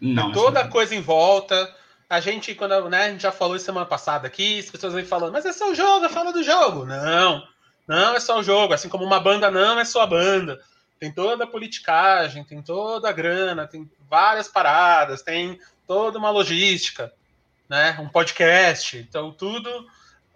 [0.00, 0.30] Não.
[0.30, 1.72] É toda é coisa em volta
[2.12, 5.02] a gente, quando né, a gente já falou isso semana passada aqui, as pessoas vêm
[5.02, 6.84] falando, mas é só o jogo, fala do jogo.
[6.84, 7.42] Não,
[7.88, 8.74] não é só o jogo.
[8.74, 10.60] Assim como uma banda não é só a banda.
[11.00, 17.10] Tem toda a politicagem, tem toda a grana, tem várias paradas, tem toda uma logística,
[17.66, 17.96] né?
[17.98, 18.98] Um podcast.
[18.98, 19.86] Então, tudo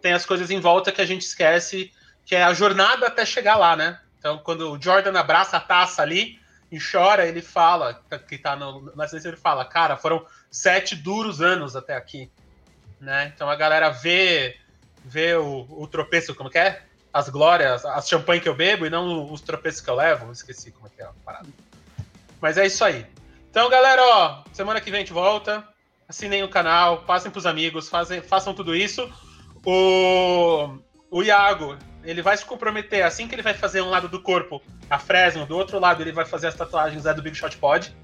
[0.00, 1.92] tem as coisas em volta que a gente esquece,
[2.24, 4.00] que é a jornada até chegar lá, né?
[4.26, 6.40] Então, quando o Jordan abraça a taça ali,
[6.72, 11.40] e chora, ele fala, que tá no, na ciência ele fala, cara, foram sete duros
[11.40, 12.28] anos até aqui,
[13.00, 13.32] né?
[13.32, 14.56] Então a galera vê,
[15.04, 16.82] vê o, o tropeço, como que é?
[17.12, 20.72] As glórias, as champanhe que eu bebo e não os tropeços que eu levo, esqueci
[20.72, 21.46] como é que é a parada.
[22.40, 23.06] Mas é isso aí.
[23.48, 25.64] Então, galera, ó, semana que vem a gente volta.
[26.08, 29.08] Assinem o canal, passem pros amigos, fazem, façam tudo isso.
[29.64, 30.78] O,
[31.12, 31.78] o Iago,
[32.10, 35.46] ele vai se comprometer assim que ele vai fazer um lado do corpo a Fresno,
[35.46, 37.94] do outro lado ele vai fazer as tatuagens é do Big Shot Pod.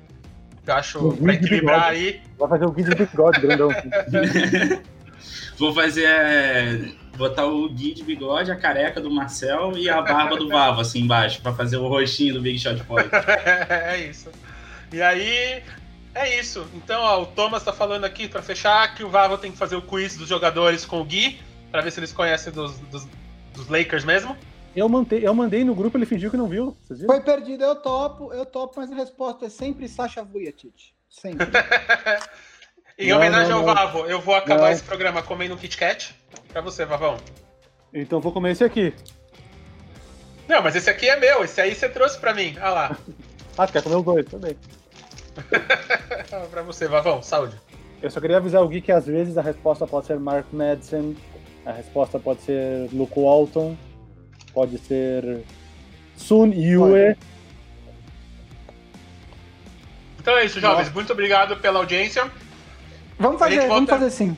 [0.67, 2.21] Eu acho o pra equilibrar aí.
[2.39, 3.69] Vai fazer o Gui de bigode grandão.
[5.59, 6.05] Vou fazer.
[6.05, 10.81] É, botar o Gui de bigode, a careca do Marcel e a barba do Vavo
[10.81, 13.09] assim embaixo, pra fazer o rostinho do Big Shot Pod.
[13.69, 14.31] é isso.
[14.93, 15.63] E aí,
[16.15, 16.67] É isso.
[16.75, 19.77] Então, ó, o Thomas tá falando aqui para fechar que o Vavo tem que fazer
[19.77, 23.09] o quiz dos jogadores com o Gui, para ver se eles conhecem dos, dos,
[23.55, 24.37] dos Lakers mesmo.
[24.75, 26.77] Eu, mantei, eu mandei no grupo, ele fingiu que não viu.
[27.07, 30.93] Foi perdido, eu topo, eu topo, mas a resposta é sempre Sasha Vujacic.
[31.11, 31.47] Sempre.
[32.99, 33.75] em não, homenagem não, ao não.
[33.75, 36.15] Vavo, eu vou acabar esse programa comendo um Kit Kat.
[36.49, 37.19] Pra você, Vavão.
[37.93, 38.95] Então vou comer esse aqui.
[40.49, 42.55] Não, mas esse aqui é meu, esse aí você trouxe pra mim.
[42.57, 42.99] Olha lá.
[43.59, 44.57] ah, quer comer os dois também.
[46.51, 47.61] pra você, Vavão, saúde.
[48.01, 51.17] Eu só queria avisar o Gui que às vezes a resposta pode ser Mark Madsen,
[51.65, 53.77] a resposta pode ser Luke Walton,
[54.53, 55.45] pode ser
[56.17, 57.17] Sun Yue.
[60.19, 60.85] Então é isso, jovens.
[60.85, 60.91] Nossa.
[60.93, 62.31] Muito obrigado pela audiência.
[63.19, 63.75] Vamos fazer, volta...
[63.75, 64.37] vamos fazer sim.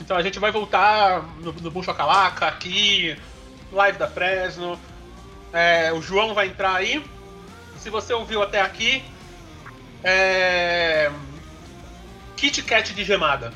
[0.00, 3.16] Então a gente vai voltar no, no Boom Chocalaca, aqui,
[3.72, 4.78] live da Fresno.
[5.52, 7.04] É, o João vai entrar aí.
[7.78, 9.02] Se você ouviu até aqui,
[10.02, 11.10] é...
[12.36, 13.52] Kit Kat de gemada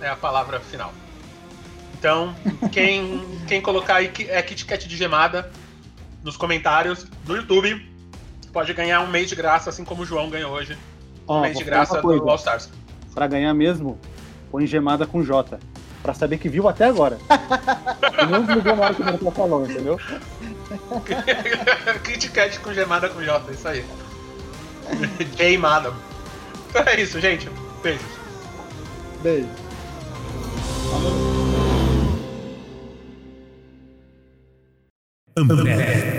[0.00, 0.92] é a palavra final.
[2.02, 2.34] Então,
[2.72, 5.52] quem, quem colocar aí é Kit Kat de gemada
[6.24, 7.80] nos comentários do YouTube
[8.52, 10.76] pode ganhar um mês de graça, assim como o João ganhou hoje.
[11.28, 12.68] Um mês de graça do All Stars.
[13.14, 14.00] Pra ganhar mesmo,
[14.50, 15.60] põe gemada com J.
[16.02, 17.18] Pra saber que viu até agora.
[18.28, 20.00] não desligou na hora que o tá falando, entendeu?
[22.02, 23.84] Kit Kat com gemada com J, isso aí.
[26.68, 27.48] Então é isso, gente.
[27.80, 28.02] Beijos.
[29.22, 29.48] Beijo.
[35.36, 36.11] America.